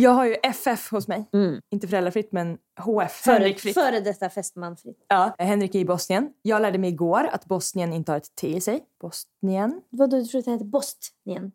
Jag 0.00 0.10
har 0.10 0.24
ju 0.24 0.34
FF 0.42 0.90
hos 0.90 1.08
mig. 1.08 1.24
Inte 1.70 1.88
föräldrafritt, 1.88 2.32
men 2.32 2.58
HF. 2.80 3.26
Henrik 3.26 3.60
Före, 3.60 3.62
fritt. 3.62 3.74
före 3.74 4.00
detta 4.00 4.30
fästman 4.30 4.76
fritt. 4.76 5.04
Ja, 5.08 5.34
Henrik 5.38 5.74
är 5.74 5.78
i 5.78 5.84
Bosnien. 5.84 6.30
Jag 6.42 6.62
lärde 6.62 6.78
mig 6.78 6.90
igår 6.90 7.28
att 7.32 7.44
Bosnien 7.44 7.92
inte 7.92 8.12
har 8.12 8.16
ett 8.16 8.34
T 8.40 8.56
i 8.56 8.60
sig. 8.60 8.80
Bosnien. 9.00 9.80
Vadå, 9.90 10.16
du 10.16 10.24
tror 10.24 10.38
att 10.38 10.44
det 10.44 10.50
heter 10.50 10.64
Bostnien? 10.64 11.52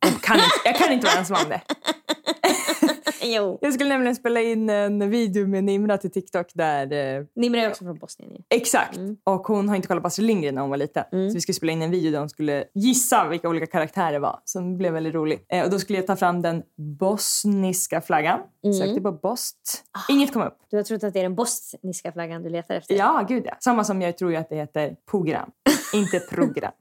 Jag 0.00 0.22
kan 0.22 0.36
inte, 0.36 0.46
jag 0.64 0.76
kan 0.76 0.92
inte 0.92 1.06
vara 1.06 1.18
ensam 1.18 1.36
om 1.44 1.48
det. 1.48 1.60
Jo. 3.36 3.58
Jag 3.60 3.74
skulle 3.74 3.88
nämligen 3.88 4.16
spela 4.16 4.40
in 4.40 4.70
en 4.70 5.10
video 5.10 5.46
med 5.46 5.64
Nimra 5.64 5.98
till 5.98 6.10
TikTok 6.10 6.46
där... 6.54 6.92
Eh, 6.92 7.24
Nimra 7.36 7.60
är 7.60 7.68
också 7.68 7.84
från 7.84 7.98
Bosnien 7.98 8.30
ju. 8.30 8.42
exakt. 8.56 8.98
Och 9.24 9.46
hon 9.46 9.68
har 9.68 9.76
inte 9.76 9.88
kollat 9.88 10.02
på 10.02 10.06
Astrid 10.06 10.26
Lindgren 10.26 10.54
när 10.54 10.62
hon 10.62 10.70
var 10.70 10.76
liten. 10.76 11.04
Så 11.10 11.34
vi 11.34 11.40
skulle 11.40 11.54
spela 11.54 11.72
in 11.72 11.82
en 11.82 11.90
video 11.90 12.12
där 12.12 12.18
hon 12.18 12.28
skulle 12.28 12.64
gissa 12.74 13.28
vilka 13.28 13.48
olika 13.48 13.66
karaktärer 13.66 14.12
det 14.12 14.18
var. 14.18 14.40
Som 14.44 14.78
blev 14.78 14.92
väldigt 14.92 15.14
rolig. 15.14 15.46
Eh, 15.48 15.64
och 15.64 15.70
då 15.70 15.78
skulle 15.78 15.98
jag 15.98 16.06
ta 16.06 16.16
fram 16.16 16.42
den 16.42 16.62
bosniska 16.76 18.00
flaggan. 18.00 18.40
Sökte 18.80 19.00
på 19.00 19.12
Bost. 19.12 19.84
Inget 20.08 20.32
kom 20.32 20.42
upp. 20.42 20.58
Du 20.70 20.76
har 20.76 20.84
trott 20.84 21.04
att 21.04 21.12
det 21.12 21.18
är 21.18 21.22
den 21.22 21.34
bosniska 21.34 22.12
flaggan 22.12 22.42
du 22.42 22.48
letar 22.50 22.74
efter? 22.74 22.94
Ja, 22.94 23.26
gud 23.28 23.42
ja. 23.46 23.56
Samma 23.60 23.84
som 23.84 24.02
jag 24.02 24.18
tror 24.18 24.34
att 24.34 24.48
det 24.48 24.56
heter 24.56 24.96
program. 25.10 25.50
inte 25.94 26.20
program. 26.20 26.72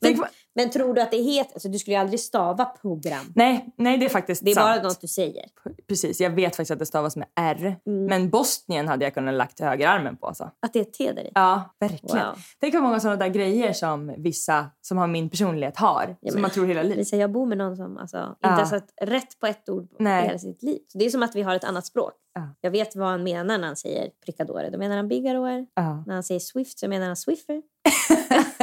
Men, 0.00 0.24
men 0.56 0.70
tror 0.70 0.94
du 0.94 1.00
att 1.00 1.10
det 1.10 1.16
heter... 1.16 1.52
Alltså, 1.54 1.68
du 1.68 1.78
skulle 1.78 1.96
ju 1.96 2.00
aldrig 2.00 2.20
stava 2.20 2.64
program. 2.64 3.24
nej, 3.34 3.74
nej, 3.76 3.98
det 3.98 4.04
är 4.04 4.08
faktiskt 4.08 4.44
Det 4.44 4.50
är 4.50 4.54
sant. 4.54 4.82
bara 4.82 4.88
något 4.88 5.00
du 5.00 5.08
säger. 5.08 5.44
Precis, 5.88 6.20
jag 6.20 6.30
vet 6.30 6.56
faktiskt 6.56 6.70
att 6.70 6.78
det 6.78 6.86
stavas 6.86 7.16
med 7.16 7.28
R. 7.40 7.76
Mm. 7.86 8.04
Men 8.06 8.30
Bosnien 8.30 8.88
hade 8.88 9.04
jag 9.04 9.14
kunnat 9.14 9.34
lagt 9.34 9.60
högerarmen 9.60 10.16
på. 10.16 10.26
Alltså. 10.26 10.50
Att 10.62 10.72
det 10.72 10.78
är 10.78 10.82
ett 10.82 10.92
T 10.92 11.12
där 11.12 11.22
i. 11.22 11.30
Ja, 11.34 11.74
verkligen. 11.80 12.26
Wow. 12.26 12.36
Tänk 12.60 12.74
hur 12.74 12.80
många 12.80 13.00
sådana 13.00 13.16
där 13.16 13.28
grejer 13.28 13.72
som 13.72 14.14
vissa 14.18 14.66
som 14.80 14.98
har 14.98 15.06
min 15.06 15.30
personlighet 15.30 15.76
har. 15.76 16.16
Ja, 16.20 16.32
som 16.32 16.42
man 16.42 16.50
tror 16.50 16.66
hela 16.66 16.82
livet. 16.82 16.96
Lisa, 16.98 17.16
jag 17.16 17.32
bor 17.32 17.46
med 17.46 17.58
någon 17.58 17.76
som 17.76 17.98
alltså, 17.98 18.16
inte 18.18 18.36
Ja. 18.40 18.50
har 18.50 18.64
satt 18.64 18.88
rätt 19.02 19.38
på 19.40 19.46
ett 19.46 19.68
ord 19.68 19.88
Nej. 19.98 20.22
i 20.24 20.26
hela 20.26 20.38
sitt 20.38 20.62
liv. 20.62 20.78
Så 20.92 20.98
det 20.98 21.04
är 21.06 21.10
som 21.10 21.22
att 21.22 21.36
vi 21.36 21.42
har 21.42 21.54
ett 21.54 21.64
annat 21.64 21.86
språk. 21.86 22.12
Ja. 22.34 22.48
Jag 22.60 22.70
vet 22.70 22.96
vad 22.96 23.08
han 23.08 23.22
menar 23.22 23.58
när 23.58 23.66
han 23.66 23.76
säger 23.76 24.10
prickadore. 24.24 24.70
Då 24.70 24.78
menar 24.78 24.96
han 24.96 25.08
bigarore. 25.08 25.66
Ja. 25.74 26.04
När 26.06 26.14
han 26.14 26.22
säger 26.22 26.40
Swift 26.40 26.78
så 26.78 26.88
menar 26.88 27.06
han 27.06 27.16
Swiffer. 27.16 27.62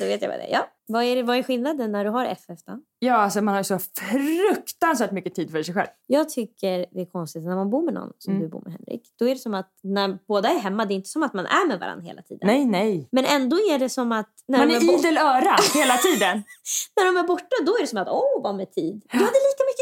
Då 0.00 0.06
vet 0.06 0.22
jag 0.22 0.28
vad 0.28 0.38
det 0.38 0.44
är. 0.44 0.52
Ja. 0.52 0.66
Vad, 0.90 1.04
är 1.04 1.16
det, 1.16 1.22
vad 1.22 1.36
är 1.36 1.42
skillnaden 1.42 1.92
när 1.92 2.04
du 2.04 2.10
har 2.10 2.24
FF 2.24 2.58
då? 2.66 2.80
ja, 2.98 3.14
alltså 3.14 3.40
man 3.42 3.54
har 3.54 3.62
så 3.62 3.78
fruktansvärt 4.00 5.12
mycket 5.12 5.34
tid 5.34 5.50
för 5.50 5.62
sig 5.62 5.74
själv. 5.74 5.88
Jag 6.06 6.28
tycker 6.28 6.86
det 6.90 7.00
är 7.00 7.06
konstigt 7.06 7.42
när 7.44 7.54
man 7.56 7.70
bor 7.70 7.82
med 7.84 7.94
någon 7.94 8.12
som 8.18 8.32
Mm. 8.32 8.42
du 8.44 8.48
bor 8.48 8.60
med 8.64 8.72
Henrik. 8.72 9.02
Då 9.18 9.24
är 9.28 9.34
det 9.34 9.40
som 9.40 9.54
att 9.54 9.70
när 9.82 10.18
båda 10.28 10.48
är 10.48 10.58
hemma, 10.58 10.84
det 10.84 10.94
är 10.94 10.96
inte 10.96 11.08
som 11.08 11.22
att 11.22 11.34
man 11.34 11.46
är 11.46 11.66
med 11.68 11.78
varandra 11.80 12.04
hela 12.06 12.22
tiden. 12.22 12.46
Nej, 12.46 12.64
nej. 12.64 13.08
Men 13.12 13.24
ändå 13.24 13.56
är 13.56 13.78
det 13.78 13.88
som 13.88 14.12
att 14.12 14.32
när, 14.48 14.58
Man 14.58 14.70
är 14.70 14.76
är, 14.76 14.98
idel 14.98 15.16
öra 15.18 15.56
hela 15.74 15.96
tiden. 15.96 16.42
när 16.96 17.04
de 17.04 17.16
är 17.16 17.26
borta, 17.26 17.56
då 17.66 17.72
är 17.76 17.80
det 17.80 17.86
som 17.86 17.98
att 17.98 18.08
åh 18.08 18.42
vad 18.42 18.54
med 18.56 18.72
tid. 18.72 18.94
Du 19.12 19.18
hade 19.18 19.38
lika 19.48 19.62
mycket 19.70 19.77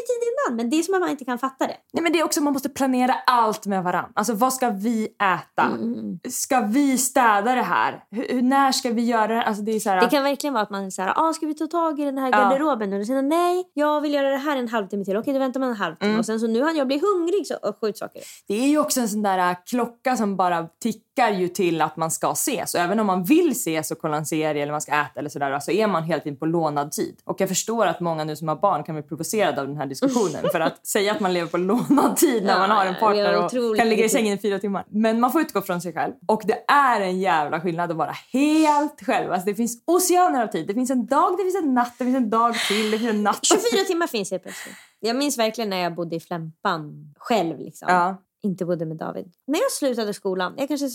men 0.56 0.70
det 0.70 0.78
är 0.78 0.82
som 0.82 0.94
att 0.94 1.00
man 1.00 1.10
inte 1.10 1.24
kan 1.24 1.38
fatta 1.38 1.66
det. 1.66 1.76
Nej, 1.92 2.02
men 2.02 2.12
det 2.12 2.20
är 2.20 2.24
också 2.24 2.40
man 2.40 2.52
måste 2.52 2.68
planera 2.68 3.14
allt 3.26 3.66
med 3.66 3.84
varandra. 3.84 4.10
Alltså 4.14 4.32
vad 4.32 4.52
ska 4.52 4.70
vi 4.70 5.04
äta? 5.06 5.62
Mm. 5.62 6.18
Ska 6.30 6.60
vi 6.60 6.98
städa 6.98 7.54
det 7.54 7.62
här? 7.62 8.04
Hur, 8.10 8.42
när 8.42 8.72
ska 8.72 8.90
vi 8.90 9.04
göra 9.04 9.26
det? 9.34 9.42
Alltså 9.42 9.62
det 9.62 9.72
är 9.72 9.80
så 9.80 9.90
här, 9.90 10.00
Det 10.00 10.08
kan 10.08 10.22
verkligen 10.24 10.54
vara 10.54 10.62
att 10.62 10.70
man 10.70 10.90
säger 10.92 11.28
ah, 11.28 11.32
ska 11.32 11.46
vi 11.46 11.54
ta 11.54 11.66
tag 11.66 12.00
i 12.00 12.04
den 12.04 12.18
här 12.18 12.30
Ja. 12.32 12.38
garderoben 12.38 12.90
nu? 12.90 13.00
Och 13.00 13.06
sen 13.06 13.28
nej, 13.28 13.64
jag 13.74 14.00
vill 14.00 14.14
göra 14.14 14.30
det 14.30 14.36
här 14.36 14.56
en 14.56 14.68
halvtimme 14.68 15.04
till. 15.04 15.16
Okej, 15.16 15.32
då 15.32 15.38
väntar 15.38 15.60
man 15.60 15.68
en 15.68 15.76
halvtimme. 15.76 16.08
Mm. 16.10 16.18
Och 16.20 16.26
sen 16.26 16.40
så 16.40 16.46
nu 16.46 16.62
hann 16.62 16.76
jag 16.76 16.86
bli 16.86 16.98
hungrig 16.98 17.46
så, 17.46 17.56
och 17.56 17.76
skjut 17.80 17.98
saker. 17.98 18.22
Det 18.48 18.54
är 18.54 18.68
ju 18.68 18.78
också 18.78 19.00
en 19.00 19.08
sån 19.08 19.22
där 19.22 19.38
äh, 19.50 19.56
klocka 19.66 20.16
som 20.16 20.36
bara 20.36 20.66
tickar 20.82 21.05
ju 21.16 21.48
till 21.48 21.82
att 21.82 21.96
man 21.96 22.10
ska 22.10 22.30
ses. 22.32 22.74
Och 22.74 22.80
även 22.80 23.00
om 23.00 23.06
man 23.06 23.24
vill 23.24 23.50
ses 23.50 23.90
och 23.90 23.98
kolla 23.98 24.16
en 24.16 24.26
serie 24.26 24.62
eller 24.62 24.72
man 24.72 24.80
ska 24.80 24.92
äta 24.92 25.18
eller 25.20 25.30
sådär 25.30 25.60
så 25.60 25.70
är 25.70 25.86
man 25.86 26.02
hela 26.02 26.20
tiden 26.22 26.38
på 26.38 26.46
lånad 26.46 26.92
tid. 26.92 27.20
Och 27.24 27.40
jag 27.40 27.48
förstår 27.48 27.86
att 27.86 28.00
många 28.00 28.24
nu 28.24 28.36
som 28.36 28.48
har 28.48 28.56
barn 28.56 28.84
kan 28.84 28.94
bli 28.94 29.02
provocerade 29.02 29.60
av 29.60 29.66
den 29.66 29.76
här 29.76 29.86
diskussionen. 29.86 30.44
för 30.52 30.60
att 30.60 30.86
säga 30.86 31.12
att 31.12 31.20
man 31.20 31.32
lever 31.32 31.48
på 31.50 31.56
lånad 31.56 32.16
tid 32.16 32.44
när 32.44 32.52
Ja, 32.52 32.58
man 32.58 32.70
har 32.70 32.86
en 32.86 32.94
partner 32.94 33.44
och 33.44 33.76
kan 33.76 33.88
ligga 33.88 34.04
i 34.04 34.08
sängen 34.08 34.38
i 34.38 34.40
fyra 34.40 34.58
timmar. 34.58 34.84
Men 34.88 35.20
man 35.20 35.32
får 35.32 35.40
utgå 35.40 35.62
från 35.62 35.80
sig 35.80 35.92
själv. 35.92 36.12
Och 36.26 36.42
det 36.44 36.64
är 36.72 37.00
en 37.00 37.20
jävla 37.20 37.60
skillnad 37.60 37.90
att 37.90 37.96
vara 37.96 38.14
helt 38.32 39.02
själv. 39.06 39.32
Alltså 39.32 39.46
det 39.46 39.54
finns 39.54 39.82
oceaner 39.86 40.42
av 40.42 40.46
tid. 40.46 40.66
Det 40.66 40.74
finns 40.74 40.90
en 40.90 41.06
dag, 41.06 41.36
det 41.38 41.42
finns 41.42 41.56
en 41.64 41.74
natt, 41.74 41.94
det 41.98 42.04
finns 42.04 42.16
en 42.16 42.30
dag 42.30 42.54
till, 42.54 42.90
det 42.90 42.98
finns 42.98 43.10
en 43.10 43.22
natt. 43.22 43.38
24 43.46 43.84
timmar 43.86 44.06
finns 44.06 44.30
det 44.30 44.38
plötsligt. 44.38 44.74
Jag 45.00 45.16
minns 45.16 45.38
verkligen 45.38 45.70
när 45.70 45.76
jag 45.82 45.94
bodde 45.94 46.16
i 46.16 46.20
Flämpan 46.20 47.14
själv. 47.18 47.58
Liksom. 47.58 47.88
Ja. 47.90 48.16
Inte 48.46 48.64
bodde 48.64 48.86
med 48.86 48.96
David. 48.96 49.32
När 49.46 49.58
jag 49.58 49.70
slutade 49.72 50.14
skolan, 50.14 50.54
jag 50.56 50.68
kanske 50.68 50.88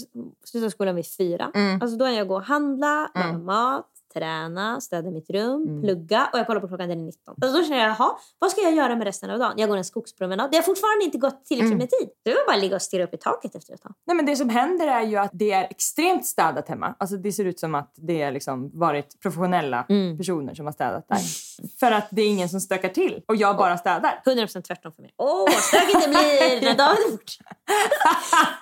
slutade 0.45 0.72
skolan 0.72 0.95
vid 0.95 1.06
fyra. 1.17 1.51
Mm. 1.56 1.81
Alltså 1.81 1.97
då 1.97 2.06
är 2.06 2.12
jag 2.12 2.28
gå 2.28 2.35
och 2.35 2.44
handla, 2.44 3.12
laga 3.16 3.29
Mm. 3.29 3.45
mat, 3.45 3.88
träna, 4.13 4.81
städa 4.81 5.12
mitt 5.12 5.29
rum, 5.29 5.62
Mm. 5.67 5.81
plugga 5.81 6.29
och 6.34 6.39
jag 6.39 6.47
kollar 6.47 6.62
på 6.62 6.67
klockan 6.67 6.89
den 6.89 7.00
är 7.00 7.03
19. 7.06 7.34
Och 7.34 7.53
då 7.53 7.63
känner 7.63 7.78
jag, 7.78 7.89
jaha, 7.89 8.12
vad 8.39 8.51
ska 8.51 8.62
jag 8.62 8.73
göra 8.75 8.95
med 8.95 9.03
resten 9.07 9.29
av 9.29 9.39
dagen? 9.39 9.53
Jag 9.57 9.69
går 9.69 9.78
en 9.78 9.84
skogspromenad. 9.85 10.51
Det 10.51 10.57
har 10.57 10.63
fortfarande 10.63 11.06
inte 11.06 11.17
gått 11.17 11.45
tillräckligt 11.45 11.67
Mm. 11.73 11.78
med 11.78 11.89
tid. 11.89 12.09
Det 12.23 12.29
var 12.34 12.45
bara 12.53 12.57
ligga 12.62 12.75
och 12.75 12.81
stirra 12.81 13.03
upp 13.03 13.13
i 13.13 13.17
taket 13.17 13.56
efter 13.56 13.73
ett 13.73 13.81
tag. 13.81 13.94
Nej, 14.07 14.16
men 14.16 14.25
det 14.25 14.35
som 14.35 14.50
händer 14.50 14.88
är 14.88 15.01
ju 15.01 15.18
att 15.18 15.31
det 15.33 15.51
är 15.51 15.63
extremt 15.69 16.25
städat 16.25 16.68
hemma. 16.69 16.95
Alltså 17.00 17.18
det 17.18 17.31
ser 17.31 17.45
ut 17.45 17.59
som 17.59 17.75
att 17.75 17.94
det 17.97 18.24
har 18.24 18.31
liksom 18.31 18.71
varit 18.80 19.19
professionella 19.21 19.86
Mm. 19.89 20.18
personer 20.18 20.54
som 20.54 20.65
har 20.65 20.74
städat 20.74 21.07
där. 21.07 21.18
För 21.80 21.92
att 21.92 22.07
det 22.12 22.21
är 22.21 22.27
ingen 22.27 22.50
som 22.50 22.59
stökar 22.59 22.89
till 22.89 23.21
och 23.27 23.36
jag 23.36 23.57
bara 23.57 23.77
städar. 23.77 24.21
100% 24.25 24.62
tvärtom 24.62 24.92
för 24.92 25.01
mig. 25.01 25.13
Åh, 25.18 25.39
vad 25.39 25.53
stökigt 25.53 26.01
det 26.01 26.09
blir 26.09 26.69
när 26.69 26.77
David 26.77 27.06
är 27.06 27.12
borta. 27.12 27.56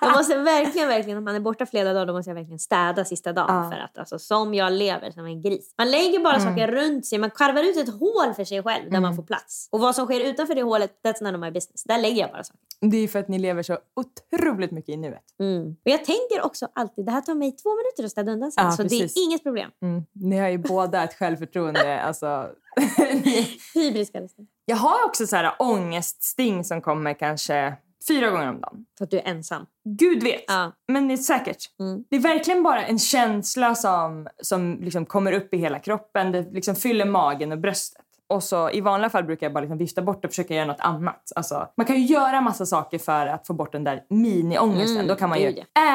Jag 0.00 0.16
måste 0.16 0.36
verkligen, 0.36 0.88
verkligen, 0.88 1.18
om 1.18 1.24
man 1.24 1.34
är 1.34 1.40
borta 1.40 1.66
flera 1.66 1.92
dagar, 1.92 2.06
då 2.06 2.12
måste 2.12 2.30
jag 2.30 2.34
verkligen 2.34 2.58
städa 2.58 3.04
sista 3.04 3.32
dagen. 3.32 3.64
Ja. 3.64 3.70
För 3.70 3.78
att 3.78 3.98
alltså, 3.98 4.18
som 4.18 4.54
jag 4.54 4.72
lever 4.72 5.10
som 5.10 5.24
en 5.24 5.42
gris. 5.42 5.74
Man 5.78 5.90
lägger 5.90 6.18
bara 6.18 6.40
saker 6.40 6.68
runt 6.68 7.06
sig, 7.06 7.18
man 7.18 7.30
karvar 7.30 7.62
ut 7.62 7.76
ett 7.76 7.94
hål 7.94 8.34
för 8.36 8.44
sig 8.44 8.62
själv 8.62 8.90
där 8.90 9.00
man 9.00 9.16
får 9.16 9.22
plats. 9.22 9.68
Och 9.72 9.80
vad 9.80 9.94
som 9.94 10.06
sker 10.06 10.20
utanför 10.20 10.54
det 10.54 10.62
hålet, 10.62 11.00
that's 11.06 11.22
none 11.22 11.38
of 11.38 11.40
my 11.40 11.50
business. 11.50 11.84
Där 11.84 11.98
lägger 11.98 12.20
jag 12.20 12.30
bara 12.30 12.44
saker. 12.44 12.60
Det 12.80 12.96
är 12.96 13.08
för 13.08 13.18
att 13.18 13.28
ni 13.28 13.38
lever 13.38 13.62
så 13.62 13.78
otroligt 13.96 14.70
mycket 14.70 14.88
i 14.88 14.96
nuet. 14.96 15.24
Mm. 15.40 15.68
Och 15.68 15.90
jag 15.90 16.04
tänker 16.04 16.42
också 16.42 16.68
alltid, 16.74 17.06
det 17.06 17.12
här 17.12 17.20
tar 17.20 17.34
mig 17.34 17.52
två 17.52 17.70
minuter 17.70 18.04
att 18.04 18.10
städa 18.10 18.32
undan 18.32 18.52
sen. 18.52 18.64
Ja, 18.64 18.70
så 18.70 18.82
precis. 18.82 19.14
det 19.14 19.20
är 19.20 19.24
inget 19.24 19.42
problem. 19.42 19.70
Mm. 19.82 20.02
Ni 20.12 20.38
har 20.38 20.48
ju 20.48 20.58
båda 20.58 21.04
ett 21.04 21.14
självförtroende. 21.14 22.02
Alltså, 22.02 22.50
ni- 23.24 23.58
Hybris 23.74 24.10
kallas 24.10 24.34
det. 24.36 24.42
jag 24.64 24.76
har 24.76 25.04
också 25.06 25.26
så 25.26 25.36
här 25.36 25.52
ångeststing 25.58 26.64
som 26.64 26.80
kommer 26.80 27.14
kanske 27.14 27.74
fyra 28.08 28.30
gånger 28.30 28.48
om 28.48 28.60
dagen. 28.60 28.84
För 28.98 29.04
att 29.04 29.10
du 29.10 29.18
är 29.18 29.28
ensam. 29.28 29.66
Gud 29.98 30.22
vet. 30.22 30.44
Ja. 30.46 30.72
Men 30.92 31.08
det 31.08 31.14
är 31.14 31.16
säkert. 31.16 31.56
Mm. 31.80 32.04
Det 32.10 32.16
är 32.16 32.20
verkligen 32.20 32.62
bara 32.62 32.84
en 32.84 32.98
känsla 32.98 33.74
som, 33.74 34.28
som 34.42 34.78
liksom 34.82 35.06
kommer 35.06 35.32
upp 35.32 35.54
i 35.54 35.56
hela 35.56 35.78
kroppen. 35.78 36.32
Det 36.32 36.52
liksom 36.52 36.74
fyller 36.74 37.04
magen 37.04 37.52
och 37.52 37.58
bröstet. 37.58 38.00
Och 38.28 38.42
så 38.42 38.70
I 38.70 38.80
vanliga 38.80 39.10
fall 39.10 39.24
brukar 39.24 39.46
jag 39.46 39.52
bara 39.54 39.60
liksom 39.60 39.78
vifta 39.78 40.02
bort 40.02 40.24
och 40.24 40.30
försöka 40.30 40.54
göra 40.54 40.66
något 40.66 40.80
annat. 40.80 41.32
Alltså, 41.36 41.68
man 41.76 41.86
kan 41.86 41.96
ju 41.96 42.02
göra 42.14 42.40
massa 42.40 42.66
saker 42.66 42.98
för 42.98 43.26
att 43.26 43.46
få 43.46 43.52
bort 43.52 43.72
den 43.72 43.84
där 43.84 44.02
mini-ångesten. 44.10 44.94
Mm, 44.96 45.06
Då 45.06 45.14
kan 45.14 45.28
man 45.28 45.40
ju 45.40 45.48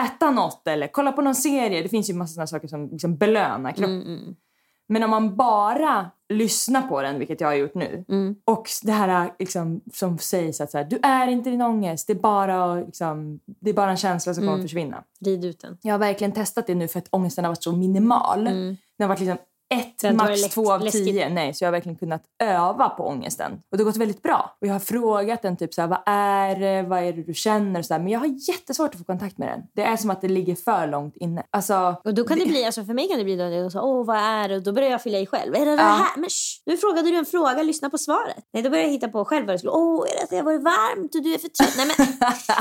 äta 0.05 0.31
något 0.31 0.67
eller 0.67 0.87
kolla 0.87 1.11
på 1.11 1.21
någon 1.21 1.35
serie. 1.35 1.83
Det 1.83 1.89
finns 1.89 2.09
ju 2.09 2.13
massa 2.13 2.33
såna 2.33 2.47
saker 2.47 2.67
som 2.67 2.89
liksom 2.91 3.17
belönar 3.17 3.71
kroppen. 3.71 4.01
Mm, 4.01 4.07
mm. 4.19 4.35
Men 4.87 5.03
om 5.03 5.09
man 5.09 5.35
bara 5.35 6.11
lyssnar 6.29 6.81
på 6.81 7.01
den, 7.01 7.19
vilket 7.19 7.41
jag 7.41 7.47
har 7.47 7.55
gjort 7.55 7.75
nu, 7.75 8.05
Mm. 8.09 8.35
och 8.45 8.69
det 8.83 8.91
här 8.91 9.31
liksom, 9.39 9.81
som 9.93 10.17
sägs 10.17 10.61
att 10.61 10.71
så 10.71 10.77
här, 10.77 10.85
du 10.85 10.99
är 11.03 11.27
inte 11.27 11.49
din 11.49 11.61
ångest, 11.61 12.07
det 12.07 12.13
är, 12.13 12.19
bara, 12.19 12.75
liksom, 12.75 13.39
det 13.45 13.69
är 13.69 13.73
bara 13.73 13.91
en 13.91 13.97
känsla 13.97 14.33
som 14.33 14.41
kommer 14.41 14.53
Mm. 14.53 14.59
att 14.59 14.69
försvinna. 14.69 15.03
Rid 15.25 15.45
ut 15.45 15.59
den. 15.61 15.77
Jag 15.81 15.93
har 15.93 15.99
verkligen 15.99 16.31
testat 16.31 16.67
det 16.67 16.75
nu 16.75 16.87
för 16.87 16.99
att 16.99 17.07
ångesten 17.09 17.43
har 17.45 17.51
varit 17.51 17.63
så 17.63 17.71
minimal. 17.71 18.47
Mm. 18.47 18.65
Den 18.97 19.03
har 19.03 19.07
varit 19.07 19.19
liksom 19.19 19.37
ett, 19.73 19.99
Det 20.01 20.07
inte 20.07 20.23
max 20.23 20.41
två 20.41 20.71
av 20.73 20.81
läskigt. 20.81 21.05
tio. 21.05 21.29
Nej, 21.29 21.53
så 21.53 21.63
jag 21.63 21.67
har 21.67 21.71
verkligen 21.71 21.95
kunnat 21.97 22.23
öva 22.43 22.89
på 22.89 23.03
ångesten. 23.07 23.51
Och 23.71 23.77
det 23.77 23.83
har 23.83 23.85
gått 23.91 23.97
väldigt 23.97 24.21
bra. 24.23 24.57
Och 24.61 24.67
jag 24.67 24.73
har 24.73 24.79
frågat 24.79 25.41
den 25.41 25.57
typ 25.57 25.73
så 25.73 25.81
här, 25.81 25.87
vad 25.87 25.99
är 26.05 26.55
det, 26.55 26.81
vad 26.89 26.99
är 27.03 27.13
det 27.13 27.23
du 27.23 27.33
känner 27.33 27.79
och 27.79 27.85
så 27.85 27.93
här. 27.93 28.01
Men 28.01 28.11
jag 28.11 28.19
har 28.19 28.49
jättesvårt 28.49 28.93
att 28.93 28.97
få 28.99 29.03
kontakt 29.03 29.37
med 29.37 29.47
den. 29.47 29.61
Det 29.75 29.81
är 29.83 29.97
som 29.97 30.09
att 30.09 30.21
det 30.21 30.27
ligger 30.27 30.55
för 30.55 30.87
långt 30.87 31.15
inne. 31.17 31.43
Alltså, 31.49 31.95
Och 32.03 32.13
då 32.13 32.23
kan 32.23 32.39
det 32.39 32.45
bli, 32.45 32.65
alltså 32.65 32.85
för 32.85 32.93
mig 32.93 33.07
kan 33.09 33.17
det 33.17 33.23
bli 33.23 33.35
då, 33.63 33.69
så, 33.69 33.81
åh 33.81 34.05
vad 34.05 34.17
är 34.17 34.49
det? 34.49 34.55
Och 34.55 34.63
då 34.63 34.71
börjar 34.71 34.89
jag 34.89 35.01
fylla 35.01 35.19
i 35.19 35.25
själv. 35.25 35.55
Är 35.55 35.59
det 35.59 35.75
det 35.75 35.81
Ja. 35.81 35.87
här? 35.87 36.17
Men 36.19 36.29
shh, 36.29 36.61
nu 36.65 36.77
frågade 36.77 37.09
du 37.11 37.17
en 37.17 37.25
fråga, 37.25 37.63
lyssna 37.63 37.89
på 37.89 37.97
svaret. 37.97 38.43
Nej, 38.53 38.63
då 38.63 38.69
börjar 38.69 38.83
jag 38.83 38.91
hitta 38.91 39.07
på 39.07 39.25
själv 39.25 39.45
vad 39.45 39.55
det 39.55 39.59
skulle, 39.59 39.71
åh 39.71 40.05
är 40.11 40.15
det 40.17 40.23
att 40.23 40.29
det 40.29 40.35
har 40.37 40.43
varit 40.43 40.63
varmt 40.63 41.15
och 41.15 41.23
du 41.23 41.33
är 41.33 41.37
för 41.37 41.47
trött? 41.47 41.73
Nej 41.77 41.87
men 41.97 42.07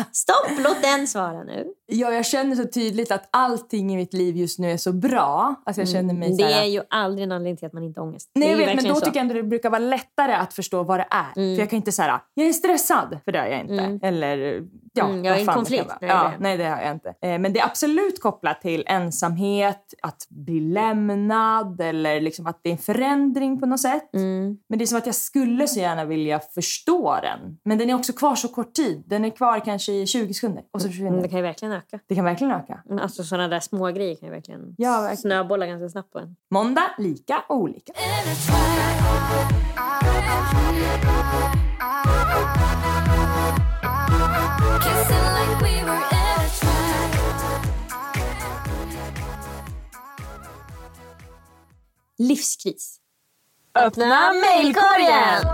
stopp, 0.12 0.58
låt 0.64 0.82
den 0.82 1.06
svara 1.08 1.42
nu. 1.44 1.66
ja, 1.86 2.12
jag 2.12 2.26
känner 2.26 2.56
så 2.56 2.64
tydligt 2.68 3.10
att 3.10 3.28
allting 3.30 3.92
i 3.92 3.96
mitt 3.96 4.12
liv 4.12 4.36
just 4.36 4.58
nu 4.58 4.70
är 4.70 4.76
så 4.76 4.92
bra. 4.92 5.54
Alltså 5.66 5.80
jag 5.80 5.88
känner 5.88 6.14
mig 6.14 6.28
så 6.28 6.34
Mm. 6.44 6.48
Det 6.48 6.54
här, 6.54 6.64
aldrig 6.94 7.24
en 7.24 7.32
anledning 7.32 7.56
till 7.56 7.66
att 7.66 7.72
man 7.72 7.82
inte 7.82 8.00
har 8.00 8.06
ångest. 8.06 8.30
Nej, 8.34 8.50
jag 8.50 8.56
vet, 8.56 8.76
men 8.76 8.84
då 8.84 8.94
så. 8.94 9.00
tycker 9.00 9.16
jag 9.16 9.22
ändå 9.22 9.34
det 9.34 9.42
brukar 9.42 9.70
vara 9.70 9.78
lättare 9.78 10.32
att 10.32 10.54
förstå 10.54 10.82
vad 10.82 10.98
det 11.00 11.06
är. 11.10 11.42
Mm. 11.42 11.56
För 11.56 11.62
jag 11.62 11.70
kan 11.70 11.76
inte 11.76 11.92
säga 11.92 12.20
jag 12.34 12.46
är 12.46 12.52
stressad, 12.52 13.18
för 13.24 13.32
det 13.32 13.38
är 13.38 13.46
jag 13.46 13.60
inte. 13.60 13.84
Mm. 13.84 14.00
Eller 14.02 14.62
ja, 14.96 15.04
Mm, 15.04 15.24
jag 15.24 15.36
är 15.36 15.40
i 15.40 15.44
det 15.44 15.52
konflikt. 15.52 15.84
Nej, 15.88 15.96
det 16.00 16.06
Ja, 16.06 16.32
nej, 16.40 16.56
det 16.56 16.64
har 16.64 16.82
jag 16.82 16.92
inte. 16.92 17.08
Eh, 17.22 17.38
Men 17.38 17.52
det 17.52 17.60
är 17.60 17.64
absolut 17.64 18.20
kopplat 18.22 18.60
till 18.60 18.84
ensamhet, 18.86 19.94
att 20.02 20.26
bli 20.28 20.60
lämnad 20.60 21.80
eller 21.80 22.20
liksom 22.20 22.46
att 22.46 22.60
det 22.62 22.68
är 22.68 22.72
en 22.72 22.78
förändring 22.78 23.60
på 23.60 23.66
något 23.66 23.80
sätt. 23.80 24.14
Mm. 24.14 24.56
Men 24.68 24.78
det 24.78 24.84
är 24.84 24.86
som 24.86 24.98
att 24.98 25.06
jag 25.06 25.14
skulle 25.14 25.68
så 25.68 25.80
gärna 25.80 26.04
vilja 26.04 26.40
förstå 26.54 27.18
den. 27.22 27.56
Men 27.64 27.78
den 27.78 27.90
är 27.90 27.94
också 27.94 28.12
kvar 28.12 28.34
så 28.34 28.48
kort 28.48 28.72
tid. 28.74 29.02
Den 29.06 29.24
är 29.24 29.30
kvar 29.30 29.60
kanske 29.64 29.92
i 29.92 30.06
20 30.06 30.34
sekunder 30.34 30.62
och 30.72 30.82
så 30.82 30.88
försvinner 30.88 31.08
Mm, 31.08 31.16
det 31.22 31.22
den. 31.22 31.30
kan 31.30 31.38
ju 31.38 31.42
verkligen 31.42 31.74
öka. 31.74 31.98
Det 32.08 32.14
kan 32.14 32.24
verkligen 32.24 32.52
öka. 32.52 32.82
Mm, 32.90 32.98
Alltså 33.02 33.24
sådana 33.24 33.48
där 33.48 33.60
små 33.60 33.86
grejer 33.90 34.16
kan 34.16 34.28
ju 34.28 34.34
verkligen, 34.34 34.74
Ja, 34.78 34.90
verkligen. 35.00 35.16
snöbolla 35.16 35.66
ganska 35.66 35.88
snabbt 35.88 36.12
på 36.12 36.18
en. 36.18 36.36
Måndag, 36.50 36.90
lika 36.98 37.42
och 37.48 37.56
olika. 37.56 37.92
Livskris. 52.18 52.96
Öppna 53.74 54.32
mejlkorgen! 54.32 55.44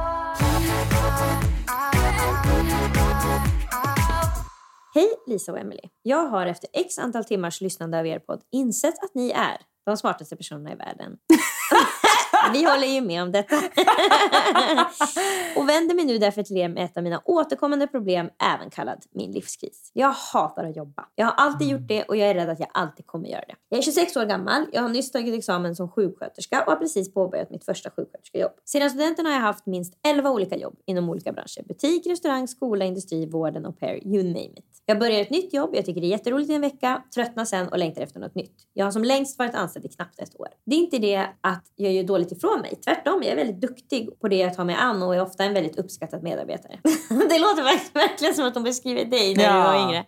Hej 4.95 5.09
Lisa 5.27 5.53
och 5.53 5.59
Emily. 5.59 5.81
Jag 6.03 6.27
har 6.27 6.47
efter 6.47 6.71
x 6.73 6.99
antal 6.99 7.25
timmars 7.25 7.61
lyssnande 7.61 7.99
av 7.99 8.07
er 8.07 8.19
podd 8.19 8.41
insett 8.53 9.05
att 9.05 9.15
ni 9.15 9.31
är 9.31 9.61
de 9.87 9.97
smartaste 9.97 10.37
personerna 10.37 10.73
i 10.73 10.75
världen. 10.75 11.17
Vi 12.53 12.65
håller 12.65 12.87
ju 12.87 13.01
med 13.01 13.23
om 13.23 13.33
detta. 13.33 13.57
och 15.57 15.69
vänder 15.69 15.95
mig 15.95 16.05
nu 16.05 16.19
därför 16.19 16.43
till 16.43 16.57
er 16.57 16.69
med 16.69 16.85
ett 16.85 16.97
av 16.97 17.03
mina 17.03 17.23
återkommande 17.25 17.87
problem, 17.87 18.31
även 18.55 18.71
kallad 18.71 19.05
min 19.11 19.33
livskris. 19.33 19.91
Jag 19.93 20.13
hatar 20.13 20.65
att 20.65 20.77
jobba. 20.77 21.07
Jag 21.15 21.27
har 21.27 21.33
alltid 21.33 21.69
gjort 21.69 21.89
det 21.89 22.03
och 22.03 22.17
jag 22.17 22.29
är 22.29 22.35
rädd 22.35 22.49
att 22.49 22.61
jag 22.61 22.69
alltid 22.75 23.07
kommer 23.07 23.29
göra 23.29 23.45
det. 23.49 23.55
Jag 23.69 23.79
är 23.79 23.83
26 23.83 24.17
år 24.17 24.25
gammal, 24.25 24.67
jag 24.73 24.83
har 24.83 24.89
nyss 24.89 25.13
tagit 25.13 25.35
examen 25.35 25.77
som 25.77 25.89
sjuksköterska 25.89 26.63
och 26.65 26.73
har 26.73 26.77
precis 26.77 27.15
påbörjat 27.15 27.51
mitt 27.51 27.65
första 27.65 27.91
sjuksköterskejobb. 27.91 28.53
Sedan 28.65 28.91
studenten 28.91 29.27
har 29.27 29.33
jag 29.33 29.41
haft 29.41 29.67
minst 29.67 29.95
11 30.09 30.31
olika 30.31 30.57
jobb 30.57 30.77
inom 30.87 31.09
olika 31.09 31.33
branscher. 31.33 31.63
Butik, 31.69 32.07
restaurang, 32.07 32.49
skola, 32.49 32.85
industri, 32.85 33.27
vården, 33.27 33.67
au 33.67 33.73
pair, 33.73 34.07
you 34.07 34.23
name 34.23 34.41
it. 34.57 34.83
Jag 34.87 34.99
börjar 34.99 35.21
ett 35.21 35.31
nytt 35.31 35.55
jobb, 35.55 35.71
jag 35.75 35.85
tycker 35.85 36.01
det 36.01 36.07
är 36.07 36.09
jätteroligt 36.09 36.51
i 36.51 36.55
en 36.55 36.61
vecka, 36.61 37.03
tröttnar 37.15 37.45
sen 37.45 37.69
och 37.69 37.79
längtar 37.79 38.03
efter 38.03 38.21
något 38.21 38.35
nytt. 38.35 38.55
Jag 38.73 38.85
har 38.85 38.93
som 38.93 39.05
längst 39.05 39.39
varit 39.39 39.55
anställd 39.55 39.85
i 39.85 39.89
knappt 39.89 40.21
ett 40.21 40.41
år. 40.41 40.49
Det 40.67 40.77
är 40.77 40.79
inte 40.79 40.99
det 40.99 41.27
att 41.41 41.65
jag 41.77 41.93
gör 41.93 42.03
dåligt 42.03 42.33
ifrån 42.41 42.61
mig. 42.61 42.81
Tvärtom, 42.85 43.23
jag 43.23 43.33
är 43.33 43.37
väldigt 43.37 43.61
duktig 43.61 44.21
på 44.21 44.29
det 44.29 44.37
jag 44.37 44.55
tar 44.55 44.65
mig 44.65 44.75
an 44.77 45.03
och 45.03 45.15
är 45.15 45.23
ofta 45.23 45.45
en 45.45 45.55
väldigt 45.55 45.79
uppskattad 45.79 46.23
medarbetare. 46.23 46.79
det 47.09 47.39
låter 47.39 47.63
verk- 47.63 47.91
verkligen 47.95 48.35
som 48.35 48.45
att 48.47 48.55
de 48.55 48.63
beskriver 48.63 49.05
dig 49.05 49.35
när 49.35 49.45
Ja. 49.45 49.53
du 49.53 49.59
var 49.59 49.89
yngre. 49.89 50.05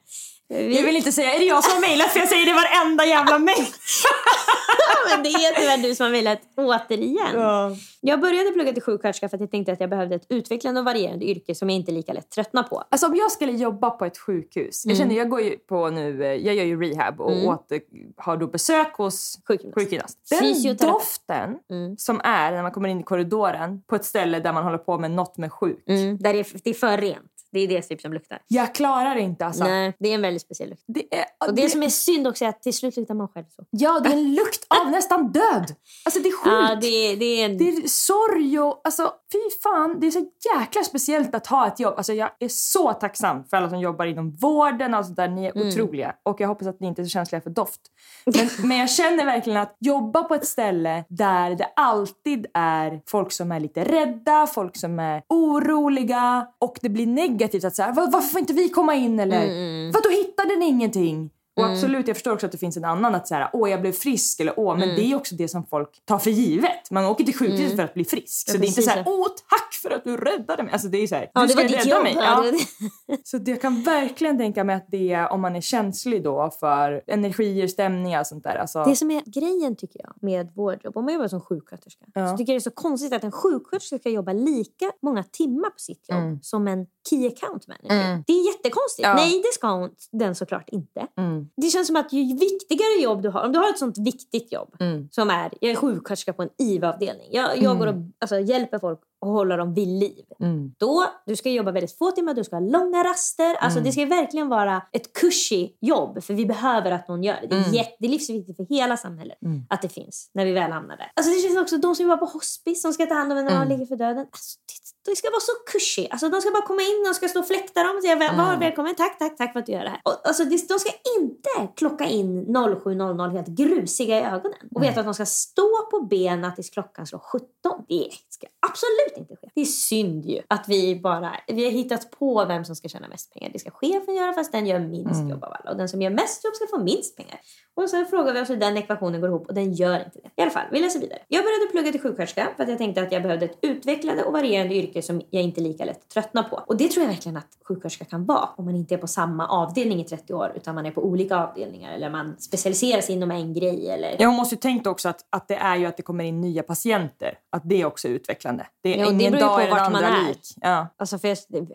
Vi- 0.53 0.77
Jag 0.77 0.83
vill 0.83 0.97
inte 0.97 1.13
säga, 1.13 1.35
är 1.35 1.39
det 1.39 1.45
jag 1.45 1.65
som 1.65 1.73
har 1.75 1.81
mejlat? 1.81 2.09
För 2.11 2.19
jag 2.21 2.29
säger 2.29 2.47
det 2.47 2.53
varenda 2.53 3.05
jävla 3.05 3.39
mejl. 3.39 3.67
men 5.15 5.23
det 5.23 5.29
är 5.29 5.61
tyvärr 5.61 5.79
du 5.89 5.95
som 5.95 6.05
har 6.05 6.11
mejlat 6.11 6.39
återigen. 6.57 7.35
Ja. 7.35 7.71
Jag 8.01 8.21
började 8.21 8.51
plugga 8.51 8.73
till 8.73 8.83
sjuksköterska 8.83 9.29
för 9.29 9.37
att 9.37 9.41
jag 9.41 9.51
tänkte 9.51 9.73
att 9.73 9.81
jag 9.81 9.91
behövde 9.91 10.15
ett 10.15 10.27
utvecklande 10.29 10.81
och 10.81 10.85
varierande 10.85 11.25
yrke 11.25 11.55
som 11.55 11.71
jag 11.71 11.77
inte 11.77 11.93
lika 11.93 12.13
lätt 12.13 12.31
tröttnar 12.31 12.63
på. 12.63 12.85
Alltså 12.89 13.07
om 13.07 13.17
jag 13.17 13.33
skulle 13.33 13.53
jobba 13.53 13.91
på 13.91 14.05
ett 14.05 14.19
sjukhus. 14.19 14.83
Jag 14.87 14.97
känner, 14.97 15.15
jag 15.17 15.29
går 15.29 15.41
ju 15.41 15.51
på 15.57 15.91
nu, 15.91 16.25
eh, 16.25 16.33
jag 16.47 16.55
gör 16.55 16.65
ju 16.65 16.81
rehab 16.83 17.21
och 17.21 17.33
Mm. 17.33 17.49
åter, 17.49 17.81
har 18.17 18.37
då 18.37 18.47
besök 18.47 18.95
hos 18.97 19.39
Sjukgymnast. 19.49 19.77
sjukgymnast. 19.79 20.19
Den 20.29 20.77
doften 20.89 21.59
Mm. 21.71 21.97
som 21.99 22.21
är 22.25 22.53
när 22.53 22.63
man 22.63 22.73
kommer 22.73 22.89
in 22.89 23.01
i 23.01 23.03
korridoren 23.03 23.83
på 23.83 23.97
ett 23.97 24.05
ställe 24.05 24.41
där 24.41 24.53
man 24.53 24.65
håller 24.65 24.79
på 24.79 24.99
med 24.99 25.11
något 25.11 25.39
med 25.39 25.53
sjuk. 25.53 25.85
Mm, 25.89 26.19
där 26.19 26.33
det 26.33 26.39
är, 26.41 26.47
det 26.65 26.71
är 26.71 26.75
för 26.75 26.99
rent. 26.99 27.32
Det 27.53 27.61
är 27.61 27.69
det 27.69 27.83
typ 27.83 28.01
som 28.01 28.13
luktar. 28.13 28.39
Jag 28.49 28.75
klarar 28.75 29.17
inte 29.17 29.47
alltså. 29.47 29.65
Nej, 29.65 29.93
det 29.99 30.09
är 30.09 30.15
en 30.15 30.23
väldigt 30.23 30.43
speciell 30.43 30.69
lukt. 30.71 30.83
Det 30.87 31.15
är, 31.17 31.25
Och 31.49 31.55
det, 31.55 31.69
som 31.69 31.83
är 31.83 31.89
synd 31.89 32.27
också 32.27 32.45
är 32.45 32.49
att 32.49 32.63
till 32.63 32.75
slut 32.75 32.97
luktar 32.97 33.15
man 33.15 33.29
själv 33.29 33.45
så. 33.57 33.65
Ja, 33.71 34.01
det 34.01 34.09
är 34.09 34.13
en 34.13 34.35
lukt 34.35 34.67
av 34.69 34.91
nästan 34.91 35.33
död. 35.33 35.75
Alltså 36.05 36.21
det 36.23 36.29
är 36.29 36.37
sjukt. 36.37 36.47
Ja, 36.71 36.75
det, 36.81 37.15
det 37.17 37.25
är 37.25 37.45
en... 37.45 37.59
Det 37.59 37.69
är 37.69 37.83
sorg 37.89 38.61
och 38.61 38.81
alltså 38.85 39.13
fy 39.33 39.39
fan, 39.63 40.01
det 40.01 40.07
är 40.07 40.11
så 40.11 40.27
jäkla 40.59 40.83
speciellt 40.85 41.35
att 41.35 41.47
ha 41.47 41.67
ett 41.67 41.81
jobb. 41.81 41.95
Alltså 41.97 42.13
jag 42.13 42.31
är 42.41 42.49
så 42.49 42.93
tacksam 42.93 43.45
för 43.45 43.57
alla 43.57 43.71
som 43.71 43.81
jobbar 43.81 44.07
inom 44.07 44.31
vården 44.31 44.95
och 44.95 45.05
sånt 45.05 45.17
där. 45.17 45.29
Ni 45.29 45.47
är 45.47 45.53
Mm. 45.57 45.69
otroliga 45.69 46.15
och 46.23 46.41
jag 46.41 46.49
hoppas 46.49 46.67
att 46.67 46.81
ni 46.81 46.87
inte 46.87 47.03
är 47.03 47.05
så 47.05 47.09
känsliga 47.11 47.41
för 47.41 47.51
doft. 47.51 47.81
Men, 48.27 48.49
men 48.69 48.77
jag 48.79 48.91
känner 48.91 49.25
verkligen 49.25 49.61
att 49.61 49.77
jobba 49.81 50.23
på 50.23 50.35
ett 50.35 50.47
ställe 50.47 51.05
där 51.09 51.51
det 51.55 51.67
alltid 51.77 52.47
är 52.55 53.01
folk 53.07 53.33
som 53.33 53.53
är 53.53 53.61
lite 53.61 53.85
rädda, 53.85 54.47
folk 54.47 54.77
som 54.77 54.99
är 54.99 55.23
oroliga 55.29 56.47
och 56.59 56.79
det 56.83 56.89
blir 56.89 57.07
negativt 57.07 57.42
att 57.65 57.77
säga 57.77 57.93
varför 57.93 58.29
får 58.29 58.41
inte 58.41 58.53
vi 58.53 58.69
komma 58.69 58.95
in 58.95 59.21
eller 59.21 59.43
Mm, 59.43 59.93
vadå 59.93 60.11
hittade 60.11 60.57
ni 60.57 60.67
ingenting? 60.67 61.31
Och 61.57 61.67
absolut, 61.67 62.09
jag 62.09 62.17
förstår 62.17 62.33
också 62.33 62.47
att 62.47 62.53
det 62.53 62.59
finns 62.59 62.77
en 62.77 62.85
annan 62.85 63.15
att 63.15 63.29
säga 63.29 63.51
åh 63.53 63.71
jag 63.71 63.81
blev 63.81 63.93
frisk 63.93 64.41
eller 64.41 64.55
åh, 64.59 64.75
Mm. 64.75 64.89
men 64.89 64.97
det 64.97 65.03
är 65.13 65.15
också 65.17 65.35
det 65.35 65.49
som 65.49 65.67
folk 65.67 66.03
tar 66.05 66.19
för 66.19 66.31
givet. 66.31 66.91
Man 66.91 67.05
åker 67.05 67.25
till 67.25 67.35
sjukhuset 67.37 67.77
för 67.77 67.83
att 67.83 67.95
bli 67.95 68.05
frisk. 68.05 68.49
Ja, 68.49 68.53
så 68.53 68.59
det 68.59 68.65
är 68.67 68.69
inte 68.69 68.83
så 68.83 68.91
här, 68.91 69.05
åh 69.07 69.27
tack 69.51 69.75
för 69.83 69.91
att 69.91 70.05
du 70.05 70.17
räddade 70.17 70.63
mig. 70.63 70.73
Alltså 70.73 70.89
det 70.89 70.99
är 70.99 71.07
så 71.07 71.15
här, 71.15 71.31
Ja, 71.35 71.43
du 71.43 71.49
ska 71.49 71.63
rädda 71.65 71.83
jobb. 71.85 72.03
mig. 72.03 72.15
Ja, 72.17 72.45
Så 73.25 73.41
jag 73.47 73.61
kan 73.61 73.83
verkligen 73.83 74.39
tänka 74.39 74.65
mig 74.65 74.77
att 74.77 74.87
det 74.89 75.13
är 75.13 75.33
om 75.33 75.41
man 75.41 75.57
är 75.57 75.61
känslig 75.61 76.23
då 76.25 76.51
för 76.61 77.03
energier, 77.07 77.67
stämningar 77.67 78.21
och 78.21 78.27
sånt 78.27 78.45
där. 78.45 78.55
Alltså, 78.57 78.85
Det 78.85 78.97
som 78.97 79.11
är 79.11 79.23
grejen 79.27 79.77
tycker 79.77 80.01
jag 80.03 80.13
med 80.21 80.53
vårdjobb, 80.55 80.97
om 80.97 81.05
man 81.05 81.15
jobbar 81.15 81.29
som 81.29 81.41
sjuksköterska, 81.41 82.05
Ja. 82.15 82.29
så 82.31 82.37
tycker 82.37 82.53
jag 82.53 82.57
det 82.57 82.61
är 82.67 82.71
så 82.71 82.71
konstigt 82.71 83.13
att 83.13 83.25
en 83.25 83.33
sjuksköterska 83.33 83.99
ska 83.99 84.09
jobba 84.11 84.33
lika 84.33 84.93
många 85.03 85.23
timmar 85.25 85.71
på 85.71 85.79
sitt 85.79 86.09
jobb 86.09 86.19
Mm. 86.19 86.39
som 86.43 86.69
en 86.69 86.87
key 87.11 87.27
account 87.27 87.69
manager. 87.69 88.07
Mm. 88.11 88.25
Det 88.27 88.33
är 88.33 88.47
jättekonstigt. 88.47 89.09
Nej, 89.15 89.31
det 89.45 89.55
ska 89.55 89.67
hon, 89.69 89.91
den 90.13 90.35
såklart 90.35 90.69
inte. 90.69 91.07
Mm, 91.43 91.51
Det 91.57 91.67
känns 91.67 91.87
som 91.87 91.97
att 91.97 92.13
ju 92.13 92.37
viktigare 92.37 93.03
jobb 93.03 93.23
du 93.23 93.29
har, 93.29 93.45
om 93.45 93.53
du 93.53 93.59
har 93.59 93.69
ett 93.71 93.79
sånt 93.79 93.99
viktigt 93.99 94.53
jobb 94.53 94.75
mm, 94.81 95.09
som 95.11 95.31
är, 95.31 95.53
jag 95.61 95.71
är 95.71 95.77
sjuksköterska 95.77 96.33
på 96.33 96.43
en 96.43 96.49
IVA-avdelning, 96.59 97.29
jag, 97.33 97.59
jag 97.63 97.79
går 97.79 97.87
och 97.87 97.95
alltså, 98.21 98.39
hjälper 98.39 98.79
folk 98.79 99.01
och 99.21 99.29
håller 99.29 99.59
dem 99.59 99.75
vid 99.75 99.89
liv. 99.89 100.25
mm. 100.41 100.75
Då, 100.79 101.05
du 101.27 101.37
ska 101.37 101.51
jobba 101.51 101.71
väldigt 101.73 101.99
få 101.99 102.11
timmar, 102.11 102.35
du 102.35 102.45
ska 102.45 102.57
ha 102.57 102.61
långa 102.61 103.05
raster. 103.05 103.55
Alltså 103.55 103.79
Mm. 103.79 103.85
Det 103.85 103.93
ska 103.93 104.07
verkligen 104.07 104.49
vara 104.49 104.83
ett 104.93 105.13
cushy 105.13 105.69
jobb 105.81 106.23
för 106.25 106.35
vi 106.35 106.47
behöver 106.47 106.91
att 106.91 107.09
någon 107.09 107.23
gör 107.23 107.37
det. 107.43 107.47
Det 107.47 107.55
är, 107.55 107.59
Mm. 107.61 107.73
jätte, 107.75 107.97
det 107.99 108.07
är 108.07 108.11
livsviktigt 108.11 108.57
för 108.57 108.67
hela 108.75 108.97
samhället 108.97 109.39
Mm. 109.45 109.63
att 109.69 109.83
det 109.83 109.89
finns 109.89 110.31
när 110.35 110.45
vi 110.45 110.53
väl 110.53 110.71
hamnar 110.73 110.97
där. 110.97 111.13
Alltså 111.17 111.33
det 111.33 111.39
känns 111.39 111.59
också 111.59 111.77
de 111.79 111.95
som 111.95 112.05
jobbar 112.05 112.17
på 112.17 112.25
hospice 112.27 112.83
som 112.83 112.93
ska 112.93 113.07
ta 113.07 113.15
hand 113.15 113.33
om 113.33 113.39
en 113.39 113.45
när 113.45 113.53
man 113.53 113.63
Mm. 113.63 113.69
ligger 113.79 113.87
för 113.87 113.97
döden. 113.97 114.27
Alltså, 114.33 114.59
det 115.05 115.17
ska 115.17 115.31
vara 115.31 115.41
så 115.41 115.53
cushy. 115.73 116.07
Alltså, 116.11 116.29
de 116.29 116.41
ska 116.41 116.51
bara 116.51 116.67
komma 116.67 116.83
in 116.83 117.07
och 117.11 117.17
ska 117.17 117.29
stå 117.29 117.41
och 117.41 117.47
fläkta 117.47 117.83
dem 117.83 117.97
och 117.97 118.03
säga 118.03 118.13
Mm. 118.13 118.37
var 118.37 118.57
välkommen, 118.57 118.95
tack, 118.95 119.19
tack, 119.19 119.37
tack 119.37 119.53
för 119.53 119.61
att 119.61 119.67
du 119.67 119.73
gör 119.73 119.83
det 119.85 119.89
här. 119.91 120.01
Och, 120.05 120.27
alltså, 120.29 120.45
de 120.45 120.59
ska 120.59 120.91
inte 121.21 121.51
klocka 121.77 122.05
in 122.05 122.47
07.00 122.47 123.31
helt 123.31 123.47
grusiga 123.49 124.19
i 124.19 124.23
ögonen 124.23 124.59
och 124.75 124.83
veta 124.83 125.01
att 125.01 125.07
de 125.07 125.15
ska 125.15 125.27
stå 125.27 125.69
på 125.91 126.01
benen 126.01 126.55
tills 126.55 126.71
klockan 126.71 127.07
slår 127.07 127.19
17. 127.19 127.47
Det 127.89 128.09
ska 128.29 128.47
absolut 128.67 129.17
inte 129.17 129.37
ske. 129.37 129.49
Det 129.55 129.61
är 129.61 129.65
synd 129.65 130.27
ju 130.27 130.43
att 130.49 130.65
vi 130.69 131.01
bara 131.01 131.33
vi 131.47 131.65
har 131.65 131.71
hittat 131.73 132.11
på 132.11 132.45
vem 132.45 132.65
som 132.65 132.77
ska 132.77 132.89
tjäna 132.89 133.09
mest 133.09 133.33
pengar. 133.35 133.51
Det 133.53 133.59
ska 133.59 133.71
chefen 133.71 134.15
göra 134.15 134.33
fast 134.33 134.53
den 134.53 134.67
gör 134.67 134.79
minst 134.79 135.13
Mm. 135.21 135.29
jobb 135.31 135.45
av 135.45 135.53
alla. 135.61 135.71
Och 135.71 135.77
den 135.77 135.89
som 135.89 136.03
gör 136.03 136.11
mest 136.11 136.45
jobb 136.45 136.55
ska 136.55 136.67
få 136.67 136.79
minst 136.79 137.17
pengar. 137.17 137.41
Och 137.75 137.91
sen 137.91 138.07
frågar 138.07 138.33
vi 138.35 138.41
oss 138.41 138.51
hur 138.51 138.57
den 138.57 138.77
ekvationen 138.77 139.21
går 139.21 139.31
ihop 139.31 139.47
och 139.49 139.55
den 139.55 139.73
gör 139.73 140.05
inte 140.05 140.19
det. 140.23 140.31
I 140.37 140.43
alla 140.43 140.51
fall, 140.51 140.67
vi 140.73 140.81
läser 140.81 141.01
vidare. 141.01 141.19
Jag 141.29 141.45
började 141.45 141.67
plugga 141.71 141.93
till 141.93 142.01
sjuksköterska 142.01 142.49
för 142.57 142.63
att 142.63 142.69
jag 142.69 142.79
tänkte 142.79 143.03
att 143.03 143.13
jag 143.13 143.23
behövde 143.23 143.45
ett 143.45 143.59
utvecklande 143.63 144.25
och 144.25 144.33
varierande 144.33 144.75
yrke 144.75 144.92
som 145.01 145.23
jag 145.31 145.43
inte 145.43 145.61
lika 145.61 145.85
lätt 145.85 146.09
tröttnar 146.09 146.43
på. 146.43 146.63
Och 146.67 146.77
det 146.77 146.89
tror 146.89 147.05
jag 147.05 147.13
verkligen 147.13 147.37
att 147.37 147.59
sjuksköterska 147.69 148.05
kan 148.05 148.25
vara 148.25 148.49
om 148.57 148.65
man 148.65 148.77
inte 148.77 148.95
är 148.95 148.99
på 148.99 149.07
samma 149.07 149.49
avdelning 149.49 150.01
i 150.01 150.05
30 150.05 150.35
år 150.35 150.53
utan 150.57 150.75
man 150.75 150.87
är 150.87 150.91
på 150.91 151.05
olika 151.05 151.37
avdelningar 151.37 151.93
eller 151.93 152.11
man 152.11 152.37
specialiserar 152.39 153.01
sig 153.01 153.15
inom 153.15 153.31
en 153.31 153.55
grej 153.55 153.89
eller 153.91 154.17
Ja, 154.19 154.27
hon 154.27 154.37
måste 154.37 154.55
ju 154.55 154.59
tänkt 154.61 154.87
också 154.87 155.09
att, 155.09 155.21
att 155.31 155.49
det 155.49 155.55
är 155.57 155.77
ju 155.77 155.87
att 155.87 155.97
det 155.97 156.03
kommer 156.03 156.25
in 156.25 156.41
nya 156.41 156.63
patienter. 156.63 157.39
Att 157.51 157.63
det 157.65 157.85
också 157.85 158.09
är 158.09 158.13
utvecklande. 158.13 158.67
Det 158.83 158.95
är 158.95 159.05
Ja, 159.05 159.11
det 159.11 159.31
beror 159.31 159.61
ju 159.61 159.69
på 159.69 159.75
vart 159.75 159.93
man 159.93 160.05
andra 160.05 160.09
är. 160.09 160.29
lik. 160.29 160.41
Ja. 160.61 160.87
Alltså 160.97 161.19
för 161.19 161.29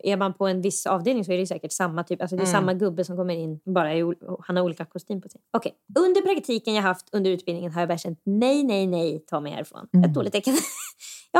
är 0.03 0.17
man 0.17 0.33
på 0.33 0.47
en 0.47 0.61
viss 0.61 0.85
avdelning 0.85 1.25
så 1.25 1.31
är 1.31 1.37
det 1.37 1.47
säkert 1.47 1.71
samma 1.71 2.03
typ. 2.03 2.21
Alltså 2.21 2.35
det 2.35 2.43
är 2.43 2.45
samma 2.45 2.73
gubbe 2.73 3.03
som 3.05 3.17
kommer 3.17 3.33
in, 3.33 3.59
bara 3.65 3.95
i, 3.95 4.13
han 4.47 4.57
har 4.57 4.63
olika 4.63 4.85
kostym 4.85 5.21
på 5.21 5.29
sig. 5.29 5.41
Okej. 5.57 5.73
Under 5.99 6.21
praktiken 6.21 6.73
jag 6.73 6.83
haft 6.83 7.09
under 7.11 7.31
utbildningen 7.31 7.71
har 7.71 7.81
jag 7.81 7.87
bara 7.87 7.97
känt 7.97 8.21
nej, 8.23 8.63
nej, 8.63 8.87
nej, 8.87 9.23
ta 9.27 9.39
mig 9.39 9.51
härifrån. 9.51 9.87
Ett 10.05 10.13
dåligt 10.13 10.33
tecken. 10.33 10.53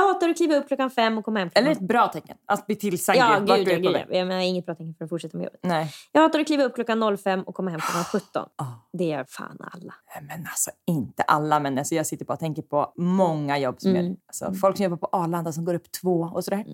Jag 0.01 0.07
hatar 0.13 0.29
att 0.29 0.37
kliva 0.37 0.55
upp 0.55 0.67
klockan 0.67 0.89
fem 0.89 1.17
och 1.17 1.25
komma 1.25 1.39
hem 1.39 1.49
klockan 1.49 1.63
Eller 1.63 1.71
ett 1.75 1.87
bra 1.87 2.07
tecken. 2.07 2.37
Att 2.45 2.65
bli 2.67 2.75
tillsagd 2.75 3.19
Ja, 3.19 3.39
vart 3.47 3.57
gud, 3.57 3.67
du 3.67 3.71
är 3.73 3.83
på 3.83 3.91
väg. 3.91 4.05
Jag 4.09 4.27
menar 4.27 4.41
inget 4.41 4.65
bra 4.65 4.75
tecken 4.75 4.95
för 4.97 5.03
att 5.05 5.09
fortsätta 5.09 5.37
med 5.37 5.45
jobbet. 5.45 5.59
Nej. 5.63 5.91
Jag 6.11 6.21
hatar 6.21 6.39
att 6.39 6.47
kliva 6.47 6.63
upp 6.63 6.75
klockan 6.75 7.17
05 7.17 7.43
och 7.43 7.55
komma 7.55 7.71
hem 7.71 7.79
klockan 7.79 8.03
17. 8.03 8.45
Ah. 8.55 8.63
Det 8.93 9.03
gör 9.03 9.25
fan 9.29 9.57
alla. 9.73 9.93
Men 10.21 10.47
alltså 10.51 10.71
inte 10.87 11.23
alla, 11.23 11.59
men 11.59 11.77
alltså, 11.77 11.95
jag 11.95 12.05
sitter 12.05 12.25
bara 12.25 12.33
och 12.33 12.39
tänker 12.39 12.61
på 12.61 12.93
många 12.97 13.57
jobb 13.57 13.75
som 13.81 13.91
Mm. 13.91 14.05
jag, 14.05 14.15
alltså, 14.27 14.53
folk 14.61 14.77
som 14.77 14.83
jobbar 14.83 14.97
på 14.97 15.09
Arlanda 15.11 15.51
som 15.51 15.65
går 15.65 15.73
upp 15.73 15.91
två 16.01 16.29
och 16.33 16.43
sådär. 16.43 16.65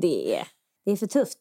Det 0.00 0.36
är, 0.38 0.46
det 0.84 0.90
är 0.92 0.96
för 0.96 1.06
tufft. 1.06 1.38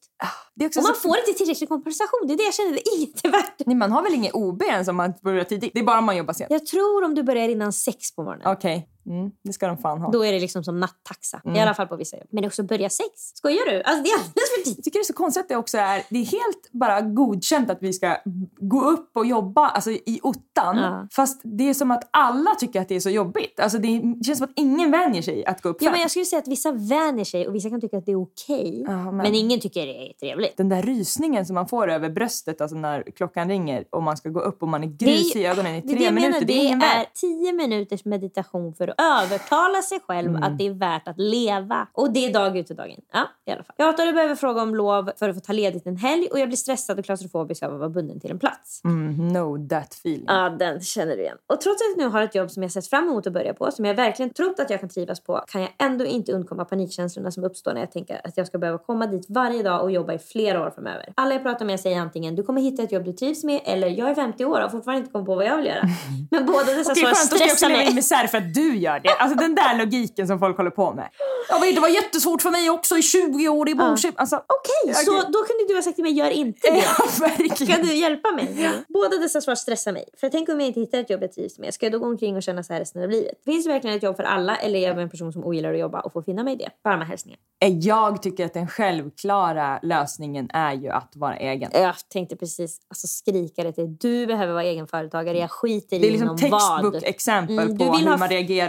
Det 0.55 0.63
är 0.65 0.67
också 0.67 0.79
Och 0.79 0.84
man 0.84 0.95
så, 0.95 1.01
får 1.01 1.17
inte 1.17 1.34
tillräcklig 1.38 1.69
kompensation. 1.69 2.27
Det 2.27 2.34
är 2.34 2.38
det 2.38 2.43
jag 2.43 2.53
känner, 2.53 2.72
det 2.72 2.79
är 2.89 3.01
inte 3.01 3.29
värt 3.29 3.57
det. 3.57 3.63
Nej, 3.67 3.75
man 3.75 3.91
har 3.91 4.03
väl 4.03 4.13
ingen 4.13 4.31
OB 4.34 4.62
ens 4.62 4.88
om 4.88 4.95
man 4.95 5.13
börjar 5.22 5.43
tidigt? 5.43 5.72
Det 5.74 5.79
är 5.79 5.84
bara 5.84 6.00
om 6.00 6.05
man 6.05 6.17
jobbar 6.17 6.34
sent. 6.34 6.51
Jag 6.51 6.65
tror 6.65 7.03
om 7.03 7.15
du 7.15 7.24
börjar 7.24 7.50
innan 7.50 7.74
sex 7.74 8.15
på 8.15 8.24
morgonen. 8.24 8.51
Okej, 8.51 8.89
mm, 9.07 9.31
det 9.43 9.53
ska 9.53 9.67
de 9.67 9.77
fan 9.77 10.01
ha. 10.01 10.12
Då 10.12 10.25
är 10.25 10.31
det 10.33 10.39
liksom 10.39 10.63
som 10.63 10.79
nattaxa. 10.79 11.41
Mm. 11.45 11.57
I 11.57 11.62
alla 11.62 11.74
fall 11.74 11.88
på 11.88 11.95
vissa 11.95 12.17
jobb. 12.17 12.27
Men 12.31 12.41
det 12.41 12.45
är 12.45 12.50
också 12.50 12.63
börja 12.63 12.89
sex. 12.89 13.09
Skojar 13.35 13.65
du? 13.71 13.83
Alltså 13.83 14.03
det 14.03 14.09
är 14.09 14.13
alldeles 14.17 14.50
för 14.53 14.57
Jag 14.59 14.65
tidigt. 14.65 14.83
tycker 14.83 15.00
det 15.00 15.01
är 15.01 15.03
så 15.03 15.13
konstigt 15.13 15.41
att 15.43 15.50
det 15.50 15.55
också 15.55 15.77
är, 15.77 16.03
det 16.09 16.19
är 16.19 16.25
helt 16.25 16.71
bara 16.71 17.01
godkänt 17.01 17.69
att 17.69 17.77
vi 17.81 17.93
ska 17.93 18.17
gå 18.59 18.81
upp 18.81 19.09
och 19.17 19.25
jobba 19.25 19.67
alltså, 19.67 19.91
i 19.91 20.19
ottan. 20.24 20.77
Ja. 20.77 21.07
Fast 21.12 21.41
det 21.43 21.69
är 21.69 21.74
som 21.74 21.91
att 21.91 22.09
alla 22.12 22.55
tycker 22.55 22.81
att 22.81 22.89
det 22.89 22.95
är 22.95 23.00
så 23.00 23.09
jobbigt. 23.09 23.59
Alltså, 23.59 23.77
det, 23.77 24.00
det 24.00 24.24
känns 24.24 24.38
som 24.38 24.45
att 24.45 24.53
ingen 24.55 24.91
vänjer 24.91 25.21
sig 25.21 25.45
att 25.45 25.62
gå 25.62 25.69
upp 25.69 25.77
Ja, 25.79 25.85
fem. 25.85 25.91
men 25.91 26.01
jag 26.01 26.12
skulle 26.12 26.25
säga 26.25 26.39
att 26.39 26.47
vissa 26.47 26.71
vänjer 26.71 27.25
sig 27.25 27.47
och 27.47 27.55
vissa 27.55 27.69
kan 27.69 27.81
tycka 27.81 27.97
att 27.97 28.05
det 28.05 28.12
är 28.12 28.21
okej. 28.21 28.83
Ja, 28.88 29.03
men- 29.03 29.17
men... 29.17 29.35
ingen 29.35 29.59
tycker 29.59 29.85
det 29.85 30.09
är 30.09 30.13
trevligt. 30.13 30.57
Den 30.57 30.69
där 30.69 30.81
rysningen 30.83 31.45
som 31.45 31.53
man 31.53 31.67
får 31.67 31.91
över 31.91 32.09
bröstet 32.09 32.62
alltså 32.62 32.77
när 32.77 33.03
klockan 33.15 33.50
ringer 33.50 33.85
och 33.89 34.03
man 34.03 34.17
ska 34.17 34.29
gå 34.29 34.39
upp 34.39 34.62
och 34.63 34.69
man 34.69 34.83
är 34.83 34.88
grus 34.88 35.35
i 35.35 35.45
ögonen 35.45 35.75
i 35.75 35.77
är 35.77 35.81
tre 35.81 35.93
det 35.97 36.03
jag 36.03 36.13
minuter. 36.13 36.31
menar, 36.33 36.45
det 36.47 36.53
är 36.71 36.75
det 36.79 36.85
är 36.85 37.05
tio 37.13 37.53
minuters 37.53 38.05
meditation 38.05 38.74
för 38.74 38.93
övertala 38.97 39.81
sig 39.81 39.99
själv 40.07 40.29
Mm. 40.29 40.43
att 40.43 40.57
det 40.57 40.67
är 40.67 40.73
värt 40.73 41.07
att 41.07 41.17
leva. 41.19 41.87
Och 41.93 42.13
det 42.13 42.25
är 42.25 42.33
dag 42.33 42.57
ut 42.57 42.69
och 42.69 42.75
dag 42.75 42.89
in. 42.89 43.01
Ja, 43.13 43.27
i 43.45 43.51
alla 43.51 43.63
fall. 43.63 43.75
Jag 43.77 43.85
hatar 43.85 44.07
att 44.07 44.13
behöva 44.15 44.35
fråga 44.35 44.61
om 44.61 44.75
lov 44.75 45.11
för 45.19 45.29
att 45.29 45.35
få 45.35 45.41
ta 45.41 45.53
ledigt 45.53 45.85
en 45.87 45.97
helg 45.97 46.27
och 46.31 46.39
jag 46.39 46.47
blir 46.47 46.57
stressad 46.57 46.99
och 46.99 47.05
klaustrofobisk 47.05 47.63
av 47.63 47.73
att 47.73 47.79
vara 47.79 47.89
bunden 47.89 48.19
till 48.19 48.31
en 48.31 48.39
plats. 48.39 48.81
Mm, 48.83 49.27
no 49.27 49.67
that 49.69 49.93
feeling. 49.93 50.25
Ja, 50.27 50.49
den 50.49 50.81
känner 50.81 51.15
du 51.15 51.21
igen. 51.21 51.37
Och 51.53 51.61
trots 51.61 51.81
att 51.81 51.87
jag 51.97 52.05
nu 52.05 52.11
har 52.11 52.21
ett 52.21 52.35
jobb 52.35 52.51
som 52.51 52.63
jag 52.63 52.71
sett 52.71 52.87
fram 52.87 53.03
emot 53.03 53.27
att 53.27 53.33
börja 53.33 53.53
på, 53.53 53.71
som 53.71 53.85
jag 53.85 53.95
verkligen 53.95 54.33
trott 54.33 54.59
att 54.59 54.69
jag 54.69 54.79
kan 54.79 54.89
trivas 54.89 55.19
på, 55.19 55.43
kan 55.47 55.61
jag 55.61 55.71
ändå 55.79 56.05
inte 56.05 56.31
undkomma 56.31 56.65
panikkänslorna 56.65 57.31
som 57.31 57.43
uppstår 57.43 57.73
när 57.73 57.79
jag 57.81 57.91
tänker 57.91 58.21
att 58.23 58.37
jag 58.37 58.47
ska 58.47 58.57
behöva 58.57 58.77
komma 58.79 59.07
dit 59.07 59.25
varje 59.29 59.63
dag 59.63 59.81
och 59.81 59.91
jobba 59.91 60.13
i 60.13 60.19
flera 60.19 60.65
år 60.65 60.69
framöver. 60.69 61.13
Alla 61.15 61.33
jag 61.33 61.43
pratar 61.43 61.65
med 61.65 61.79
säger 61.79 61.99
antingen 61.99 62.35
du 62.35 62.43
kommer 62.43 62.61
hitta 62.61 62.83
ett 62.83 62.91
jobb 62.91 63.03
du 63.05 63.13
trivs 63.13 63.43
med 63.43 63.61
eller 63.65 63.87
jag 63.87 64.09
är 64.09 64.15
50 64.15 64.45
år 64.45 64.55
och 64.55 64.61
har 64.61 64.69
fortfarande 64.69 64.99
inte 64.99 65.11
kommit 65.11 65.25
på 65.25 65.35
vad 65.35 65.45
jag 65.45 65.57
vill 65.57 65.65
göra. 65.65 65.81
Men 66.31 66.45
båda 66.45 66.63
dessa 66.73 66.95
svar 66.95 67.03
skönt, 67.13 67.31
då 67.31 67.35
ska 67.35 67.45
jag 67.45 67.51
också 67.51 67.55
stressar 67.57 67.69
leva 67.69 67.81
i 67.81 67.85
mig. 67.85 67.95
misär 67.95 68.27
för 68.27 68.37
att 68.37 68.53
du 68.53 68.77
gör 68.85 68.99
det. 68.99 69.09
Alltså 69.09 69.37
den 69.37 69.55
där 69.55 69.77
logiken 69.77 70.27
som 70.27 70.39
folk 70.39 70.57
håller 70.57 70.69
på 70.71 70.93
med. 70.93 71.09
Jag 71.49 71.59
vet, 71.61 71.75
det 71.75 71.81
var 71.81 71.87
jättesvårt 71.89 72.41
för 72.41 72.51
mig 72.51 72.69
också 72.69 72.97
i 72.97 73.01
20 73.01 73.49
år 73.49 73.69
i 73.69 73.75
Borsip. 73.75 74.19
Alltså, 74.19 74.35
Okej, 74.35 74.93
så 75.05 75.11
då 75.11 75.39
kunde 75.43 75.63
du 75.67 75.75
ha 75.75 75.81
sagt 75.81 75.95
till 75.95 76.03
mig 76.03 76.13
gör 76.13 76.29
inte 76.29 76.71
det. 76.71 76.77
ja, 76.97 77.05
verkligen. 77.19 77.73
Kan 77.75 77.85
du 77.85 77.93
hjälpa 77.93 78.31
mig? 78.31 78.69
Båda 78.87 79.17
dessa 79.17 79.41
svar 79.41 79.55
stressar 79.55 79.91
mig. 79.91 80.05
För 80.19 80.29
tänk 80.29 80.49
om 80.49 80.59
jag 80.59 80.67
inte 80.67 80.79
hittar 80.79 80.97
ett 80.99 81.09
jobb 81.09 81.23
jag 81.23 81.31
trivs 81.31 81.59
med. 81.59 81.73
Ska 81.73 81.85
jag 81.85 81.93
då 81.93 81.99
gå 81.99 82.05
omkring 82.05 82.35
och 82.35 82.43
känna 82.43 82.63
så 82.63 82.73
här 82.73 82.79
resten 82.79 83.03
av 83.03 83.09
livet? 83.09 83.33
Finns 83.45 83.65
det 83.65 83.71
verkligen 83.71 83.97
ett 83.97 84.03
jobb 84.03 84.15
för 84.15 84.23
alla 84.23 84.55
eller 84.55 84.79
är 84.79 84.83
jag 84.87 85.01
en 85.01 85.09
person 85.09 85.33
som 85.33 85.43
ogillar 85.43 85.73
att 85.73 85.79
jobba 85.79 85.99
och 85.99 86.13
får 86.13 86.21
finna 86.21 86.43
mig 86.43 86.53
i 86.53 86.57
det? 86.57 86.69
Varma 86.83 87.03
hälsningar. 87.05 87.39
Jag 87.81 88.21
tycker 88.21 88.45
att 88.45 88.53
den 88.53 88.67
självklara 88.67 89.79
lösningen 89.81 90.49
är 90.53 90.73
ju 90.73 90.89
att 90.89 91.11
vara 91.15 91.37
egen. 91.37 91.71
Jag 91.73 91.95
tänkte 92.13 92.35
precis 92.35 92.77
alltså, 92.89 93.07
skrika 93.07 93.63
det 93.63 93.71
till 93.71 93.95
Du 93.97 94.27
behöver 94.27 94.53
vara 94.53 94.63
egenföretagare. 94.63 95.37
Jag 95.37 95.51
skiter 95.51 95.99
Det 95.99 96.05
är 96.05 96.09
i 96.09 96.11
liksom 96.11 96.27
vad. 96.51 96.81
textbook-exempel 96.81 97.59
Mm, 97.59 97.77
på 97.77 97.83
hur 97.83 98.05
man 98.05 98.13
f- 98.13 98.19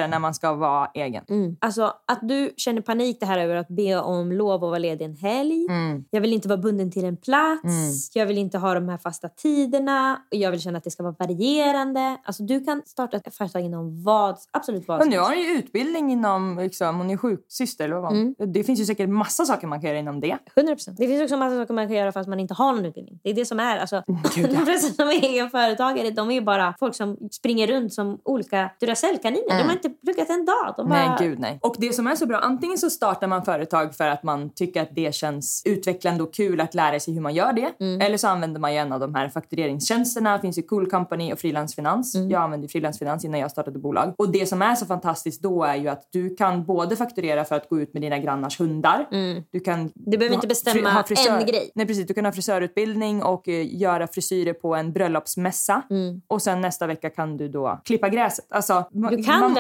reagerar 0.06 0.10
när 0.10 0.18
man 0.18 0.34
ska 0.34 0.54
vara 0.54 0.90
egen. 0.94 1.24
Mm. 1.28 1.56
Alltså 1.60 1.92
att 2.06 2.20
du 2.22 2.52
känner 2.56 2.82
panik 2.82 3.20
det 3.20 3.26
här 3.26 3.38
över 3.38 3.56
att 3.56 3.68
be 3.68 3.96
om 3.96 4.32
lov 4.32 4.54
att 4.54 4.60
vara 4.60 4.78
ledig 4.78 5.04
en 5.04 5.16
helg. 5.16 5.66
Mm. 5.68 6.04
Jag 6.10 6.20
vill 6.20 6.32
inte 6.32 6.48
vara 6.48 6.58
bunden 6.58 6.90
till 6.90 7.04
en 7.04 7.16
plats. 7.16 8.10
Jag 8.14 8.26
vill 8.26 8.38
inte 8.38 8.58
ha 8.58 8.74
de 8.74 8.88
här 8.88 8.98
fasta 8.98 9.28
tiderna. 9.28 10.20
Och 10.32 10.36
jag 10.36 10.50
vill 10.50 10.60
känna 10.60 10.78
att 10.78 10.84
det 10.84 10.90
ska 10.90 11.02
vara 11.02 11.14
varierande. 11.18 12.16
Alltså 12.24 12.42
du 12.42 12.64
kan 12.64 12.82
starta 12.86 13.16
ett 13.16 13.34
företag 13.34 13.62
inom 13.62 14.02
vad, 14.02 14.36
absolut 14.52 14.88
vad 14.88 14.98
Men 14.98 15.04
som 15.04 15.10
nu 15.10 15.16
helst. 15.16 15.28
har 15.28 15.36
hon 15.36 15.44
ju 15.44 15.58
utbildning 15.58 16.12
inom, 16.12 16.58
liksom, 16.58 16.98
hon 16.98 17.10
är 17.10 17.16
sjuksyster 17.16 17.84
eller 17.84 17.96
vad? 17.96 18.12
Mm. 18.12 18.34
Det 18.38 18.64
finns 18.64 18.80
ju 18.80 18.84
säkert 18.84 19.08
massa 19.08 19.44
saker 19.44 19.66
man 19.66 19.80
kan 19.80 19.88
göra 19.88 19.98
inom 19.98 20.20
det. 20.20 20.38
100%. 20.54 20.94
Det 20.96 21.06
finns 21.06 21.22
också 21.22 21.36
massa 21.36 21.56
saker 21.56 21.74
man 21.74 21.86
kan 21.86 21.96
göra 21.96 22.12
fast 22.12 22.28
man 22.28 22.40
inte 22.40 22.54
har 22.54 22.72
någon 22.72 22.84
utbildning. 22.84 23.20
Det 23.22 23.30
är 23.30 23.34
det 23.34 23.46
som 23.46 23.60
är. 23.60 23.78
Alltså, 23.78 24.02
Gud, 24.34 24.46
ja. 24.46 24.58
de 24.58 24.66
flesta 24.66 24.92
som 24.94 25.08
är 25.08 25.24
egenföretagare 25.24 26.10
de 26.10 26.30
är 26.30 26.34
ju 26.34 26.40
bara 26.40 26.74
folk 26.80 26.94
som 26.94 27.16
springer 27.32 27.66
runt 27.66 27.92
som 27.92 28.20
olika 28.24 28.70
Duracell-kaniner. 28.80 29.58
De 29.58 29.62
har 29.62 29.72
inte 29.72 29.90
pluggat 30.04 30.30
en 30.30 30.44
dag. 30.44 30.74
De 30.76 30.88
bara... 30.88 31.08
Nej, 31.08 31.28
gud 31.28 31.38
nej. 31.38 31.58
Och 31.62 31.76
det 31.78 31.92
som 31.92 32.06
är 32.06 32.14
så 32.14 32.26
bra, 32.26 32.38
antingen 32.38 32.78
så 32.78 32.90
startar 32.90 33.26
man 33.26 33.44
företag 33.44 33.94
för 33.94 34.08
att 34.08 34.22
man 34.22 34.50
tycker 34.54 34.82
att 34.82 34.88
det 34.94 35.14
känns 35.14 35.62
utvecklande 35.64 36.22
och 36.22 36.34
kul 36.34 36.60
att 36.60 36.74
lära 36.74 37.00
sig 37.00 37.14
hur 37.14 37.20
man 37.20 37.34
gör 37.34 37.52
det. 37.52 37.72
Mm. 37.80 38.00
Eller 38.00 38.16
så 38.16 38.28
använder 38.28 38.60
man 38.60 38.72
ju 38.72 38.78
en 38.78 38.92
av 38.92 39.00
de 39.00 39.14
här 39.14 39.28
faktureringstjänsterna. 39.28 40.32
Det 40.36 40.40
finns 40.40 40.58
ju 40.58 40.62
Cool 40.62 40.90
Company 40.90 41.32
och 41.32 41.38
Frilansfinans. 41.38 42.14
Mm. 42.14 42.30
Jag 42.30 42.42
använde 42.42 42.68
frilansfinans 42.68 43.24
innan 43.24 43.40
jag 43.40 43.50
startade 43.50 43.78
bolag. 43.78 44.14
Och 44.18 44.28
det 44.32 44.46
som 44.46 44.62
är 44.62 44.74
så 44.74 44.86
fantastiskt 44.86 45.42
då 45.42 45.64
är 45.64 45.74
ju 45.76 45.88
att 45.88 46.08
du 46.12 46.36
kan 46.36 46.64
både 46.64 46.96
fakturera 46.96 47.44
för 47.44 47.54
att 47.56 47.68
gå 47.68 47.80
ut 47.80 47.92
med 47.92 48.02
dina 48.02 48.18
grannars 48.18 48.60
hundar. 48.60 49.06
Du 49.50 49.60
kan 49.60 49.76
Mm. 49.76 49.90
Du 49.94 50.18
behöver 50.18 50.34
inte 50.34 50.46
bestämma 50.46 50.90
ha 50.90 51.02
frisör- 51.02 51.38
en 51.38 51.46
grej. 51.46 51.70
Nej 51.74 51.86
precis, 51.86 52.06
du 52.06 52.14
kan 52.14 52.24
ha 52.24 52.32
frisörutbildning 52.32 53.22
och 53.22 53.48
eh, 53.48 53.76
göra 53.76 54.06
frisyrer 54.06 54.52
på 54.52 54.74
en 54.74 54.92
bröllopsmässa. 54.92 55.82
Mm. 55.90 56.20
Och 56.26 56.42
sen 56.42 56.60
nästa 56.60 56.86
vecka 56.86 57.10
kan 57.10 57.36
du 57.36 57.48
då 57.48 57.80
klippa 57.84 58.08
gräset. 58.08 58.46
Alltså, 58.50 58.84
Du 58.92 59.00
kan 59.00 59.14
verkligen, 59.14 59.56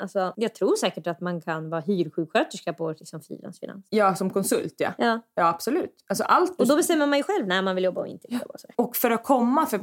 alltså, 0.00 0.32
jag 0.36 0.54
tror 0.54 0.76
säkert 0.76 1.06
att 1.06 1.20
man 1.20 1.40
kan 1.40 1.70
vara 1.70 1.80
hyrsjuksköterska 1.80 2.72
på 2.72 2.90
liksom, 2.98 3.20
frilansfinans. 3.20 3.86
Ja, 3.90 4.14
som 4.14 4.30
konsult 4.30 4.74
ja. 4.78 4.90
Ja. 4.98 5.20
Ja, 5.34 5.48
absolut. 5.48 5.94
Alltså 6.08 6.24
allt 6.24 6.60
Och 6.60 6.66
då 6.68 6.76
bestämmer 6.76 7.06
man 7.06 7.18
ju 7.18 7.22
själv 7.24 7.46
när 7.46 7.62
man 7.62 7.74
vill 7.74 7.84
jobba 7.84 8.00
och 8.00 8.06
inte 8.06 8.26
vill 8.28 8.38
jobba. 8.38 8.54
och 8.76 8.92
och 8.92 8.96
för 8.96 9.10
att 9.10 9.24
komma, 9.24 9.66
för 9.66 9.78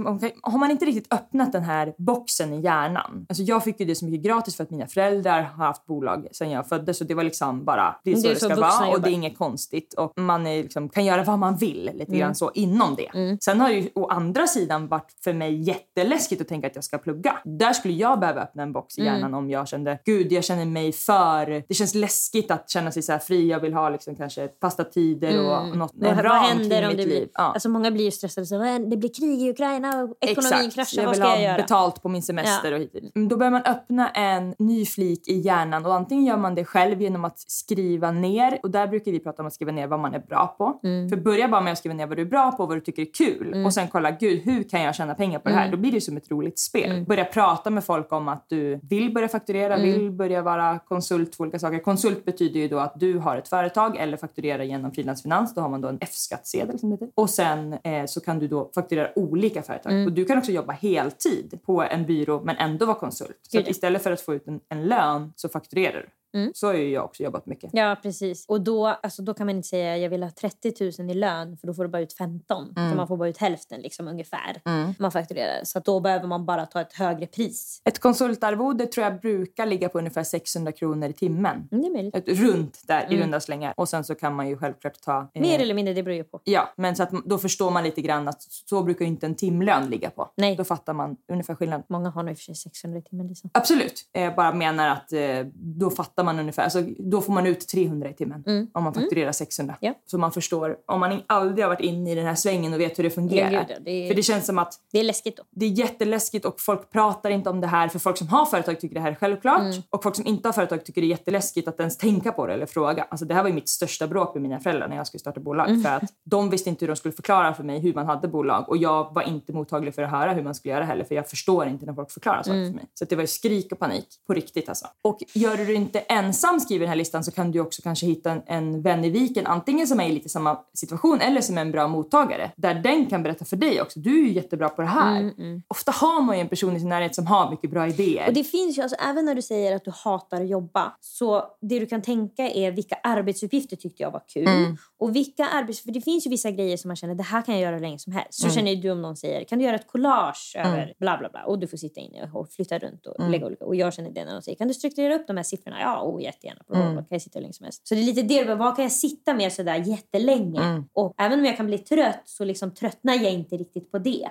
har 0.51 0.58
man 0.60 0.72
inte 0.72 0.86
riktigt 0.86 1.13
öppnat 1.13 1.51
den 1.51 1.63
här 1.63 1.93
boxen 1.98 2.53
i 2.53 2.62
hjärnan. 2.62 3.25
Alltså 3.29 3.43
jag 3.43 3.63
fick 3.63 3.79
ju 3.79 3.86
det 3.86 3.96
så 3.96 4.05
mycket 4.05 4.22
gratis 4.22 4.55
för 4.55 4.63
att 4.63 4.69
mina 4.69 4.88
föräldrar 4.88 5.41
har 5.41 5.65
haft 5.65 5.86
bolag 5.86 6.27
sedan 6.31 6.51
jag 6.51 6.67
föddes. 6.67 6.98
Så 6.98 7.03
det 7.03 7.13
var 7.13 7.24
liksom 7.24 7.65
bara, 7.65 7.96
det 8.03 8.12
är 8.12 8.15
så 8.15 8.22
det 8.22 8.27
är 8.27 8.34
det, 8.34 8.39
ska 8.39 8.55
vara 8.55 8.79
och 8.79 8.86
jobbar. 8.93 9.00
det 9.00 9.10
är 9.10 9.13
inget 9.13 9.38
konstigt. 9.38 9.93
Och 9.93 10.13
man 10.19 10.43
liksom, 10.43 10.89
kan 10.89 11.05
göra 11.05 11.24
vad 11.24 11.39
man 11.39 11.55
vill 11.55 11.89
lite 11.93 12.10
Mm. 12.10 12.19
grann 12.19 12.36
så 12.36 12.51
inom 12.53 12.96
det. 12.96 13.38
Sen 13.41 13.62
har 13.62 13.69
det 13.69 13.75
ju 13.75 13.89
å 13.96 14.08
andra 14.08 14.48
sidan 14.48 14.88
varit 14.88 15.12
för 15.24 15.34
mig 15.34 15.55
jätteläskigt 15.62 16.41
att 16.41 16.48
tänka 16.48 16.67
att 16.67 16.75
jag 16.75 16.84
ska 16.84 16.98
plugga. 16.98 17.39
Där 17.46 17.74
skulle 17.74 17.93
jag 17.93 18.19
behöva 18.19 18.41
öppna 18.41 18.63
en 18.63 18.74
box 18.74 18.98
i 18.98 19.01
Mm. 19.01 19.13
hjärnan 19.13 19.34
om 19.34 19.50
jag 19.50 19.67
kände, 19.69 19.99
gud 20.05 20.31
jag 20.31 20.43
känner 20.43 20.65
mig 20.65 20.91
för, 20.91 21.63
det 21.67 21.73
känns 21.73 21.95
läskigt 21.95 22.51
att 22.51 22.69
känna 22.69 22.91
sig 22.91 23.03
så 23.03 23.11
här 23.11 23.19
fri. 23.19 23.49
Jag 23.49 23.59
vill 23.59 23.73
ha 23.73 23.89
liksom 23.89 24.15
kanske 24.15 24.49
fasta 24.61 24.83
tider 24.83 25.39
och 25.39 25.77
något, 25.77 25.93
en 25.95 26.03
Mm. 26.03 26.15
Vad, 26.15 26.25
ram 26.25 26.43
händer 26.43 26.69
kring 26.69 26.83
om 26.83 26.88
mitt 26.89 26.97
det 26.97 27.05
blir... 27.05 27.15
liv. 27.19 27.29
Ja. 27.33 27.41
Alltså 27.43 27.69
många 27.69 27.91
blir 27.91 28.05
ju 28.05 28.11
stressade. 28.11 28.47
Så, 28.47 28.57
"Vad 28.57 28.67
händer? 28.67 28.89
det 28.89 28.97
blir 28.97 29.09
krig 29.13 29.41
i 29.41 29.49
Ukraina 29.49 30.03
och 30.03 30.17
ekonomin 30.21 30.69
kraschar. 30.71 31.01
Vad 31.05 31.09
vill 31.11 31.19
ska 31.21 31.27
ha 31.29 31.35
jag 31.35 31.43
göra? 31.43 31.57
betalt 31.57 32.01
på 32.01 32.09
min 32.09 32.23
semester 32.23 32.71
Ja. 32.71 32.77
och 32.77 32.81
hit. 32.81 33.11
Mm, 33.15 33.27
Då 33.29 33.38
börjar 33.38 33.51
man 33.51 33.61
öppna 33.65 34.09
en 34.09 34.55
ny 34.59 34.85
flik 34.85 35.27
i 35.27 35.38
hjärnan 35.39 35.85
och 35.85 35.93
antingen 35.95 36.25
gör 36.25 36.38
man 36.38 36.55
det 36.55 36.65
själv 36.65 37.01
genom 37.01 37.25
att 37.25 37.39
skriva 37.39 38.11
ner 38.11 38.59
och 38.63 38.71
där 38.71 38.88
brukar 38.88 39.11
vi 39.11 39.19
prata 39.19 39.41
om 39.41 39.47
att 39.47 39.53
skriva 39.53 39.71
ner 39.71 39.88
vad 39.88 39.99
man 39.99 40.13
är 40.13 40.19
bra 40.19 40.55
på. 40.57 40.79
Mm. 40.88 41.09
För 41.09 41.17
börja 41.17 41.47
bara 41.47 41.61
med 41.61 41.71
att 41.73 41.79
skriva 41.79 41.95
ner 41.95 42.07
vad 42.07 42.17
du 42.17 42.21
är 42.21 42.25
bra 42.25 42.51
på 42.51 42.63
och 42.63 42.69
vad 42.69 42.77
du 42.77 42.81
tycker 42.81 43.01
är 43.01 43.13
kul 43.13 43.65
och 43.65 43.73
sen 43.73 43.88
kolla 43.88 44.11
gud 44.11 44.41
hur 44.41 44.63
kan 44.63 44.81
jag 44.81 44.95
tjäna 44.95 45.15
pengar 45.15 45.39
på 45.39 45.49
det 45.49 45.53
Mm. 45.53 45.63
här? 45.63 45.71
Då 45.71 45.77
blir 45.77 45.91
det 45.91 46.01
som 46.01 46.17
ett 46.17 46.31
roligt 46.31 46.59
spel. 46.59 47.05
Börja 47.05 47.25
prata 47.25 47.69
med 47.69 47.83
folk 47.83 48.11
om 48.11 48.27
att 48.27 48.45
du 48.49 48.79
vill 48.89 49.13
börja 49.13 49.27
fakturera 49.27 49.59
fakturera, 49.68 49.98
vill 49.98 50.12
börja 50.12 50.42
vara 50.42 50.80
konsult 50.80 51.36
för 51.36 51.44
olika 51.44 51.60
saker. 51.60 51.80
Konsult 51.80 52.25
betyder 52.25 52.60
ju 52.60 52.68
då 52.68 52.80
att 52.80 53.00
du 53.00 53.18
har 53.18 53.38
ett 53.38 53.48
företag 53.48 53.98
eller 53.98 54.18
fakturerar 54.18 54.63
genom 54.63 54.92
frilansfinans. 54.92 55.56
Då 55.56 55.62
har 55.62 55.70
man 55.70 55.82
då 55.82 55.88
en 55.88 55.98
F-skattsedel 56.01 56.80
som 56.80 56.89
det 56.89 56.94
heter. 56.94 57.10
Och 57.16 57.30
sen 57.30 57.74
eh, 57.74 58.06
så 58.06 58.22
kan 58.22 58.39
du 58.39 58.48
då 58.48 58.72
fakturera 58.75 59.10
olika 59.16 59.62
företag. 59.62 60.06
Och 60.06 60.12
du 60.12 60.25
kan 60.25 60.38
också 60.38 60.51
jobba 60.51 60.74
heltid 60.74 61.60
på 61.66 61.84
en 61.84 62.06
byrå 62.06 62.42
men 62.44 62.58
ändå 62.58 62.86
vara 62.86 63.00
konsult. 63.00 63.39
Så 63.42 63.60
istället 63.60 64.04
för 64.04 64.12
att 64.12 64.22
få 64.22 64.36
ut 64.36 64.48
en, 64.48 64.60
en 64.70 64.86
lön 64.86 65.34
så 65.36 65.50
fakturerar 65.50 65.94
du. 65.94 66.10
Så 66.53 66.67
har 66.67 66.74
ju 66.74 66.89
jag 66.89 67.05
också 67.05 67.24
jobbat 67.24 67.45
mycket. 67.45 67.69
Ja, 67.74 67.95
precis. 68.03 68.45
Och 68.48 68.62
då, 68.62 68.88
alltså, 68.88 69.21
då 69.21 69.33
kan 69.33 69.45
man 69.48 69.55
inte 69.55 69.67
säga 69.67 69.98
jag 69.98 70.09
vill 70.09 70.24
ha 70.24 70.31
30 70.31 71.01
000 71.01 71.09
i 71.12 71.13
lön 71.13 71.57
för 71.57 71.67
då 71.67 71.74
får 71.74 71.83
du 71.83 71.89
bara 71.89 72.01
ut 72.01 72.13
15. 72.13 72.74
För 72.75 72.95
man 72.95 73.07
får 73.07 73.17
bara 73.17 73.29
ut 73.29 73.38
hälften 73.38 73.81
liksom, 73.81 74.07
ungefär. 74.07 74.62
Man 75.01 75.12
fakturerar. 75.12 75.63
Så 75.63 75.79
då 75.79 76.00
behöver 76.00 76.27
man 76.27 76.45
bara 76.45 76.65
ta 76.65 76.81
ett 76.81 76.93
högre 76.93 77.27
pris. 77.27 77.81
Ett 77.86 78.00
konsultarvode 78.00 78.86
tror 78.86 79.03
jag 79.03 79.19
brukar 79.19 79.65
ligga 79.65 79.89
på 79.89 79.98
ungefär 79.98 80.24
600 80.24 80.71
kronor 80.71 81.09
i 81.09 81.13
timmen. 81.13 81.67
Mm, 81.71 81.81
det 81.81 81.88
är 81.88 81.93
möjligt. 81.93 82.15
Ett, 82.15 82.27
runt 82.39 82.81
där 82.88 83.13
i 83.13 83.21
runda 83.21 83.39
slängar. 83.39 83.74
Och 83.77 83.89
sen 83.89 84.03
så 84.03 84.15
kan 84.15 84.36
man 84.36 84.50
ju 84.50 84.57
självklart 84.57 85.01
ta... 85.01 85.29
eh, 85.33 85.41
Mer 85.41 85.59
eller 85.59 85.74
mindre, 85.74 85.93
det 85.93 86.03
beror 86.03 86.15
ju 86.17 86.24
på. 86.24 86.41
Ja, 86.43 86.74
men 86.77 86.95
så 86.95 87.03
att 87.03 87.12
då 87.25 87.38
förstår 87.38 87.71
man 87.71 87.83
lite 87.83 88.01
grann 88.01 88.27
att 88.27 88.41
så 88.41 88.83
brukar 88.83 89.05
ju 89.05 89.12
inte 89.12 89.25
en 89.25 89.36
timlön 89.36 89.89
ligga 89.89 90.09
på. 90.09 90.31
Nej. 90.36 90.55
Då 90.55 90.63
fattar 90.63 90.93
man 90.93 91.17
ungefär 91.31 91.55
skillnaden. 91.55 91.86
Många 91.89 92.09
har 92.09 92.24
nog 92.24 92.31
i 92.31 92.33
och 92.33 92.38
för 92.38 92.43
sig 92.43 92.55
600 92.55 93.00
i 93.00 93.01
timmen. 93.01 93.27
Liksom. 93.27 93.50
Absolut. 93.53 94.09
Jag 94.12 94.36
bara 94.36 94.53
menar 94.53 94.89
att 94.89 95.13
eh, 95.13 95.45
då 95.53 95.89
fattar 95.89 96.18
man 96.23 96.39
ungefär. 96.39 96.63
Alltså, 96.63 96.81
då 96.97 97.21
får 97.21 97.33
man 97.33 97.45
ut 97.45 97.67
300 97.67 98.09
i 98.09 98.13
timmen 98.13 98.43
om 98.73 98.83
man 98.83 98.93
fakturerar 98.93 99.31
600. 99.31 99.75
Ja. 99.79 99.93
Så 100.05 100.17
man 100.17 100.31
förstår. 100.31 100.77
Om 100.85 100.99
man 100.99 101.21
aldrig 101.27 101.65
har 101.65 101.69
varit 101.69 101.81
inne 101.85 102.11
i 102.11 102.15
den 102.15 102.25
här 102.25 102.35
svängen 102.35 102.73
och 102.73 102.79
vet 102.79 102.99
hur 102.99 103.03
det 103.03 103.09
fungerar. 103.09 103.51
Ja, 103.51 103.75
det 103.85 103.91
är- 103.91 104.07
För 104.07 104.15
det 104.15 104.23
känns 104.23 104.45
som 104.45 104.57
att 104.59 104.73
Det 104.91 104.99
är 104.99 105.03
läskigt 105.03 105.38
då. 105.38 105.43
det 105.51 105.65
är 105.65 105.69
jätteläskigt 105.69 106.45
och 106.45 106.59
folk 106.61 106.91
pratar 106.91 107.29
inte 107.29 107.49
om 107.49 107.61
det 107.61 107.67
här. 107.67 107.88
För 107.88 107.99
folk 107.99 108.17
som 108.17 108.27
har 108.27 108.45
företag 108.45 108.79
tycker 108.79 108.95
det 108.95 109.01
här 109.01 109.11
är 109.11 109.15
självklart. 109.15 109.61
Mm. 109.61 109.81
Och 109.89 110.03
folk 110.03 110.15
som 110.15 110.27
inte 110.27 110.47
har 110.47 110.53
företag 110.53 110.85
tycker 110.85 111.01
det 111.01 111.07
är 111.07 111.09
jätteläskigt 111.09 111.67
att 111.67 111.79
ens 111.79 111.97
tänka 111.97 112.31
på 112.31 112.47
det 112.47 112.53
eller 112.53 112.65
fråga. 112.65 113.03
Alltså 113.09 113.25
det 113.25 113.33
här 113.33 113.43
var 113.43 113.49
mitt 113.49 113.69
största 113.69 114.07
bråk 114.07 114.33
med 114.33 114.41
mina 114.43 114.59
föräldrar 114.59 114.88
när 114.88 114.95
jag 114.95 115.07
skulle 115.07 115.19
starta 115.19 115.39
bolag. 115.39 115.69
Mm. 115.69 115.81
För 115.83 115.89
att 115.89 116.03
de 116.25 116.49
visste 116.49 116.69
inte 116.69 116.85
hur 116.85 116.88
de 116.88 116.95
skulle 116.95 117.11
förklara 117.13 117.53
för 117.53 117.63
mig 117.63 117.79
hur 117.79 117.93
man 117.93 118.05
hade 118.05 118.27
bolag. 118.27 118.69
Och 118.69 118.77
jag 118.77 119.13
var 119.13 119.21
inte 119.21 119.53
mottaglig 119.53 119.95
för 119.95 120.01
att 120.01 120.11
höra 120.11 120.33
hur 120.33 120.43
man 120.43 120.55
skulle 120.55 120.73
göra 120.73 120.83
heller. 120.85 121.03
För 121.03 121.15
jag 121.15 121.29
förstår 121.29 121.67
inte 121.67 121.85
när 121.85 121.93
folk 121.93 122.11
förklarar 122.11 122.43
saker 122.43 122.53
Mm. 122.57 122.69
för 122.71 122.75
mig. 122.75 122.85
Så 122.93 123.05
det 123.05 123.15
var 123.15 123.23
ju 123.23 123.27
skrik 123.27 123.71
och 123.71 123.79
panik. 123.79 124.07
På 124.27 124.33
riktigt 124.33 124.69
alltså. 124.69 124.85
Och 125.01 125.19
gör 125.33 125.57
du 125.57 125.65
det 125.65 125.73
inte 125.73 125.99
ensam 126.12 126.60
skriver 126.60 126.80
den 126.80 126.89
här 126.89 126.96
listan 126.96 127.24
så 127.24 127.32
kan 127.32 127.51
du 127.51 127.60
också 127.60 127.82
kanske 127.82 128.06
hitta 128.06 128.32
en, 128.32 128.42
en 128.46 128.82
vän 128.82 129.06
i 129.06 129.10
viken. 129.10 129.48
Antingen 129.48 129.88
som 129.88 130.00
är 130.00 130.08
i 130.08 130.12
lite 130.12 130.30
samma 130.30 130.60
situation 130.74 131.22
eller 131.22 131.42
som 131.42 131.58
är 131.58 131.62
en 131.62 131.72
bra 131.72 131.88
mottagare. 131.88 132.51
Där 132.56 132.74
den 132.74 133.06
kan 133.06 133.24
berätta 133.24 133.46
för 133.46 133.56
dig 133.58 133.82
också. 133.82 134.00
Du 134.00 134.20
är 134.20 134.28
ju 134.28 134.34
jättebra 134.34 134.70
på 134.70 134.82
det 134.82 134.88
här. 134.88 135.32
Ofta 135.68 135.92
har 135.92 136.22
man 136.22 136.36
ju 136.36 136.42
en 136.42 136.48
person 136.50 136.75
i 136.75 136.80
sin 136.80 136.89
närhet 136.89 137.16
som 137.16 137.28
har 137.28 137.51
mycket 137.51 137.72
bra 137.72 137.88
idéer. 137.88 138.28
Och 138.28 138.34
det 138.34 138.44
finns 138.44 138.78
ju, 138.78 138.82
alltså, 138.82 138.98
även 139.10 139.25
när 139.25 139.36
du 139.36 139.42
säger 139.42 139.75
att 139.75 139.86
du 139.86 139.92
hatar 140.04 140.42
att 140.42 140.48
jobba, 140.50 140.94
så 141.01 141.44
det 141.62 141.80
du 141.80 141.86
kan 141.86 142.01
tänka 142.01 142.44
är 142.50 142.72
vilka 142.72 142.96
arbetsuppgifter 143.04 143.75
tyckte 143.75 144.04
jag 144.04 144.12
var 144.12 144.22
kul. 144.28 144.48
Mm. 144.48 144.78
Och 145.00 145.16
vilka 145.16 145.46
arbets... 145.48 145.82
För 145.82 145.92
det 145.92 146.01
finns 146.01 146.25
ju 146.25 146.30
vissa 146.30 146.51
grejer 146.51 146.78
som 146.78 146.89
man 146.89 146.96
känner, 146.96 147.16
det 147.16 147.24
här 147.24 147.42
kan 147.42 147.56
jag 147.56 147.62
göra 147.63 147.75
hur 147.75 147.82
länge 147.82 148.00
som 148.00 148.13
helst. 148.13 148.34
Så 148.34 148.46
Mm. 148.48 148.56
känner 148.56 148.72
ju 148.72 148.82
du 148.82 148.92
om 148.92 149.01
någon 149.01 149.16
säger, 149.16 149.44
kan 149.44 149.60
du 149.60 149.66
göra 149.66 149.75
ett 149.75 149.88
collage 149.88 150.56
över 150.58 150.94
bla 151.00 151.18
bla 151.18 151.30
bla? 151.30 151.44
Och 151.46 151.60
du 151.60 151.68
får 151.68 151.78
sitta 151.78 152.01
inne 152.01 152.30
och 152.34 152.50
flytta 152.50 152.80
runt 152.80 153.06
och 153.06 153.20
Mm. 153.20 153.32
lägga 153.32 153.46
olika. 153.46 153.66
Och 153.66 153.75
jag 153.75 153.94
känner 153.94 154.10
det 154.12 154.25
när 154.25 154.34
de 154.34 154.42
säger, 154.42 154.58
kan 154.58 154.68
du 154.68 154.74
strukturera 154.74 155.16
upp 155.16 155.28
de 155.28 155.38
här 155.38 155.44
siffrorna? 155.44 155.82
Ja, 155.82 155.99
oh, 156.01 156.24
jättegärna. 156.24 156.62
Bla, 156.68 156.79
Mm. 156.79 156.96
Kan 156.96 157.06
jag 157.10 157.22
sitta 157.22 157.39
hur 157.39 157.41
länge 157.41 157.53
som 157.53 157.63
helst? 157.63 157.88
Så 157.88 157.96
det 157.96 158.01
är 158.01 158.06
lite 158.06 158.22
det, 158.22 158.56
vad 158.56 158.75
kan 158.75 158.84
jag 158.84 158.91
sitta 158.91 159.34
med 159.34 159.53
sådär 159.53 159.75
jättelänge? 159.75 160.62
Mm. 160.63 160.84
Och 160.94 161.13
även 161.18 161.39
om 161.39 161.46
jag 161.46 161.58
kan 161.58 161.65
bli 161.65 161.77
trött 161.77 162.22
så 162.25 162.44
liksom 162.46 162.74
tröttnar 162.74 163.13
jag 163.13 163.32
inte 163.34 163.58
riktigt 163.58 163.91
på 163.91 163.98
det. 164.00 164.27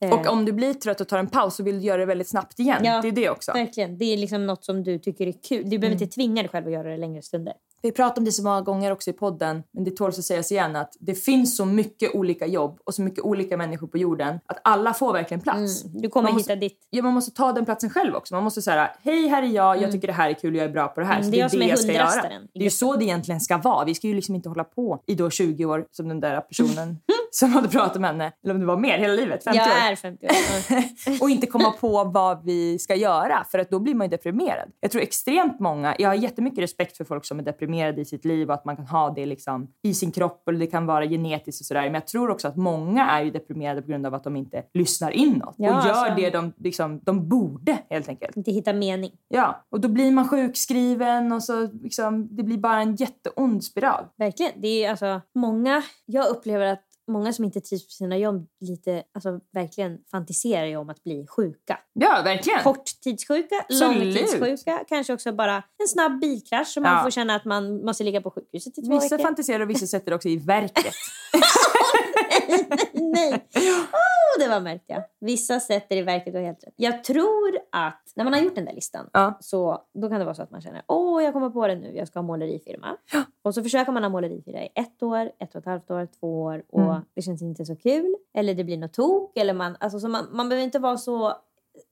Eh, 0.00 0.12
Och 0.12 0.26
om 0.26 0.44
du 0.44 0.52
blir 0.52 0.74
trött 0.74 1.00
och 1.00 1.08
tar 1.08 1.18
en 1.18 1.26
paus 1.28 1.56
så 1.56 1.62
vill 1.62 1.74
du 1.80 1.84
göra 1.86 1.98
det 1.98 2.06
väldigt 2.06 2.28
snabbt 2.28 2.58
igen. 2.58 2.80
Ja. 2.84 3.00
Det 3.02 3.08
är 3.08 3.12
det 3.12 3.30
också. 3.30 3.52
Verkligen. 3.52 3.98
Det 3.98 4.04
är 4.04 4.16
liksom 4.16 4.46
något 4.46 4.64
som 4.64 4.82
du 4.84 4.98
tycker 4.98 5.26
är 5.26 5.32
kul. 5.48 5.62
Du 5.64 5.78
behöver 5.78 5.86
Mm. 5.86 6.02
inte 6.02 6.14
tvinga 6.14 6.42
dig 6.42 6.48
själv 6.48 6.66
att 6.66 6.72
göra 6.72 6.88
det 6.90 6.96
längre 6.96 7.22
stunder. 7.22 7.54
Vi 7.86 7.92
pratar 7.92 8.20
om 8.20 8.24
det 8.24 8.32
så 8.32 8.42
många 8.42 8.60
gånger 8.60 8.92
också 8.92 9.10
i 9.10 9.12
podden, 9.12 9.62
men 9.72 9.84
det 9.84 9.90
tåls 9.90 10.18
att 10.18 10.24
sägas 10.24 10.52
igen 10.52 10.76
att 10.76 10.96
det 11.00 11.14
finns 11.14 11.56
så 11.56 11.64
mycket 11.64 12.14
olika 12.14 12.46
jobb 12.46 12.80
och 12.84 12.94
så 12.94 13.02
mycket 13.02 13.24
olika 13.24 13.56
människor 13.56 13.86
på 13.86 13.98
jorden 13.98 14.40
att 14.46 14.58
alla 14.64 14.94
får 14.94 15.12
verkligen 15.12 15.40
plats. 15.40 15.82
Du 15.82 16.08
kommer 16.08 16.28
Man 16.28 16.34
måste- 16.34 16.52
hitta 16.52 16.60
ditt... 16.60 16.78
Ja, 16.90 17.02
man 17.02 17.14
måste 17.14 17.30
ta 17.30 17.52
den 17.52 17.64
platsen 17.64 17.90
själv 17.90 18.14
också. 18.14 18.34
Man 18.34 18.44
måste 18.44 18.62
säga 18.62 18.90
hej 19.02 19.28
här 19.28 19.42
är 19.42 19.46
jag, 19.46 19.82
jag 19.82 19.92
tycker 19.92 20.06
det 20.06 20.12
här 20.12 20.30
är 20.30 20.34
kul, 20.34 20.56
jag 20.56 20.64
är 20.64 20.68
bra 20.68 20.88
på 20.88 21.00
det 21.00 21.06
här. 21.06 21.14
Mm, 21.14 21.24
så 21.24 21.30
det 21.30 21.36
är 21.36 21.40
jag 21.40 21.54
är 21.54 21.68
jag 21.68 21.78
ska 21.78 21.92
göra. 21.92 22.22
Det 22.54 22.60
är 22.60 22.64
ju 22.64 22.70
så 22.70 22.96
det 22.96 23.04
egentligen 23.04 23.40
ska 23.40 23.56
vara. 23.58 23.84
Vi 23.84 23.94
ska 23.94 24.06
ju 24.06 24.14
liksom 24.14 24.34
inte 24.34 24.48
hålla 24.48 24.64
på 24.64 25.02
i 25.06 25.14
då 25.14 25.30
20 25.30 25.64
år 25.64 25.86
som 25.92 26.08
den 26.08 26.20
där 26.20 26.40
personen 26.40 26.98
som 27.30 27.52
hade 27.52 27.68
pratat 27.68 28.00
med 28.00 28.10
henne, 28.10 28.32
eller 28.44 28.54
om 28.54 28.60
det 28.60 28.66
var 28.66 28.76
mer, 28.76 28.98
hela 28.98 29.14
livet, 29.14 29.44
50 29.44 29.58
Jag 29.58 29.68
år. 29.68 29.72
är 29.92 29.96
50 29.96 30.26
år. 30.26 31.22
Och 31.22 31.30
inte 31.30 31.46
komma 31.46 31.70
på 31.70 32.04
vad 32.04 32.44
vi 32.44 32.78
ska 32.78 32.94
göra 32.94 33.44
för 33.50 33.58
att 33.58 33.70
då 33.70 33.78
blir 33.78 33.94
man 33.94 34.04
ju 34.06 34.10
deprimerad. 34.10 34.68
Jag 34.80 34.90
tror 34.90 35.02
extremt 35.02 35.60
många, 35.60 35.94
jag 35.98 36.08
har 36.08 36.14
jättemycket 36.14 36.58
respekt 36.58 36.96
för 36.96 37.04
folk 37.04 37.24
som 37.24 37.38
är 37.38 37.42
deprimerade 37.42 37.75
i 37.76 38.04
sitt 38.04 38.24
liv 38.24 38.48
och 38.48 38.54
att 38.54 38.64
man 38.64 38.76
kan 38.76 38.86
ha 38.86 39.10
det 39.10 39.26
liksom 39.26 39.68
i 39.82 39.94
sin 39.94 40.12
kropp 40.12 40.48
eller 40.48 40.58
det 40.58 40.66
kan 40.66 40.86
vara 40.86 41.06
genetiskt 41.06 41.60
och 41.60 41.66
sådär. 41.66 41.82
Men 41.82 41.94
jag 41.94 42.06
tror 42.06 42.30
också 42.30 42.48
att 42.48 42.56
många 42.56 43.10
är 43.10 43.22
ju 43.22 43.30
deprimerade 43.30 43.82
på 43.82 43.88
grund 43.88 44.06
av 44.06 44.14
att 44.14 44.24
de 44.24 44.36
inte 44.36 44.62
lyssnar 44.74 45.10
inåt 45.10 45.54
Ja, 45.58 45.78
och 45.78 45.86
gör 45.86 45.92
alltså. 45.92 46.14
det 46.14 46.30
de, 46.30 46.52
liksom, 46.56 47.00
de 47.02 47.28
borde 47.28 47.78
helt 47.90 48.08
enkelt. 48.08 48.36
Inte 48.36 48.50
hitta 48.50 48.72
mening. 48.72 49.12
Ja, 49.28 49.64
och 49.70 49.80
då 49.80 49.88
blir 49.88 50.10
man 50.10 50.28
sjukskriven 50.28 51.32
och 51.32 51.42
så 51.42 51.68
liksom, 51.82 52.36
det 52.36 52.42
blir 52.42 52.58
bara 52.58 52.80
en 52.80 52.94
jätteond 52.96 53.64
spiral. 53.64 54.04
Verkligen. 54.16 54.52
Det 54.56 54.84
är 54.84 54.90
alltså 54.90 55.20
många... 55.34 55.82
Jag 56.06 56.28
upplever 56.28 56.66
att 56.66 56.85
många 57.08 57.32
som 57.32 57.44
inte 57.44 57.60
trivs 57.60 57.86
på 57.86 57.90
sina 57.90 58.16
jobb 58.18 58.46
lite, 58.60 59.02
alltså 59.14 59.40
verkligen 59.52 59.98
fantiserar 60.10 60.66
ju 60.66 60.76
om 60.76 60.90
att 60.90 61.02
bli 61.04 61.26
sjuka. 61.26 61.78
Ja, 61.92 62.22
verkligen. 62.24 62.62
Korttidssjuka, 62.62 63.64
långtidssjuka, 63.68 64.84
kanske 64.88 65.12
också 65.12 65.32
bara 65.32 65.54
en 65.56 65.88
snabb 65.88 66.20
bilkrasch 66.20 66.68
så 66.68 66.80
man 66.80 66.96
Ja. 66.96 67.02
får 67.02 67.10
känna 67.10 67.34
att 67.34 67.44
man 67.44 67.84
måste 67.84 68.04
ligga 68.04 68.20
på 68.20 68.30
sjukhuset 68.30 68.78
i 68.78 68.82
två 68.82 68.94
Vissa 68.94 69.16
veckor. 69.16 69.24
fantiserar 69.28 69.60
och 69.60 69.70
vissa 69.70 69.86
sätter 69.86 70.14
också 70.14 70.28
i 70.28 70.36
verket. 70.36 70.94
Nej! 72.92 73.32
Oh, 73.32 73.84
det 74.38 74.48
var 74.48 74.60
märkt 74.60 74.84
jag. 74.86 75.02
Vissa 75.20 75.60
sätter 75.60 75.96
i 75.96 76.02
verket 76.02 76.34
och 76.34 76.40
helt 76.40 76.64
rätt. 76.66 76.74
Jag 76.76 77.04
tror 77.04 77.58
att 77.72 78.12
när 78.16 78.24
man 78.24 78.32
har 78.32 78.40
gjort 78.40 78.54
den 78.54 78.64
där 78.64 78.72
listan 78.72 79.10
Ja. 79.12 79.38
så 79.40 79.82
då 79.94 80.08
kan 80.08 80.18
det 80.18 80.24
vara 80.24 80.34
så 80.34 80.42
att 80.42 80.50
man 80.50 80.60
känner 80.60 80.82
åh 80.86 81.24
jag 81.24 81.32
kommer 81.32 81.50
på 81.50 81.66
det 81.66 81.74
nu, 81.74 81.96
jag 81.96 82.08
ska 82.08 82.18
ha 82.18 82.24
målerifirma. 82.24 82.96
Och 83.42 83.54
så 83.54 83.62
försöker 83.62 83.92
man 83.92 84.02
ha 84.02 84.10
målerifirma 84.10 84.62
i 84.62 84.68
ett 84.74 85.02
år, 85.02 85.30
ett 85.38 85.54
och 85.54 85.60
ett 85.60 85.66
halvt 85.66 85.90
år, 85.90 86.08
två 86.20 86.42
år 86.42 86.62
och 86.68 86.80
Mm. 86.82 87.02
det 87.14 87.22
känns 87.22 87.42
inte 87.42 87.64
så 87.64 87.76
kul. 87.76 88.14
Eller 88.34 88.54
det 88.54 88.64
blir 88.64 88.76
något 88.78 88.92
tok. 88.92 89.36
Eller 89.38 89.54
man, 89.54 89.76
alltså, 89.80 90.00
så 90.00 90.08
man, 90.08 90.26
man 90.32 90.48
behöver 90.48 90.64
inte 90.64 90.78
vara 90.78 90.96
så 90.96 91.32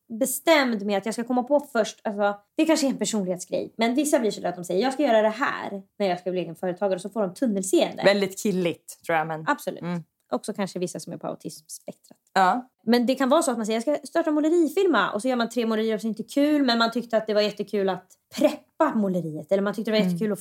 bestämd 0.08 0.86
med 0.86 0.98
att 0.98 1.06
jag 1.06 1.14
ska 1.14 1.24
komma 1.24 1.42
på 1.42 1.60
först. 1.60 2.00
Alltså, 2.04 2.40
det 2.56 2.64
kanske 2.64 2.86
är 2.86 2.90
en 2.90 2.96
personlighetsgrej. 2.96 3.74
Men 3.76 3.94
vissa 3.94 4.18
blir 4.18 4.30
så 4.30 4.46
att 4.48 4.54
de 4.56 4.64
säger 4.64 4.82
jag 4.82 4.92
ska 4.92 5.02
göra 5.02 5.22
det 5.22 5.28
här 5.28 5.82
när 5.98 6.06
jag 6.08 6.18
ska 6.18 6.30
bli 6.30 6.40
egen 6.40 6.56
företagare 6.56 6.94
och 6.94 7.00
så 7.00 7.08
får 7.08 7.20
de 7.22 7.34
tunnelseende. 7.34 8.02
Väldigt 8.04 8.38
killigt 8.42 9.00
tror 9.06 9.18
jag. 9.18 9.26
Men... 9.26 9.44
Absolut. 9.48 9.82
Mm. 9.82 10.02
Också 10.32 10.52
kanske 10.54 10.78
vissa 10.78 11.00
som 11.00 11.12
är 11.12 11.16
på 11.16 11.26
autismspektrat. 11.26 12.18
Ja. 12.34 12.68
Men 12.86 13.06
det 13.06 13.14
kan 13.14 13.28
vara 13.28 13.42
så 13.42 13.50
att 13.50 13.56
man 13.56 13.66
säger 13.66 13.82
jag 13.86 13.98
ska 14.00 14.06
starta 14.06 14.30
en 14.30 14.34
målerifirma 14.34 15.10
och 15.10 15.22
så 15.22 15.28
gör 15.28 15.36
man 15.36 15.48
tre 15.48 15.66
målerier 15.66 15.98
som 15.98 16.08
inte 16.08 16.22
är 16.22 16.28
kul 16.28 16.62
men 16.62 16.78
man 16.78 16.90
tyckte 16.92 17.16
att 17.16 17.26
det 17.26 17.34
var 17.34 17.40
jättekul 17.40 17.88
att 17.88 18.06
preppa 18.36 18.94
måleriet 18.94 19.52
eller 19.52 19.62
man 19.62 19.74
tyckte 19.74 19.90
det 19.90 19.98
var 19.98 20.04
jättekul 20.04 20.32
att 20.32 20.40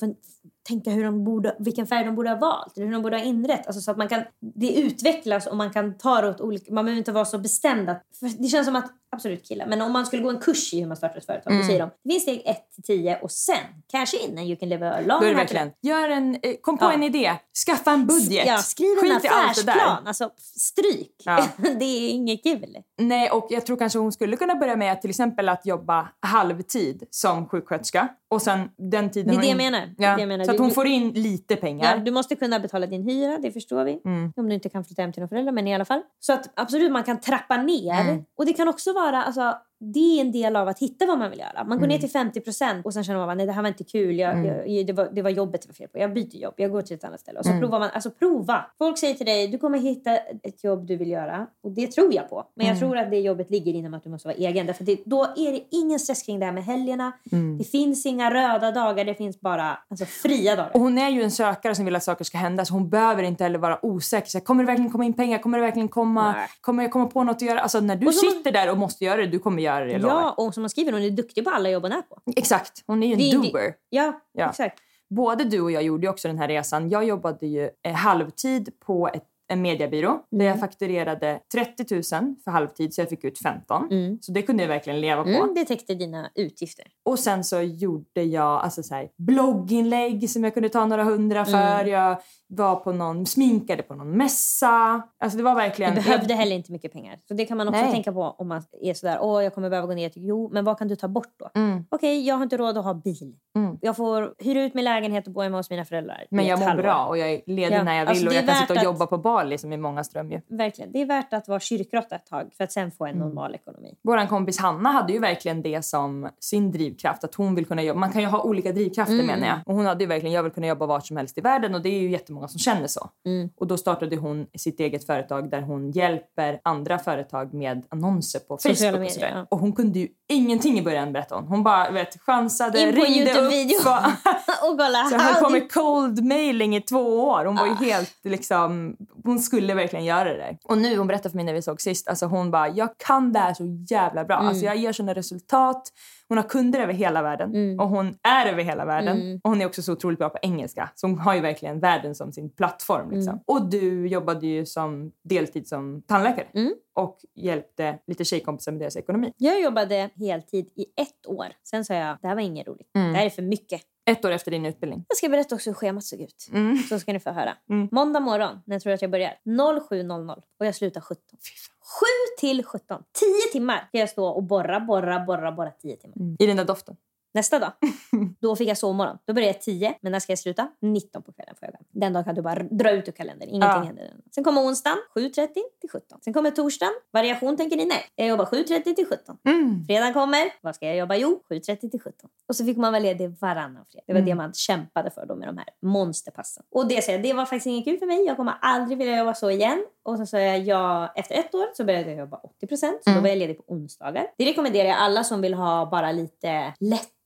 tänka 0.67 0.89
hur 0.89 1.03
de 1.03 1.23
borde, 1.23 1.55
vilken 1.59 1.87
färg 1.87 2.05
de 2.05 2.15
borde 2.15 2.29
ha 2.29 2.37
valt 2.37 2.77
eller 2.77 2.85
hur 2.85 2.93
de 2.93 3.01
borde 3.03 3.17
ha 3.17 3.23
inrett. 3.23 3.67
Alltså 3.67 3.81
så 3.81 3.91
att 3.91 3.97
man 3.97 4.07
kan, 4.07 4.23
det 4.39 4.73
utvecklas 4.73 5.47
och 5.47 5.57
man 5.57 5.73
kan 5.73 5.97
ta 5.97 6.21
det 6.21 6.29
åt 6.29 6.41
olika, 6.41 6.73
man 6.73 6.85
behöver 6.85 6.97
inte 6.97 7.11
vara 7.11 7.25
så 7.25 7.37
bestämd. 7.37 7.89
Att, 7.89 8.03
det 8.39 8.47
känns 8.47 8.65
som 8.67 8.75
att, 8.75 8.91
absolut 9.11 9.47
killar, 9.47 9.65
men 9.67 9.81
om 9.81 9.91
man 9.91 10.05
skulle 10.05 10.23
gå 10.23 10.29
en 10.29 10.39
kurs 10.39 10.73
i 10.73 10.79
hur 10.79 10.87
man 10.87 10.97
startar 10.97 11.17
ett 11.17 11.25
företag 11.25 11.57
då 11.57 11.63
säger 11.63 11.79
de 11.79 11.89
det 12.03 12.09
finns 12.09 12.23
steg 12.23 12.41
1 12.45 12.71
till 12.75 12.83
10 12.83 13.19
och 13.21 13.31
sen 13.31 13.55
cash 13.91 14.13
in 14.23 14.37
and 14.37 14.47
you 14.47 14.55
can 14.55 14.69
live 14.69 14.89
a 14.89 14.99
long 15.05 15.07
Då 15.07 15.13
är 15.15 15.19
det 15.19 15.25
happy 15.25 15.35
verkligen, 15.35 15.71
gör 15.81 16.09
en, 16.09 16.35
eh, 16.41 16.55
kom 16.61 16.77
på 16.77 16.85
Ja. 16.85 16.93
en 16.93 17.03
idé, 17.03 17.33
skaffa 17.65 17.91
en 17.91 18.07
budget. 18.07 18.47
Ja, 18.47 18.57
skriv 18.57 18.89
en 18.91 18.97
Skit 18.97 19.21
det 19.21 19.27
där. 19.29 19.45
affärsplan. 19.45 20.07
Alltså 20.07 20.29
stryk. 20.37 21.15
Ja. 21.25 21.47
det 21.83 22.07
är 22.07 22.09
inget 22.09 22.43
kul. 22.43 22.77
Nej, 23.01 23.29
och 23.29 23.47
jag 23.49 23.65
tror 23.65 23.77
kanske 23.77 23.99
hon 23.99 24.11
skulle 24.11 24.37
kunna 24.37 24.55
börja 24.55 24.75
med 24.75 25.01
till 25.01 25.09
exempel 25.09 25.49
att 25.49 25.65
jobba 25.65 26.09
halvtid 26.19 27.03
som 27.09 27.49
sjuksköterska. 27.49 28.07
Och 28.29 28.41
sen 28.41 28.69
den 28.77 29.11
tiden 29.11 29.35
Det 29.35 29.39
är 29.39 29.41
det 29.41 29.47
jag 29.47 29.57
menar. 29.57 29.95
Ja, 29.97 30.15
det 30.15 30.21
jag 30.21 30.27
menar. 30.27 30.45
Så 30.45 30.51
att 30.51 30.59
hon 30.59 30.67
du- 30.67 30.73
får 30.73 30.87
in 30.87 31.11
lite 31.11 31.55
pengar. 31.55 31.95
Ja, 31.97 32.03
du 32.03 32.11
måste 32.11 32.35
kunna 32.35 32.59
betala 32.59 32.85
din 32.87 33.03
hyra, 33.09 33.37
det 33.37 33.51
förstår 33.51 33.83
vi. 33.83 34.01
Mm. 34.05 34.33
Om 34.35 34.47
du 34.49 34.53
inte 34.55 34.69
kan 34.69 34.85
flytta 34.85 35.01
hem 35.01 35.11
till 35.11 35.19
dina 35.19 35.27
föräldrar, 35.27 35.51
men 35.51 35.67
i 35.67 35.75
alla 35.75 35.85
fall. 35.85 36.01
Så 36.19 36.33
att 36.33 36.59
absolut, 36.59 36.91
man 36.91 37.03
kan 37.03 37.19
trappa 37.21 37.57
ner. 37.57 38.01
Mm. 38.01 38.23
Och 38.37 38.45
det 38.45 38.53
kan 38.53 38.67
också 38.67 38.93
vara, 38.93 39.23
alltså, 39.23 39.53
det 39.83 39.99
är 40.17 40.21
en 40.21 40.31
del 40.31 40.55
av 40.55 40.67
att 40.67 40.79
hitta 40.79 41.05
vad 41.05 41.17
man 41.17 41.29
vill 41.29 41.39
göra. 41.39 41.63
Man 41.63 41.77
går 41.77 41.85
Mm. 41.85 41.89
ner 41.89 41.97
till 41.99 42.09
50% 42.09 42.81
och 42.85 42.93
sen 42.93 43.03
känner 43.03 43.19
man 43.25 43.39
att 43.41 43.47
det 43.47 43.51
här 43.53 43.61
var 43.61 43.67
inte 43.69 43.83
kul, 43.83 44.19
jag, 44.19 44.45
jag, 44.67 44.87
det, 44.87 44.93
var, 44.93 45.09
det 45.11 45.21
var 45.21 45.29
jobbet 45.29 45.61
det 45.61 45.67
var 45.67 45.73
fel 45.73 45.87
på. 45.87 45.99
Jag 45.99 46.13
byter 46.13 46.35
jobb, 46.35 46.53
jag 46.57 46.71
går 46.71 46.81
till 46.81 46.95
ett 46.95 47.03
annat 47.03 47.19
ställe. 47.19 47.39
Och 47.39 47.45
så 47.45 47.51
Mm. 47.51 47.61
provar 47.61 47.79
man, 47.79 47.89
alltså 47.93 48.09
prova. 48.11 48.65
Folk 48.77 48.97
säger 48.97 49.13
till 49.13 49.25
dig, 49.25 49.47
du 49.47 49.57
kommer 49.57 49.79
hitta 49.79 50.17
ett 50.17 50.63
jobb 50.63 50.85
du 50.85 50.95
vill 50.95 51.09
göra. 51.11 51.47
Och 51.63 51.71
det 51.71 51.87
tror 51.87 52.13
jag 52.13 52.29
på. 52.29 52.45
Men 52.55 52.65
jag 52.67 52.77
Mm. 52.77 52.79
tror 52.89 52.97
att 52.97 53.11
det 53.11 53.19
jobbet 53.19 53.49
ligger 53.49 53.73
inom 53.73 53.93
att 53.93 54.03
du 54.03 54.09
måste 54.09 54.27
vara 54.27 54.37
egen. 54.37 54.65
Därför 54.65 54.83
det, 54.83 54.97
då 55.05 55.23
är 55.23 55.51
det 55.51 55.61
ingen 55.71 55.99
stress 55.99 56.23
kring 56.23 56.39
det 56.39 56.45
här 56.45 56.53
med 56.53 56.63
helgerna. 56.65 57.11
Mm. 57.31 57.57
Det 57.57 57.63
finns 57.63 58.05
inga 58.05 58.33
röda 58.33 58.71
dagar, 58.71 59.05
det 59.05 59.15
finns 59.15 59.39
bara 59.41 59.77
alltså, 59.89 60.05
fria 60.05 60.55
dagar. 60.55 60.71
Och 60.73 60.79
hon 60.79 60.97
är 60.97 61.09
ju 61.09 61.21
en 61.23 61.31
sökare 61.31 61.75
som 61.75 61.85
vill 61.85 61.95
att 61.95 62.03
saker 62.03 62.25
ska 62.25 62.37
hända 62.37 62.65
så 62.65 62.73
hon 62.73 62.89
behöver 62.89 63.23
inte 63.23 63.43
heller 63.43 63.59
vara 63.59 63.85
osäker. 63.85 64.29
Så 64.29 64.39
kommer 64.39 64.63
det 64.63 64.67
verkligen 64.67 64.91
komma 64.91 65.05
in 65.05 65.13
pengar? 65.13 65.37
Kommer 65.37 65.57
det 65.57 65.63
verkligen 65.63 65.89
komma? 65.89 66.31
Nej. 66.31 66.47
Kommer 66.61 66.83
jag 66.83 66.91
komma 66.91 67.05
på 67.05 67.23
något 67.23 67.35
att 67.35 67.41
göra? 67.41 67.59
Alltså 67.59 67.79
när 67.79 67.95
du 67.95 68.11
sitter 68.13 68.51
där 68.51 68.71
och 68.71 68.77
måste 68.77 69.05
göra 69.05 69.17
det, 69.17 69.27
du 69.27 69.39
kommer 69.39 69.61
göra 69.63 69.72
jag 69.81 70.01
lovar. 70.01 70.15
Ja, 70.15 70.31
och 70.37 70.53
som 70.53 70.63
hon 70.63 70.69
skriver, 70.69 70.91
hon 70.91 71.01
är 71.01 71.09
duktig 71.09 71.43
på 71.43 71.49
alla 71.49 71.69
jobb 71.69 71.83
hon 71.83 71.91
är 71.91 72.01
på. 72.01 72.21
Exakt, 72.35 72.83
hon 72.87 73.03
är 73.03 73.07
ju 73.07 73.13
en 73.13 73.41
det- 73.41 73.49
doer. 73.51 73.73
Ja, 73.89 74.21
Ja. 74.31 74.49
exakt. 74.49 74.79
Både 75.09 75.43
du 75.43 75.61
och 75.61 75.71
jag 75.71 75.83
gjorde 75.83 76.05
ju 76.05 76.09
också 76.09 76.27
den 76.27 76.37
här 76.37 76.47
resan. 76.47 76.89
Jag 76.89 77.03
jobbade 77.05 77.47
ju 77.47 77.69
eh, 77.83 77.93
halvtid 77.93 78.69
på 78.85 79.07
ett, 79.13 79.23
en 79.53 79.61
mediebyrå 79.61 80.19
där 80.31 80.45
jag 80.45 80.59
fakturerade 80.59 81.39
30 81.53 81.93
000 81.95 82.03
för 82.43 82.51
halvtid 82.51 82.93
så 82.93 83.01
jag 83.01 83.09
fick 83.09 83.23
ut 83.23 83.39
15. 83.39 83.87
Mm. 83.91 84.17
Så 84.21 84.31
det 84.31 84.41
kunde 84.41 84.63
jag 84.63 84.67
verkligen 84.67 85.01
leva 85.01 85.23
på. 85.23 85.29
Mm, 85.29 85.53
det 85.55 85.65
täckte 85.65 85.95
dina 85.95 86.29
utgifter. 86.35 86.85
Och 87.05 87.19
sen 87.19 87.43
så 87.43 87.61
gjorde 87.61 88.23
jag 88.23 88.61
alltså 88.61 88.83
så 88.83 88.95
här, 88.95 89.09
blogginlägg 89.17 90.29
som 90.29 90.43
jag 90.43 90.53
kunde 90.53 90.69
ta 90.69 90.85
några 90.85 91.03
hundra 91.03 91.39
Mm. 91.39 91.51
för. 91.51 91.85
Jag 91.85 92.17
var 92.47 92.75
på 92.75 92.91
någon, 92.91 93.25
sminkade 93.25 93.83
på 93.83 93.95
någon 93.95 94.17
mässa. 94.17 95.01
Alltså 95.19 95.37
det 95.37 95.43
var 95.43 95.51
Du 95.51 95.55
verkligen... 95.61 95.95
behövde 95.95 96.33
heller 96.33 96.55
inte 96.55 96.71
mycket 96.71 96.93
pengar. 96.93 97.19
Så 97.27 97.33
det 97.33 97.45
kan 97.45 97.57
man 97.57 97.67
också 97.67 97.81
Nej. 97.81 97.91
tänka 97.91 98.11
på 98.13 98.21
om 98.37 98.47
man 98.47 98.61
är 98.81 98.93
sådär, 98.93 99.17
åh 99.21 99.43
jag 99.43 99.53
kommer 99.55 99.69
behöva 99.69 99.87
gå 99.87 99.93
ner. 99.93 100.11
Jo, 100.15 100.49
men 100.53 100.65
vad 100.65 100.77
kan 100.77 100.87
du 100.87 100.95
ta 100.95 101.07
bort 101.07 101.33
då? 101.39 101.49
Mm. 101.55 101.85
Okej, 101.89 102.27
jag 102.27 102.35
har 102.35 102.43
inte 102.43 102.57
råd 102.57 102.77
att 102.77 102.83
ha 102.85 102.93
bil. 102.93 103.35
Mm. 103.57 103.77
Jag 103.81 103.95
får 103.97 104.33
hyra 104.39 104.63
ut 104.63 104.73
min 104.73 104.85
lägenhet 104.85 105.27
och 105.27 105.33
bo 105.33 105.41
hemma 105.41 105.57
hos 105.57 105.69
mina 105.69 105.85
föräldrar. 105.85 106.25
Men 106.31 106.45
jag 106.45 106.59
mår 106.59 106.65
halvår. 106.67 106.83
bra 106.83 107.05
och 107.05 107.17
jag 107.17 107.31
är 107.31 107.41
ledig 107.47 107.75
Ja, 107.77 107.83
när 107.83 107.93
jag 107.97 108.01
vill 108.05 108.09
alltså 108.09 108.27
och 108.27 108.33
jag 108.33 108.45
kan 108.47 108.55
sitta 108.55 108.73
och 108.73 108.77
att- 108.77 108.83
jobba 108.83 109.05
på 109.07 109.17
Bali 109.43 109.57
som 109.57 109.73
är 109.73 109.77
många 109.77 110.03
dröm 110.13 110.31
ju. 110.31 110.41
Verkligen. 110.49 110.91
Det 110.91 111.01
är 111.01 111.05
värt 111.05 111.33
att 111.33 111.47
vara 111.47 111.59
kyrkråtta 111.59 112.15
ett 112.15 112.25
tag 112.25 112.49
för 112.57 112.63
att 112.63 112.71
sen 112.71 112.91
få 112.91 113.05
en 113.05 113.15
Mm. 113.15 113.27
normal 113.27 113.55
ekonomi. 113.55 113.95
Vår 114.01 114.27
kompis 114.27 114.59
Hanna 114.59 114.91
hade 114.91 115.13
ju 115.13 115.19
verkligen 115.19 115.61
det 115.61 115.85
som 115.85 116.29
sin 116.39 116.71
drivkraft. 116.71 117.23
Att 117.23 117.35
hon 117.35 117.55
vill 117.55 117.65
kunna 117.65 117.83
jobba. 117.83 117.99
Man 117.99 118.11
kan 118.11 118.21
ju 118.21 118.27
ha 118.27 118.41
olika 118.43 118.71
drivkrafter 118.71 119.13
Mm. 119.13 119.25
menar 119.27 119.47
jag. 119.47 119.59
Och 119.65 119.75
hon 119.75 119.85
hade 119.85 120.03
ju 120.03 120.07
verkligen, 120.07 120.33
jag 120.33 120.43
vill 120.43 120.51
kunna 120.51 120.67
jobba 120.67 120.85
vart 120.85 121.07
som 121.07 121.17
helst 121.17 121.37
i 121.37 121.41
världen 121.41 121.75
och 121.75 121.81
det 121.81 121.89
är 121.89 121.99
ju 121.99 122.09
jättemånga 122.11 122.47
som 122.47 122.59
känner 122.59 122.87
så. 122.87 123.09
Mm. 123.25 123.49
Och 123.57 123.67
då 123.67 123.77
startade 123.77 124.15
hon 124.15 124.47
sitt 124.57 124.79
eget 124.79 125.05
företag 125.05 125.49
där 125.49 125.61
hon 125.61 125.91
hjälper 125.91 126.59
andra 126.63 126.99
företag 126.99 127.53
med 127.53 127.85
annonser 127.89 128.39
på 128.39 128.57
Sociala 128.57 128.77
Facebook 128.77 128.93
och 128.95 128.99
medier, 128.99 129.13
sådär. 129.13 129.31
ja. 129.35 129.45
Och 129.49 129.59
hon 129.59 129.73
kunde 129.73 129.99
ju 129.99 130.07
ingenting 130.29 130.79
i 130.79 130.81
början 130.81 131.13
berättade 131.13 131.41
hon. 131.41 131.49
Hon 131.49 131.63
bara 131.63 131.91
vet, 131.91 132.21
chansade, 132.21 132.81
In 132.81 132.95
på 132.95 133.01
ringde 133.01 133.31
upp. 133.31 133.37
och- 133.85 133.93
och 134.71 134.77
kolla, 134.77 135.05
Så 135.09 135.17
höll 135.17 135.43
på 135.43 135.49
med 135.49 135.71
cold 135.73 136.23
mailing 136.25 136.75
i 136.75 136.81
två 136.81 137.23
år. 137.23 137.45
Hon 137.45 137.55
var 137.55 137.63
Ah. 137.63 137.77
ju 137.81 137.85
helt 137.91 138.13
liksom, 138.23 138.97
hon 139.23 139.39
skulle 139.39 139.73
verkligen 139.73 140.05
göra 140.05 140.23
det 140.29 140.37
där. 140.37 140.57
Och 140.63 140.77
nu, 140.77 140.97
hon 140.97 141.07
berättade 141.07 141.29
för 141.29 141.35
mig 141.35 141.45
när 141.45 141.53
vi 141.53 141.61
såg 141.61 141.81
sist, 141.81 142.07
alltså 142.07 142.25
hon 142.25 142.51
bara, 142.51 142.67
jag 142.69 142.89
kan 142.97 143.31
det 143.33 143.39
här 143.39 143.53
så 143.53 143.63
jävla 143.89 144.25
bra. 144.25 144.35
Mm. 144.35 144.47
Alltså 144.47 144.65
jag 144.65 144.75
ger 144.75 144.91
såna 144.91 145.13
resultat. 145.13 145.89
Hon 146.27 146.37
har 146.37 146.49
kunder 146.49 146.79
över 146.79 146.93
hela 146.93 147.21
världen 147.21 147.49
Mm. 147.55 147.79
och 147.79 147.89
hon 147.89 148.15
är 148.23 148.45
över 148.51 148.63
hela 148.63 148.85
världen. 148.85 149.39
Och 149.43 149.49
hon 149.49 149.61
är 149.61 149.65
också 149.65 149.81
så 149.81 149.93
otroligt 149.93 150.19
bra 150.19 150.29
på 150.29 150.37
engelska. 150.41 150.89
Så 150.95 151.07
hon 151.07 151.19
har 151.19 151.35
ju 151.35 151.41
verkligen 151.41 151.79
världen 151.79 152.15
som 152.15 152.33
sin 152.33 152.49
plattform. 152.49 153.11
Liksom. 153.11 153.29
Mm. 153.33 153.43
Och 153.47 153.69
du 153.69 154.07
jobbade 154.07 154.47
ju 154.47 154.65
som 154.65 155.11
deltid 155.23 155.67
som 155.67 156.01
tandläkare 156.07 156.47
Mm. 156.53 156.73
och 156.95 157.17
hjälpte 157.35 157.97
lite 158.07 158.25
tjejkompisar 158.25 158.71
med 158.71 158.81
deras 158.81 158.95
ekonomi. 158.97 159.33
Jag 159.37 159.61
jobbade 159.61 160.09
heltid 160.15 160.65
i 160.75 160.85
ett 161.01 161.27
år. 161.27 161.47
Sen 161.63 161.85
sa 161.85 161.93
jag, 161.93 162.17
det 162.21 162.27
här 162.27 162.35
var 162.35 162.41
inget 162.41 162.67
roligt. 162.67 162.89
Mm. 162.95 163.11
Det 163.13 163.17
här 163.19 163.25
är 163.25 163.29
för 163.29 163.41
mycket. 163.41 163.81
Ett 164.05 164.25
år 164.25 164.31
efter 164.31 164.51
din 164.51 164.65
utbildning. 164.65 165.05
Jag 165.07 165.17
ska 165.17 165.29
berätta 165.29 165.55
också 165.55 165.69
hur 165.69 165.75
schemat 165.75 166.03
såg 166.03 166.21
ut. 166.21 166.47
Mm. 166.53 166.77
Så 166.77 166.99
ska 166.99 167.13
ni 167.13 167.19
få 167.19 167.31
höra. 167.31 167.57
Mm. 167.69 167.89
Måndag 167.91 168.19
morgon, 168.19 168.61
när 168.65 168.75
jag 168.75 168.81
tror 168.81 168.93
att 168.93 169.01
jag 169.01 169.11
börjar, 169.11 169.33
07.00 169.45 170.41
och 170.59 170.65
jag 170.65 170.75
slutar 170.75 171.01
17. 171.01 171.23
7 171.27 172.05
till 172.39 172.63
17. 172.65 173.03
10 173.13 173.27
timmar 173.51 173.85
ska 173.87 173.97
jag 173.97 174.09
stå 174.09 174.27
och 174.27 174.43
borra, 174.43 174.79
borra, 174.79 175.19
borra, 175.19 175.51
borra 175.51 175.71
10 175.71 175.97
timmar. 175.97 176.35
I 176.39 176.47
den 176.47 176.57
där 176.57 176.65
doften. 176.65 176.95
Nästa 177.33 177.59
dag, 177.59 177.71
då 178.39 178.55
fick 178.55 178.69
jag 178.69 178.77
sovmorgon. 178.77 179.17
Då 179.25 179.33
började 179.33 179.53
jag 179.53 179.61
10, 179.61 179.93
men 180.01 180.11
när 180.11 180.19
ska 180.19 180.31
jag 180.31 180.39
sluta? 180.39 180.67
19 180.81 181.23
på 181.23 181.31
kvällen 181.33 181.55
får 181.59 181.65
jag 181.67 181.73
hem. 181.73 181.83
Den 181.91 182.13
dagen 182.13 182.23
kan 182.23 182.35
du 182.35 182.41
bara 182.41 182.63
dra 182.63 182.91
ut 182.91 183.07
ur 183.07 183.11
kalendern. 183.11 183.49
Ingenting 183.49 183.69
Ja. 183.69 183.83
händer. 183.83 184.13
Sen 184.35 184.43
kommer 184.43 184.61
onsdagen, 184.61 184.97
7.30 185.15 185.47
till 185.81 185.89
17. 185.91 186.19
Sen 186.23 186.33
kommer 186.33 186.51
torsdagen, 186.51 186.93
variation 187.11 187.57
tänker 187.57 187.77
ni 187.77 187.85
nej. 187.85 188.05
Jag 188.15 188.27
jobbar 188.27 188.45
7.30 188.45 188.95
till 188.95 189.05
17. 189.07 189.37
Mm. 189.47 189.85
Fredagen 189.85 190.13
kommer, 190.13 190.53
vad 190.61 190.75
ska 190.75 190.85
jag 190.87 190.95
jobba? 190.97 191.15
Jo, 191.15 191.41
7.30 191.49 191.89
till 191.91 192.01
17. 192.01 192.29
Och 192.47 192.55
så 192.55 192.65
fick 192.65 192.77
man 192.77 192.91
vara 192.93 192.99
ledig 192.99 193.35
varannan 193.41 193.85
fredag. 193.91 194.03
Det 194.07 194.13
var 194.13 194.19
Mm. 194.19 194.29
det 194.29 194.35
man 194.35 194.53
kämpade 194.53 195.11
för 195.11 195.25
då 195.25 195.35
med 195.35 195.47
de 195.47 195.57
här 195.57 195.67
monsterpassen. 195.81 196.63
Och 196.71 196.87
det, 196.87 197.01
säger 197.01 197.19
jag, 197.19 197.23
det 197.27 197.33
var 197.33 197.45
faktiskt 197.45 197.65
inget 197.67 197.85
kul 197.85 197.97
för 197.97 198.05
mig. 198.05 198.25
Jag 198.25 198.37
kommer 198.37 198.53
aldrig 198.61 198.97
vilja 198.97 199.17
jobba 199.17 199.33
så 199.33 199.49
igen. 199.51 199.85
Och 200.03 200.17
så 200.17 200.25
sa 200.25 200.39
jag 200.39 200.59
ja, 200.59 201.11
efter 201.15 201.35
ett 201.35 201.55
år 201.55 201.65
så 201.73 201.83
började 201.83 202.09
jag 202.09 202.19
jobba 202.19 202.37
80 202.37 202.77
Så 202.77 202.85
då 203.05 203.11
Mm. 203.11 203.21
var 203.23 203.29
jag 203.29 203.37
ledig 203.37 203.57
på 203.57 203.63
onsdagar. 203.73 204.27
Det 204.37 204.45
rekommenderar 204.45 204.87
jag 204.89 204.97
alla 204.97 205.23
som 205.23 205.41
vill 205.41 205.53
ha 205.53 205.85
bara 205.91 206.11
lite 206.11 206.73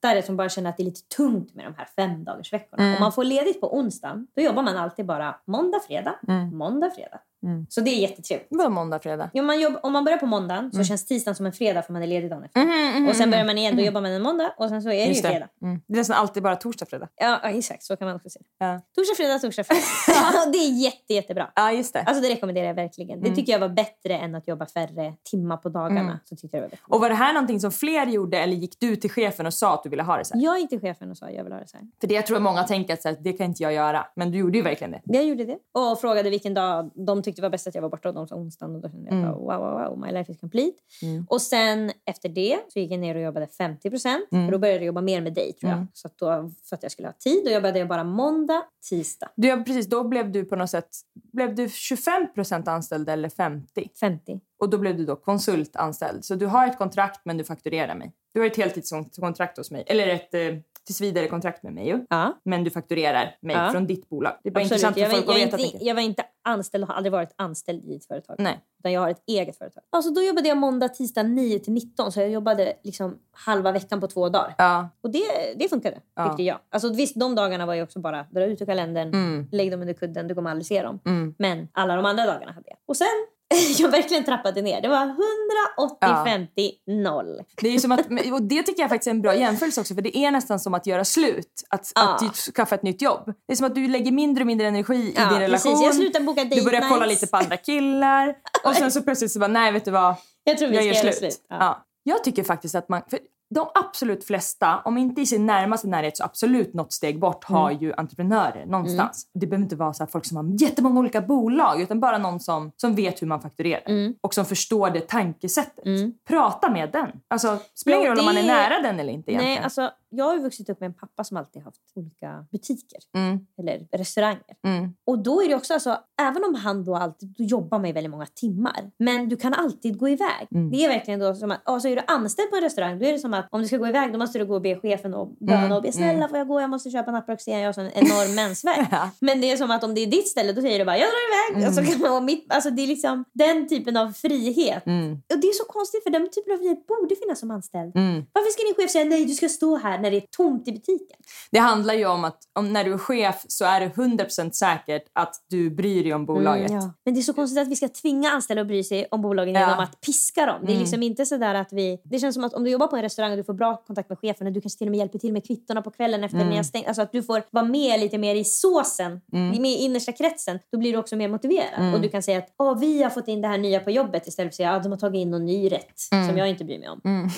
lättare, 0.04 0.22
som 0.24 0.38
bara 0.38 0.50
känner 0.50 0.70
att 0.70 0.78
det 0.78 0.84
är 0.84 0.86
lite 0.86 1.16
tungt 1.16 1.56
med 1.56 1.66
de 1.66 1.74
här 1.78 1.86
femdagarsveckorna. 1.96 2.84
Mm. 2.84 2.96
Om 2.96 3.00
man 3.02 3.12
får 3.12 3.24
ledigt 3.24 3.62
på 3.62 3.78
onsdagen, 3.78 4.28
då 4.36 4.42
jobbar 4.42 4.64
man 4.64 4.78
alltid 4.78 5.06
bara 5.06 5.36
måndag, 5.46 5.80
fredag, 5.88 6.16
Mm. 6.28 6.58
måndag, 6.58 6.92
fredag. 6.92 7.20
Mm. 7.44 7.66
Så 7.70 7.82
det 7.82 7.90
är 7.90 8.00
jättetrevligt. 8.02 8.48
Var 8.52 8.70
måndag, 8.70 9.00
fredag. 9.00 9.30
Jo, 9.34 9.44
man 9.44 9.60
jobb, 9.60 9.74
om 9.84 9.94
man 9.94 10.04
börjar 10.06 10.18
på 10.18 10.26
måndagen 10.26 10.72
så 10.72 10.84
känns 10.84 11.06
tisdagen 11.06 11.36
som 11.36 11.46
en 11.46 11.52
fredag 11.54 11.82
för 11.82 11.94
man 11.94 12.04
är 12.04 12.08
ledig 12.08 12.30
dagen 12.30 12.44
efter. 12.44 13.10
Och 13.10 13.16
sen 13.16 13.32
börjar 13.32 13.46
man 13.46 13.58
igen, 13.58 13.76
då 13.76 13.82
jobbar 13.84 14.02
man 14.02 14.12
en 14.12 14.22
måndag 14.22 14.54
och 14.58 14.70
sen 14.70 14.82
så 14.82 14.90
är 14.90 14.94
det 14.94 15.02
ju 15.02 15.08
Just 15.08 15.24
det. 15.24 15.30
fredag. 15.30 15.48
Mm. 15.62 15.82
Det 15.88 15.94
är 15.94 15.98
nästan 15.98 16.18
alltid 16.18 16.44
bara 16.44 16.56
torsdag, 16.56 16.86
fredag. 16.86 17.08
Ja, 17.16 17.40
ja, 17.44 17.50
exakt. 17.50 17.84
Så 17.84 17.96
kan 17.98 18.08
man 18.08 18.16
också 18.16 18.30
se. 18.30 18.40
Ja, 18.58 18.82
Torsdag, 18.96 19.16
fredag, 19.18 19.40
torsdag, 19.40 19.64
fredag. 19.68 20.52
det 20.52 20.58
är 20.58 20.84
jätte, 20.84 21.14
jättebra. 21.14 21.52
ja 21.56 21.72
just 21.72 21.94
det. 21.94 22.02
Alltså 22.02 22.22
det 22.24 22.30
rekommenderar 22.30 22.68
jag 22.68 22.74
verkligen. 22.74 23.20
Det 23.22 23.28
Mm. 23.28 23.36
tycker 23.36 23.52
jag 23.52 23.60
var 23.60 23.70
bättre 23.70 24.18
än 24.18 24.36
att 24.36 24.48
jobba 24.48 24.66
färre 24.66 25.14
timmar 25.32 25.58
på 25.58 25.70
dagarna. 25.70 26.00
Mm. 26.00 26.18
Så 26.26 26.36
tyckte 26.36 26.58
jag 26.58 26.62
var 26.62 26.70
bättre. 26.70 26.84
Och 26.88 27.02
var 27.02 27.10
det 27.10 27.16
här 27.16 27.34
någonting 27.34 27.60
som 27.60 27.72
fler 27.72 28.06
gjorde 28.08 28.40
eller 28.40 28.54
gick 28.56 28.80
du 28.80 28.96
till 28.96 29.10
chefen 29.12 29.46
och 29.46 29.54
sa 29.54 29.74
att 29.74 29.84
du 29.84 29.90
ville 29.90 30.04
ha 30.04 30.18
det 30.18 30.26
så 30.26 30.34
här? 30.34 30.42
Jag 30.44 30.60
gick 30.60 30.70
till 30.70 30.80
chefen 30.82 31.12
och 31.12 31.18
sa 31.18 31.30
jag 31.30 31.44
vill 31.44 31.54
ha 31.54 31.60
det 31.60 31.68
så 31.68 31.78
här. 31.78 31.86
För 32.02 32.08
det 32.08 32.14
jag 32.16 32.26
tror 32.26 32.40
många 32.40 32.64
tänker 32.64 32.94
att 32.94 33.02
så 33.02 33.08
här, 33.10 33.18
det 33.20 33.34
kan 33.34 33.46
inte 33.46 33.64
jag 33.64 33.74
göra. 33.74 34.06
Men 34.16 34.32
du 34.32 34.38
gjorde 34.38 34.58
ju 34.58 34.64
verkligen 34.64 34.92
det. 34.92 35.02
Jag 35.04 35.26
gjorde 35.26 35.46
det. 35.46 35.58
Och 35.72 36.02
frågade 36.02 36.30
vilken 36.30 36.54
dag 36.54 36.92
de 36.96 37.24
tyckte 37.28 37.42
var 37.42 37.50
bäst 37.50 37.68
att 37.68 37.76
jag 37.76 37.82
var 37.82 37.90
borta. 37.90 38.12
De 38.12 38.28
sa 38.28 38.36
onsdagen. 38.36 38.76
Och 38.76 38.82
då 38.82 38.90
kände 38.90 39.10
jag 39.10 39.18
Mm. 39.20 39.32
bara, 39.32 39.58
wow, 39.60 39.70
wow, 39.80 39.90
wow, 39.90 40.00
my 40.08 40.12
life 40.12 40.32
is 40.32 40.40
complete. 40.40 40.78
Mm. 41.02 41.26
Och 41.30 41.42
sen 41.42 41.92
efter 42.06 42.30
det 42.30 42.60
så 42.74 42.80
gick 42.80 42.92
jag 42.92 43.00
ner 43.00 43.16
och 43.16 43.22
jobbade 43.22 43.48
50 43.48 43.90
procent. 43.90 44.28
Mm. 44.32 44.52
Då 44.52 44.58
började 44.58 44.80
jag 44.80 44.86
jobba 44.86 45.02
mer 45.02 45.22
med 45.22 45.34
dig 45.34 45.54
tror 45.54 45.70
jag. 45.70 45.78
Mm. 45.78 45.88
Så 45.94 46.08
att 46.08 46.18
då, 46.18 46.52
för 46.70 46.76
att 46.76 46.84
jag 46.84 46.92
skulle 46.92 47.08
ha 47.08 47.14
tid. 47.14 47.46
Då 47.46 47.52
jobbade 47.52 47.80
jag 47.80 47.88
bara 47.88 48.04
måndag, 48.04 48.64
tisdag. 48.90 49.30
Du, 49.36 49.64
precis, 49.64 49.88
då 49.88 50.04
blev 50.04 50.32
du 50.32 50.46
på 50.46 50.56
något 50.56 50.70
sätt 50.70 50.90
blev 51.34 51.56
du 51.56 51.66
25% 51.66 52.70
anställd 52.70 53.10
eller 53.10 53.30
50 53.30 53.90
50. 54.00 54.40
och 54.60 54.70
då 54.70 54.78
blev 54.78 54.98
du 54.98 55.06
då 55.06 55.16
konsultanställd. 55.16 56.26
Så 56.26 56.36
du 56.36 56.46
har 56.46 56.68
ett 56.68 56.78
kontrakt 56.78 57.22
men 57.26 57.38
du 57.38 57.44
fakturerar 57.44 57.96
mig. 57.96 58.14
Du 58.34 58.40
har 58.40 58.48
ett 58.48 58.58
heltidskontrakt 58.58 59.58
hos 59.58 59.72
mig. 59.72 59.84
Eller 59.88 60.08
ett 60.08 60.34
eh, 60.34 60.42
tills 60.88 61.02
vidare 61.02 61.28
kontrakt 61.28 61.64
med 61.64 61.74
mig 61.74 61.88
ju. 61.88 62.06
Ja, 62.10 62.34
Men 62.44 62.64
du 62.64 62.70
fakturerar 62.70 63.36
mig 63.42 63.56
Ja. 63.56 63.72
från 63.72 63.88
ditt 63.88 64.10
bolag. 64.10 64.34
Det 64.44 64.50
är 64.50 64.54
bara 64.54 64.60
absolut. 64.60 64.72
intressant 64.84 64.94
för 64.96 65.02
Jag 65.02 65.12
folk 65.12 65.24
jag, 65.40 65.48
att 65.48 65.54
veta. 65.54 65.64
inte, 65.74 65.86
jag 65.86 65.96
var 65.96 66.02
inte 66.02 66.24
anställd 66.44 66.84
och 66.84 66.88
har 66.88 66.96
aldrig 66.96 67.12
varit 67.12 67.34
anställd 67.36 67.86
i 67.86 67.96
ett 67.96 68.06
företag. 68.06 68.36
Nej. 68.40 68.60
Utan 68.80 68.92
jag 68.92 69.02
har 69.02 69.10
ett 69.10 69.24
eget 69.28 69.58
företag. 69.58 69.84
Alltså 69.90 70.12
då 70.12 70.22
jobbade 70.22 70.48
jag 70.48 70.58
måndag, 70.58 70.90
tisdag 70.90 71.24
9 71.24 71.60
till 71.60 71.74
19. 71.74 72.12
Så 72.12 72.20
jag 72.20 72.30
jobbade 72.30 72.74
liksom 72.84 73.18
halva 73.32 73.72
veckan 73.72 74.00
på 74.02 74.08
två 74.08 74.30
dagar. 74.30 74.56
Ja. 74.58 74.90
Och 75.02 75.12
det, 75.12 75.24
det 75.56 75.70
funkade, 75.70 75.98
Ja. 76.16 76.28
tyckte 76.28 76.44
jag. 76.44 76.58
Alltså 76.70 76.94
visst, 76.94 77.20
de 77.20 77.36
dagarna 77.36 77.66
var 77.66 77.74
ju 77.74 77.84
också 77.84 78.00
bara 78.00 78.26
dra 78.32 78.44
ut 78.46 78.62
ur 78.62 78.66
kalendern, 78.66 79.08
Mm. 79.14 79.48
lägg 79.52 79.72
dem 79.72 79.82
under 79.82 79.94
kudden, 79.94 80.28
du 80.28 80.36
kommer 80.36 80.50
aldrig 80.50 80.66
se 80.66 80.82
dem. 80.84 81.00
Mm. 81.06 81.36
Men 81.38 81.68
alla 81.72 81.96
de 81.96 82.06
andra 82.06 82.26
dagarna 82.26 82.52
hade 82.52 82.70
jag. 82.70 82.78
Och 82.86 82.98
sen, 82.98 83.08
jag 83.78 83.90
verkligen 83.90 84.24
trappade 84.24 84.62
ner. 84.62 84.82
Det 84.82 84.88
var 84.88 85.02
180, 85.02 85.98
Ja. 86.00 86.24
50, 86.26 86.72
0. 86.88 87.26
Det 87.62 87.70
är 87.76 87.80
som 87.80 87.92
att, 87.92 88.00
och 88.34 88.42
det 88.42 88.64
tycker 88.64 88.82
jag 88.82 88.90
faktiskt 88.90 89.08
är 89.08 89.12
en 89.12 89.22
bra 89.22 89.36
jämförelse 89.36 89.82
också 89.82 89.96
för 89.96 90.02
det 90.02 90.18
är 90.18 90.32
nästan 90.32 90.60
som 90.60 90.74
att 90.74 90.88
göra 90.88 91.06
slut. 91.06 91.64
Att, 91.70 91.92
Ja. 91.96 92.14
att 92.14 92.20
ty- 92.20 92.52
skaffa 92.52 92.76
ett 92.76 92.84
nytt 92.84 93.02
jobb. 93.02 93.34
Det 93.48 93.54
är 93.54 93.56
som 93.58 93.66
att 93.66 93.76
du 93.76 93.88
lägger 93.88 94.12
mindre 94.12 94.42
och 94.44 94.48
mindre 94.48 94.68
energi 94.68 94.96
i 94.96 95.14
Ja, 95.18 95.30
din 95.30 95.40
relation. 95.40 95.72
precis. 95.72 95.86
Jag 95.86 95.96
slutar 95.96 96.20
boka 96.20 96.44
date 96.44 96.56
du 96.56 96.64
börjar 96.64 96.90
kolla 96.90 97.06
nights. 97.06 97.22
lite 97.22 97.32
på 97.32 97.38
andra 97.38 97.58
killar. 97.58 98.36
och 98.66 98.74
sen 98.76 98.92
så 98.92 99.02
plötsligt 99.02 99.32
så 99.32 99.40
bara, 99.40 99.48
nej 99.48 99.72
vet 99.72 99.86
du 99.86 99.92
vad, 99.92 100.16
Jag 100.44 100.58
tror 100.58 100.70
vi 100.70 100.76
jag 100.76 100.96
ska 100.98 101.06
gör 101.06 101.14
slut. 101.14 101.34
slut. 101.34 101.46
Ja. 101.50 101.58
Ja. 101.60 101.84
Jag 102.04 102.24
tycker 102.24 102.44
faktiskt 102.44 102.76
att 102.76 102.90
man, 102.90 103.02
för 103.10 103.20
de 103.56 103.68
absolut 103.76 104.24
flesta, 104.24 104.80
om 104.86 104.98
inte 104.98 105.22
i 105.22 105.26
sin 105.26 105.46
närmaste 105.46 105.88
närhet 105.88 106.18
så 106.18 106.24
absolut 106.24 106.74
något 106.74 106.94
steg 106.94 107.20
bort, 107.20 107.44
har 107.44 107.70
Mm. 107.72 107.84
ju 107.84 107.94
entreprenörer 107.98 108.66
någonstans. 108.66 109.28
Det 109.34 109.48
behöver 109.48 109.64
inte 109.64 109.76
vara 109.76 109.94
så 109.94 110.08
folk 110.08 110.26
som 110.26 110.38
har 110.38 110.62
jättemånga 110.62 111.00
olika 111.00 111.22
bolag 111.22 111.82
utan 111.82 112.00
bara 112.00 112.18
någon 112.18 112.40
som, 112.40 112.72
som 112.78 112.96
vet 112.96 113.22
hur 113.22 113.28
man 113.28 113.42
fakturerar 113.42 113.82
Mm. 113.86 114.14
och 114.22 114.34
som 114.34 114.46
förstår 114.46 114.90
det 114.90 115.08
tankesättet. 115.08 115.86
Mm. 115.86 116.14
Prata 116.28 116.70
med 116.72 116.92
den. 116.92 117.10
Alltså, 117.28 117.58
spelar 117.76 117.98
ingen 117.98 118.10
roll 118.12 118.20
om 118.20 118.26
man 118.26 118.38
är 118.38 118.44
nära 118.48 118.82
den 118.82 119.00
eller 119.00 119.14
inte 119.14 119.32
egentligen. 119.32 119.56
Nej, 119.56 119.64
alltså, 119.64 119.92
jag 120.10 120.26
har 120.26 120.34
ju 120.36 120.42
vuxit 120.42 120.70
upp 120.70 120.80
med 120.80 120.88
en 120.88 120.94
pappa 120.94 121.24
som 121.24 121.38
alltid 121.38 121.62
haft 121.64 121.82
olika 121.96 122.46
butiker. 122.52 123.00
mm, 123.16 123.40
Eller 123.60 123.88
restauranger. 123.92 124.42
mm, 124.68 124.94
Och 125.06 125.20
då 125.20 125.42
är 125.44 125.48
det 125.48 125.56
också 125.56 125.74
alltså, 125.74 125.98
även 126.22 126.44
om 126.44 126.56
han 126.56 126.84
då 126.86 126.96
alltid 126.96 127.30
då 127.38 127.44
jobbar 127.44 127.80
med 127.80 127.94
väldigt 127.94 128.12
många 128.12 128.26
timmar. 128.26 128.92
Men 129.00 129.30
du 129.30 129.36
kan 129.38 129.54
alltid 129.54 129.98
gå 129.98 130.10
iväg. 130.10 130.48
Mm. 130.52 130.72
Det 130.72 130.86
är 130.86 130.90
verkligen 130.90 131.20
då 131.20 131.36
som 131.36 131.52
att, 131.52 131.62
alltså 131.64 131.90
är 131.90 131.96
du 131.96 132.02
anställd 132.08 132.50
på 132.50 132.56
en 132.56 132.62
restaurang 132.64 133.00
då 133.00 133.06
är 133.06 133.14
det 133.14 133.20
som 133.20 133.34
att 133.34 133.48
om 133.52 133.62
du 133.62 133.68
ska 133.68 133.78
gå 133.78 133.88
iväg 133.88 134.12
då 134.14 134.18
måste 134.20 134.40
du 134.40 134.46
gå 134.46 134.56
och 134.56 134.62
be 134.62 134.80
chefen 134.80 135.14
och 135.14 135.28
böna 135.40 135.58
Mm, 135.66 135.72
och 135.78 135.82
be 135.84 135.92
snälla 135.92 136.12
mm. 136.18 136.30
får 136.30 136.38
jag 136.38 136.48
gå, 136.48 136.62
jag 136.62 136.70
måste 136.70 136.90
köpa 136.90 137.12
Naproxen, 137.12 137.60
jag 137.60 137.68
har 137.68 137.74
sån 137.74 137.86
enorm 137.94 138.36
mensvärk. 138.42 138.88
Ja. 138.92 139.10
Men 139.22 139.42
det 139.42 139.52
är 139.52 139.58
som 139.58 139.72
att 139.72 139.84
om 139.84 139.94
det 139.96 140.02
är 140.02 140.08
ditt 140.08 140.28
ställe 140.28 140.54
då 140.54 140.62
säger 140.62 140.80
du 140.80 140.86
bara 140.86 140.98
jag 140.98 141.08
drar 141.08 141.54
iväg. 141.54 141.58
Mm. 141.64 141.70
Och 141.70 141.76
så 141.76 141.92
kan 142.02 142.12
man, 142.12 142.26
mitt, 142.26 142.46
alltså 142.54 142.70
det 142.70 142.82
är 142.82 142.88
liksom 142.88 143.24
den 143.34 143.68
typen 143.68 143.98
av 143.98 144.12
frihet. 144.12 144.86
Mm, 144.86 145.12
Och 145.34 145.40
det 145.42 145.48
är 145.48 145.54
så 145.54 145.64
konstigt 145.66 146.04
för 146.04 146.10
den 146.10 146.30
typen 146.30 146.54
av 146.54 146.58
frihet 146.58 146.88
borde 146.88 147.16
finnas 147.16 147.40
som 147.40 147.52
anställd. 147.52 147.96
mm, 147.96 148.26
Varför 148.34 148.52
ska 148.52 148.64
din 148.64 148.76
chef 148.76 148.92
säga 148.92 149.06
nej 149.06 149.26
du 149.26 149.34
ska 149.34 149.50
stå 149.50 149.76
här 149.78 149.97
när 150.02 150.12
det 150.12 150.18
är 150.18 150.26
tomt 150.38 150.68
i 150.68 150.72
butiken? 150.72 151.18
Det 151.52 151.60
handlar 151.60 151.94
ju 151.94 152.06
om 152.06 152.24
att 152.24 152.38
om 152.54 152.74
när 152.74 152.84
du 152.84 152.94
är 152.94 152.98
chef 152.98 153.46
så 153.48 153.66
är 153.66 153.80
det 153.80 153.88
100% 153.88 154.52
säkert 154.52 155.04
att 155.14 155.36
du 155.50 155.70
bryr 155.70 156.04
dig 156.04 156.14
om 156.14 156.26
bolaget. 156.26 156.70
Mm, 156.70 156.82
ja. 156.84 156.94
Men 157.06 157.14
det 157.14 157.20
är 157.20 157.22
så 157.22 157.34
konstigt 157.34 157.62
att 157.62 157.68
vi 157.68 157.76
ska 157.76 157.88
tvinga 157.90 158.30
anställda 158.32 158.62
att 158.62 158.68
bry 158.68 158.84
sig 158.84 159.08
om 159.12 159.22
bolagen 159.22 159.54
Ja. 159.54 159.60
genom 159.62 159.80
att 159.80 160.02
piska 160.02 160.46
dem. 160.46 160.56
Det 160.62 160.68
är 160.68 160.72
Mm. 160.72 160.80
liksom 160.80 161.04
inte 161.04 161.26
så 161.26 161.38
där 161.38 161.56
att 161.56 161.74
vi... 161.74 162.02
Det 162.04 162.20
känns 162.20 162.36
som 162.36 162.44
att 162.44 162.54
om 162.54 162.64
du 162.64 162.70
jobbar 162.70 162.88
på 162.88 162.96
en 162.96 163.02
restaurang 163.02 163.32
och 163.32 163.38
du 163.38 163.44
får 163.44 163.54
bra 163.54 163.78
kontakt 163.88 164.10
med 164.10 164.20
chefen 164.20 164.48
och 164.48 164.54
du 164.54 164.62
kanske 164.62 164.78
till 164.78 164.88
och 164.88 164.92
med 164.92 164.98
hjälper 164.98 165.20
till 165.20 165.34
med 165.34 165.48
kvittorna 165.48 165.82
på 165.82 165.92
kvällen 165.92 166.24
efter 166.24 166.38
Mm. 166.38 166.50
när 166.50 166.56
jag 166.56 166.66
stängt. 166.66 166.88
Alltså 166.88 167.02
att 167.02 167.12
du 167.12 167.24
får 167.24 167.44
vara 167.52 167.66
med 167.66 168.00
lite 168.00 168.18
mer 168.18 168.36
i 168.36 168.44
såsen, 168.44 169.22
med 169.32 169.56
i 169.66 169.76
innersta 169.76 170.12
kretsen. 170.12 170.60
Då 170.72 170.78
blir 170.78 170.92
du 170.92 170.98
också 170.98 171.16
mer 171.16 171.28
motiverad. 171.28 171.80
Mm. 171.80 171.94
Och 171.94 172.02
du 172.02 172.10
kan 172.10 172.24
säga 172.24 172.38
att 172.38 172.54
Åh, 172.58 172.80
vi 172.80 173.04
har 173.04 173.10
fått 173.10 173.28
in 173.28 173.42
det 173.42 173.48
här 173.48 173.58
nya 173.58 173.80
på 173.80 173.92
jobbet 173.92 174.28
istället 174.28 174.48
för 174.48 174.54
att 174.54 174.56
säga 174.68 174.72
att 174.72 174.84
de 174.84 174.92
har 174.92 175.00
tagit 175.00 175.20
in 175.20 175.32
någon 175.32 175.46
ny 175.46 175.72
rätt 175.72 175.84
Mm. 176.12 176.28
som 176.28 176.38
jag 176.38 176.50
inte 176.50 176.64
bryr 176.64 176.80
mig 176.80 176.90
om. 176.90 177.02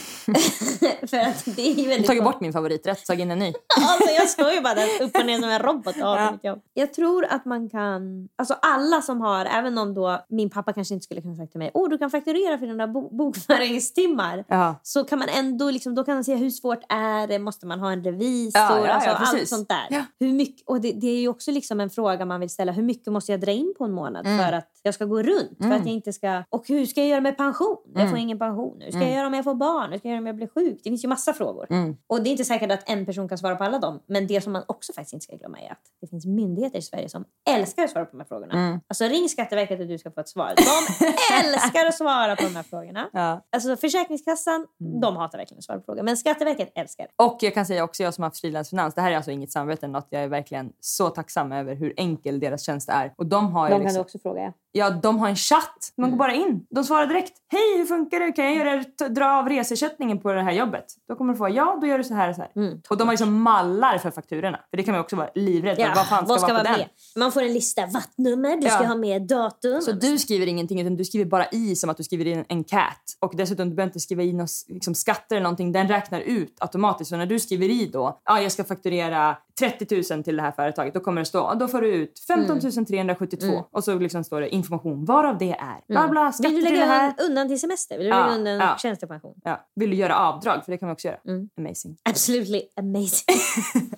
för 1.09 1.17
att 1.17 1.45
det 1.55 1.61
är 1.61 1.75
har 1.75 1.87
väldigt 1.87 2.07
tagit 2.07 2.23
bort 2.23 2.41
min 2.41 2.48
favoriträtt, 2.53 3.05
tagit 3.05 3.21
in 3.21 3.31
en 3.31 3.39
ny. 3.39 3.53
Alltså 3.89 4.09
jag 4.11 4.29
står 4.29 4.51
ju 4.51 4.61
bara 4.61 4.73
där 4.75 4.87
upp 5.03 5.15
och 5.15 5.25
ner 5.25 5.39
som 5.39 5.49
en 5.49 5.59
robot 5.59 5.97
jobb. 6.43 6.59
Jag 6.73 6.93
tror 6.93 7.25
att 7.25 7.45
man 7.45 7.69
kan, 7.69 8.29
alltså 8.35 8.53
alla 8.61 9.01
som 9.01 9.21
har, 9.21 9.45
även 9.45 9.77
om 9.77 9.93
då 9.93 10.19
min 10.29 10.49
pappa 10.49 10.73
kanske 10.73 10.93
inte 10.93 11.03
skulle 11.03 11.21
kunna 11.21 11.35
sagt 11.35 11.51
till 11.51 11.59
mig, 11.59 11.71
åh 11.73 11.89
du 11.89 11.97
kan 11.97 12.09
fakturera 12.09 12.57
för 12.57 12.67
dina 12.67 12.87
bo- 12.87 13.09
bokföringstimmar. 13.17 14.43
Ja. 14.47 14.75
Så 14.83 15.03
kan 15.03 15.19
man 15.19 15.27
ändå, 15.29 15.69
liksom, 15.71 15.95
då 15.95 16.03
kan 16.03 16.13
man 16.15 16.23
se 16.23 16.35
hur 16.35 16.49
svårt 16.49 16.79
är 16.89 17.27
det, 17.27 17.39
måste 17.39 17.65
man 17.65 17.79
ha 17.79 17.91
en 17.91 18.03
revisor, 18.03 18.61
Ja, 18.61 18.77
ja, 18.77 18.85
ja, 18.85 18.93
alltså 18.93 19.35
allt 19.37 19.47
sånt 19.47 19.69
där. 19.69 19.87
Ja. 19.89 20.01
Hur 20.19 20.33
mycket, 20.33 20.67
och 20.67 20.81
det, 20.81 20.91
det 20.91 21.07
är 21.07 21.19
ju 21.19 21.27
också 21.27 21.51
liksom 21.51 21.79
en 21.79 21.89
fråga 21.89 22.25
man 22.25 22.39
vill 22.39 22.49
ställa, 22.49 22.71
hur 22.71 22.83
mycket 22.83 23.13
måste 23.13 23.31
jag 23.31 23.41
dra 23.41 23.51
in 23.51 23.73
på 23.77 23.83
en 23.85 23.91
månad 23.91 24.25
Mm. 24.25 24.45
för 24.45 24.53
att 24.53 24.69
jag 24.83 24.93
ska 24.93 25.05
gå 25.05 25.23
runt? 25.23 25.57
För 25.61 25.71
att 25.71 25.85
jag 25.85 25.93
inte 25.93 26.13
ska, 26.13 26.43
och 26.49 26.67
hur 26.67 26.85
ska 26.85 26.99
jag 27.01 27.09
göra 27.09 27.21
med 27.21 27.37
pension? 27.37 27.77
Jag 27.93 27.99
Mm. 28.01 28.09
får 28.09 28.19
ingen 28.19 28.39
pension. 28.39 28.77
Hur 28.81 28.91
ska 28.91 29.01
jag 29.01 29.11
göra 29.11 29.27
om 29.27 29.33
jag 29.33 29.43
får 29.43 29.55
barn? 29.55 29.91
Hur 29.91 29.97
ska 29.99 30.07
jag 30.07 30.11
göra 30.13 30.19
om 30.21 30.27
jag 30.27 30.35
blir 30.35 30.47
sjuk? 30.47 30.79
Det 30.83 30.89
finns 30.89 31.03
ju 31.03 31.07
massa 31.07 31.33
frågor. 31.33 31.67
Mm. 31.69 31.95
Och 32.07 32.21
det 32.23 32.29
inte 32.39 32.47
säkert 32.47 32.71
att 32.71 32.89
en 32.89 33.05
person 33.05 33.29
kan 33.29 33.37
svara 33.37 33.55
på 33.55 33.63
alla 33.63 33.79
dem. 33.79 33.99
Men 34.07 34.27
det 34.27 34.41
som 34.41 34.53
man 34.53 34.63
också 34.67 34.93
faktiskt 34.93 35.13
inte 35.13 35.23
ska 35.23 35.35
glömma 35.35 35.59
är 35.59 35.71
att 35.71 35.81
det 36.01 36.07
finns 36.07 36.25
myndigheter 36.25 36.79
i 36.79 36.81
Sverige 36.81 37.09
som 37.09 37.25
älskar 37.49 37.83
att 37.83 37.89
svara 37.89 38.05
på 38.05 38.11
de 38.11 38.17
här 38.17 38.27
frågorna. 38.27 38.53
Mm. 38.53 38.79
Alltså 38.87 39.05
ring 39.05 39.29
Skatteverket 39.29 39.79
och 39.79 39.87
du 39.87 39.97
ska 39.97 40.11
få 40.11 40.21
ett 40.21 40.29
svar. 40.29 40.53
De 40.55 41.05
älskar 41.45 41.85
att 41.85 41.97
svara 41.97 42.35
på 42.35 42.43
de 42.43 42.55
här 42.55 42.63
frågorna. 42.63 43.09
Ja. 43.13 43.45
Alltså 43.51 43.75
Försäkringskassan, 43.75 44.67
de 45.01 45.17
hatar 45.17 45.37
verkligen 45.37 45.57
att 45.57 45.63
svara 45.63 45.79
på 45.79 45.83
frågor. 45.85 46.03
Men 46.03 46.17
Skatteverket 46.17 46.71
älskar. 46.75 47.07
Och 47.15 47.37
jag 47.39 47.53
kan 47.53 47.65
säga 47.65 47.83
också, 47.83 48.03
jag 48.03 48.13
som 48.13 48.21
har 48.21 48.29
haft 48.29 48.41
frilansfinans, 48.41 48.95
det 48.95 49.01
här 49.01 49.11
är 49.11 49.15
alltså 49.15 49.31
inget 49.31 49.51
samvete, 49.51 49.87
något 49.87 50.07
jag 50.09 50.23
är 50.23 50.27
verkligen 50.27 50.73
så 50.79 51.09
tacksam 51.09 51.51
över 51.51 51.75
hur 51.75 51.93
enkel 51.97 52.39
deras 52.39 52.61
tjänst 52.61 52.89
är. 52.89 53.13
Och 53.17 53.25
de 53.25 53.51
har 53.51 53.69
De 53.69 53.75
kan 53.75 53.81
liksom, 53.81 53.95
du 53.95 54.01
också 54.01 54.19
fråga. 54.19 54.41
Ja, 54.41 54.53
de 55.01 55.19
har 55.19 55.29
en 55.29 55.35
chatt. 55.35 55.93
Man 55.97 56.09
går 56.11 56.17
bara 56.17 56.33
in. 56.33 56.65
De 56.69 56.83
svarar 56.83 57.07
direkt. 57.07 57.33
Hej, 57.51 57.77
hur 57.77 57.85
funkar 57.85 58.19
det? 58.19 58.31
Kan 58.31 58.45
jag 58.45 58.55
göra, 58.55 59.09
dra 59.09 59.25
av 59.39 59.49
resersättningen 59.49 60.19
på 60.19 60.33
det 60.33 60.41
här 60.41 60.51
jobbet? 60.51 60.85
Då 61.07 61.15
kommer 61.15 61.33
du 61.33 61.37
få 61.37 61.49
ja, 61.49 61.77
då 61.81 61.87
gör 61.87 61.97
du 61.97 62.03
så 62.03 62.13
här 62.13 62.29
och 62.29 62.35
så 62.35 62.41
här. 62.41 62.51
Mm. 62.55 62.81
Och 62.89 62.97
de 62.97 63.07
har 63.07 63.13
liksom 63.13 63.41
mallar 63.41 63.97
för 63.97 64.11
fakturorna. 64.11 64.59
För 64.69 64.77
det 64.77 64.83
kan 64.83 64.91
man 64.91 65.01
också 65.01 65.15
vara 65.15 65.29
livrädd 65.35 65.75
för. 65.75 65.83
Ja, 65.83 65.91
vad 65.95 66.07
fan 66.07 66.25
ska, 66.25 66.47
vara 66.47 66.57
på 66.57 66.63
den? 66.63 66.71
med? 66.71 66.89
Man 67.15 67.31
får 67.31 67.41
en 67.41 67.53
lista. 67.53 67.85
Vattnummer, 67.85 68.57
du 68.57 68.67
Ja. 68.67 68.73
ska 68.73 68.85
ha 68.85 68.95
med 68.95 69.21
datum. 69.21 69.81
Så 69.81 69.91
du 69.91 70.17
skriver 70.17 70.47
ingenting 70.47 70.81
utan 70.81 70.95
du 70.95 71.05
skriver 71.05 71.25
bara 71.25 71.45
i 71.51 71.75
som 71.75 71.89
att 71.89 71.97
du 71.97 72.03
skriver 72.03 72.25
in 72.25 72.45
en 72.47 72.63
cat. 72.63 73.17
Och 73.19 73.33
dessutom 73.35 73.69
du 73.69 73.75
behöver 73.75 73.89
inte 73.89 73.99
skriva 73.99 74.23
i 74.23 74.33
några 74.33 74.47
liksom, 74.67 74.95
skatter 74.95 75.35
eller 75.35 75.43
någonting. 75.43 75.71
Den 75.71 75.87
räknar 75.87 76.19
ut 76.19 76.57
automatiskt. 76.59 77.09
Så 77.09 77.17
när 77.17 77.25
du 77.25 77.39
skriver 77.39 77.69
i 77.69 77.85
då, 77.85 78.19
ja 78.25 78.41
jag 78.41 78.51
ska 78.51 78.63
fakturera 78.63 79.37
30 79.59 80.15
000 80.15 80.23
till 80.23 80.35
det 80.35 80.41
här 80.41 80.51
företaget. 80.51 80.93
Då 80.93 80.99
kommer 80.99 81.21
det 81.21 81.25
stå, 81.25 81.37
ja, 81.37 81.55
då 81.55 81.67
får 81.67 81.81
du 81.81 81.87
ut 81.87 82.19
15 82.27 82.59
372. 82.85 83.65
Och 83.71 83.83
så 83.83 83.99
liksom 83.99 84.23
står 84.23 84.41
det 84.41 84.55
information 84.59 85.05
varav 85.05 85.37
det 85.37 85.51
är. 85.51 85.81
Bla 85.87 86.07
bla, 86.07 86.31
skatter 86.31 86.49
Vill 86.49 86.63
du 86.63 86.69
det 86.69 86.85
här. 86.85 87.07
lägga 87.07 87.23
undan 87.23 87.47
till 87.47 87.59
semester? 87.59 87.97
Vill 87.97 88.05
du 88.05 88.09
lägga 88.09 88.35
undan 88.35 88.53
ja. 88.53 88.77
tjänstepension? 88.77 89.35
Ja. 89.43 89.65
Vill 89.75 89.89
du 89.89 89.95
göra 89.95 90.15
avdrag? 90.15 90.65
För 90.65 90.71
det 90.71 90.77
kan 90.77 90.89
vi 90.89 90.93
också 90.93 91.07
göra. 91.07 91.17
Mm. 91.27 91.49
Amazing. 91.57 91.97
Absolutely 92.09 92.61
amazing. 92.75 93.39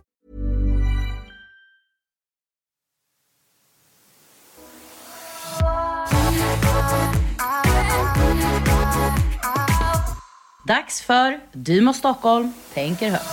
Dags 10.67 11.01
för 11.01 11.39
Dymo 11.53 11.93
Stockholm 11.93 12.53
tänker 12.73 13.09
högt. 13.09 13.25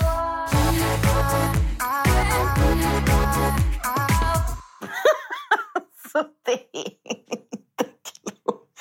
Så 6.12 6.25
det 6.45 6.53
är 6.53 6.88
inte 6.88 7.85
klokt. 8.05 8.73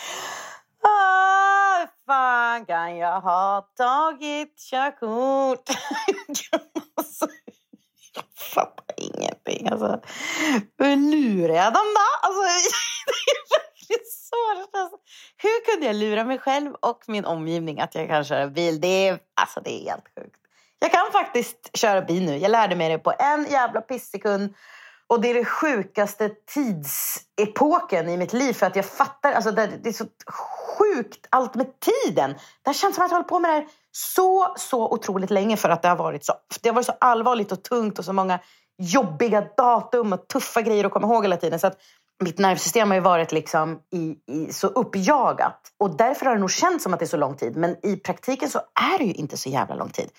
Ah, 0.84 1.80
hur 1.80 1.90
fan 2.06 2.66
kan 2.66 2.98
jag 2.98 3.22
ha 3.22 3.62
tagit 3.78 4.60
körkort? 4.70 5.70
Alltså, 6.96 7.28
jag 8.14 8.24
fattar 8.54 8.96
ingenting. 8.98 9.68
Alltså, 9.68 10.02
hur 10.78 10.96
lurar 10.96 11.54
jag 11.56 11.74
dem 11.74 11.88
då? 11.96 12.28
Alltså, 12.28 12.42
det 13.06 13.32
är 13.32 13.60
verkligen 13.60 14.06
så. 14.30 14.54
det 14.56 14.78
känns. 14.78 14.97
Hur 15.48 15.72
kunde 15.72 15.86
jag 15.86 15.96
lura 15.96 16.24
mig 16.24 16.40
själv 16.40 16.74
och 16.80 17.04
min 17.08 17.26
omgivning 17.26 17.80
att 17.80 17.96
jag 17.96 18.08
kan 18.08 18.24
köra 18.24 18.48
bil? 18.48 18.82
Det 18.82 19.08
är, 19.08 19.20
alltså, 19.42 19.62
det 19.64 19.70
är 19.70 19.90
helt 19.90 20.06
sjukt. 20.16 20.40
Jag 20.80 20.92
kan 20.92 21.12
faktiskt 21.12 21.78
köra 21.78 22.02
bil 22.02 22.26
nu. 22.26 22.38
Jag 22.38 22.52
lärde 22.52 22.76
mig 22.76 22.90
det 22.90 22.98
på 22.98 23.14
en 23.20 23.48
jävla 23.50 23.82
pissekund. 23.82 24.54
Och 25.08 25.22
det 25.22 25.30
är 25.30 25.34
den 25.34 25.46
sjukaste 25.46 26.30
tidsepoken 26.30 28.10
i 28.10 28.18
mitt 28.18 28.34
liv. 28.34 28.54
För 28.54 28.66
att 28.66 28.76
jag 28.76 28.86
fattar, 28.86 29.34
alltså 29.34 29.52
det, 29.52 29.72
det 29.84 29.90
är 29.90 29.94
så 29.94 30.06
sjukt 30.78 31.28
allt 31.30 31.56
med 31.56 31.68
tiden. 31.80 32.34
Det 32.34 32.70
har 32.70 32.74
känts 32.74 32.96
som 32.96 33.06
att 33.06 33.12
jag 33.12 33.16
hållit 33.16 33.28
på 33.28 33.40
med 33.40 33.52
det 33.52 33.56
här 33.56 33.68
så, 33.92 34.54
så 34.58 34.90
otroligt 34.92 35.30
länge. 35.30 35.58
För 35.58 35.70
att 35.70 35.82
det 35.82 35.88
har 35.88 35.96
varit 35.96 36.26
så, 36.26 36.34
det 36.62 36.70
har 36.70 36.74
varit 36.74 36.86
så 36.86 36.94
allvarligt 37.00 37.52
och 37.52 37.64
tungt 37.64 38.00
och 38.00 38.06
så 38.06 38.14
många 38.14 38.40
jobbiga 38.78 39.42
datum 39.58 40.14
och 40.14 40.28
tuffa 40.28 40.62
grejer 40.62 40.86
att 40.86 40.92
komma 40.92 41.08
ihåg 41.08 41.24
hela 41.24 41.38
tiden. 41.38 41.60
Så 41.60 41.68
att 41.68 41.78
mitt 42.24 42.40
nervsystem 42.40 42.88
har 42.90 42.96
ju 42.96 43.02
varit 43.02 43.32
liksom 43.32 43.80
i, 43.94 44.16
i, 44.32 44.54
så 44.54 44.68
uppjagat. 44.68 45.60
Och 45.78 45.98
därför 45.98 46.26
har 46.26 46.34
det 46.34 46.40
nog 46.40 46.52
känts 46.52 46.84
som 46.84 46.94
att 46.94 47.00
det 47.00 47.06
är 47.06 47.08
så 47.08 47.18
lång 47.18 47.36
tid. 47.36 47.56
Men 47.56 47.86
i 47.86 47.96
praktiken 47.96 48.50
så 48.50 48.60
är 48.94 48.98
det 48.98 49.04
ju 49.04 49.14
inte 49.14 49.38
så 49.38 49.50
jävla 49.50 49.76
lång 49.76 49.90
tid. 49.90 50.10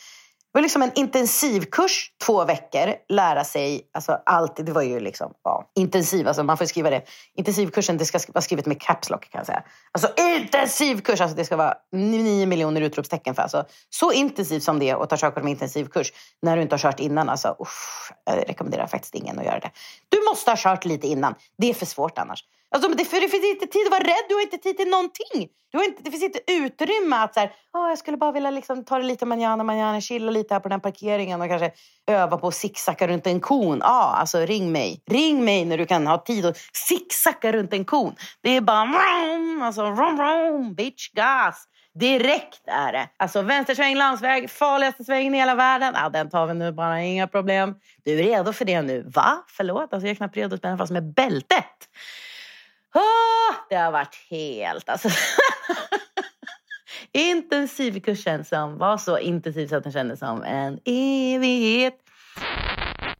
Var 0.59 0.63
liksom 0.63 0.83
en 0.83 0.93
intensivkurs, 0.95 2.13
två 2.25 2.45
veckor, 2.45 2.95
lära 3.09 3.45
sig, 3.45 3.91
alltså 3.93 4.19
allt, 4.27 4.67
det 4.67 4.73
var 4.73 4.83
ju 4.83 5.01
liksom, 5.01 5.33
ja, 5.45 5.71
intensiv, 5.75 6.29
alltså 6.29 6.43
man 6.43 6.57
får 6.57 6.65
skriva 6.65 6.91
det. 6.91 7.03
Intensivkursen, 7.35 7.97
det 7.97 8.05
ska 8.05 8.19
vara 8.29 8.43
skrivet 8.43 8.67
med 8.67 8.81
caps 8.81 9.11
lock 9.11 9.31
kan 9.31 9.39
jag 9.39 9.47
säga. 9.47 9.63
Alltså 9.93 10.09
intensivkurs, 10.17 11.21
alltså 11.21 11.37
det 11.37 11.45
ska 11.45 11.57
vara 11.57 11.75
nio 11.93 12.47
miljoner 12.47 12.81
utropstecken 12.81 13.35
för. 13.35 13.43
Alltså, 13.43 13.65
så 13.91 14.13
intensivt 14.13 14.63
som 14.63 14.79
det 14.79 14.91
är 14.91 15.03
att 15.03 15.11
ta 15.11 15.17
körkort 15.17 15.43
med 15.43 15.51
intensivkurs 15.51 16.13
när 16.43 16.57
du 16.57 16.63
inte 16.63 16.75
har 16.75 16.79
kört 16.79 17.01
innan, 17.01 17.29
alltså 17.29 17.57
uff, 17.59 18.13
jag 18.25 18.49
rekommenderar 18.49 18.87
faktiskt 18.87 19.15
ingen 19.15 19.39
att 19.39 19.45
göra 19.45 19.59
det. 19.59 19.71
Du 20.09 20.25
måste 20.31 20.51
ha 20.51 20.57
kört 20.57 20.85
lite 20.85 21.07
innan, 21.07 21.35
det 21.59 21.71
är 21.71 21.75
för 21.75 21.87
svårt 21.87 22.19
annars. 22.19 22.45
Alltså, 22.71 22.89
det, 22.89 23.05
för 23.05 23.21
det 23.21 23.29
finns 23.29 23.45
inte 23.45 23.67
tid 23.67 23.87
att 23.87 23.91
vara 23.91 24.03
rädd, 24.03 24.25
du 24.29 24.35
har 24.35 24.43
inte 24.43 24.59
tid 24.59 24.77
till 24.77 24.89
någonting. 24.89 25.49
Du 25.71 25.79
har 25.79 25.85
inte, 25.85 26.03
det 26.03 26.11
finns 26.11 26.23
inte 26.23 26.41
utrymme 26.47 27.17
att 27.17 27.35
så 27.35 27.41
här, 27.41 27.53
oh, 27.73 27.89
jag 27.89 27.99
skulle 27.99 28.17
bara 28.17 28.33
vilja 28.33 28.51
liksom 28.51 28.85
ta 28.85 28.99
det 28.99 29.05
lite 29.05 29.27
manjana, 29.27 29.65
manjana, 29.65 30.01
chilla 30.01 30.31
lite 30.31 30.55
här 30.55 30.61
på 30.61 30.69
den 30.69 30.81
här 30.81 30.91
parkeringen 30.91 31.41
och 31.41 31.49
kanske 31.49 31.71
öva 32.07 32.37
på 32.37 32.49
att 32.49 32.55
zigzacka 32.55 33.09
runt 33.09 33.27
en 33.27 33.41
kon. 33.41 33.79
Ja, 33.83 33.89
ah, 33.89 34.17
alltså 34.17 34.39
ring 34.39 34.73
mig. 34.73 35.03
Ring 35.11 35.45
mig 35.45 35.65
när 35.65 35.79
du 35.79 35.87
kan 35.87 36.07
ha 36.07 36.19
tid 36.19 36.47
att 36.47 36.57
zigzacka 36.73 37.53
runt 37.53 37.73
en 37.73 37.85
kon. 37.85 38.15
Det 38.43 38.57
är 38.57 38.61
bara 38.61 38.85
vroom, 38.85 39.63
alltså 39.63 39.91
vroom, 39.91 40.17
vroom, 40.17 40.75
bitch, 40.75 41.09
gas. 41.13 41.65
Direkt 41.95 42.63
är 42.67 42.93
det. 42.93 43.09
Alltså 43.17 43.43
vänstersväng, 43.43 43.97
landsväg, 43.97 44.51
farligaste 44.51 45.05
svängen 45.05 45.35
i 45.35 45.39
hela 45.39 45.55
världen. 45.55 45.95
Ah, 45.97 46.09
den 46.09 46.31
tar 46.31 46.47
vi 46.47 46.55
nu 46.55 46.73
bara, 46.73 47.03
inga 47.03 47.27
problem. 47.27 47.75
Du 48.05 48.13
är 48.13 48.23
redo 48.23 48.53
för 48.53 48.65
det 48.65 48.83
nu? 48.83 49.11
Va? 49.15 49.45
Förlåt, 49.49 49.93
alltså 49.93 50.07
jag 50.07 50.11
är 50.11 50.15
knappt 50.15 50.37
redo 50.37 50.55
att 50.55 50.61
spänna 50.61 50.79
fast 50.79 50.93
med 50.93 51.15
bältet. 51.15 51.89
Oh, 52.95 53.57
det 53.69 53.77
har 53.77 53.93
varit 53.93 54.27
helt... 54.31 54.89
Alltså. 54.89 55.09
Intensivkursen 57.13 58.45
som 58.45 58.79
var 58.79 58.99
så 58.99 59.19
intensiv 59.19 59.67
så 59.67 59.77
att 59.77 59.83
den 59.83 59.93
kändes 59.93 60.19
som 60.19 60.43
en 60.43 60.79
evighet. 60.85 61.95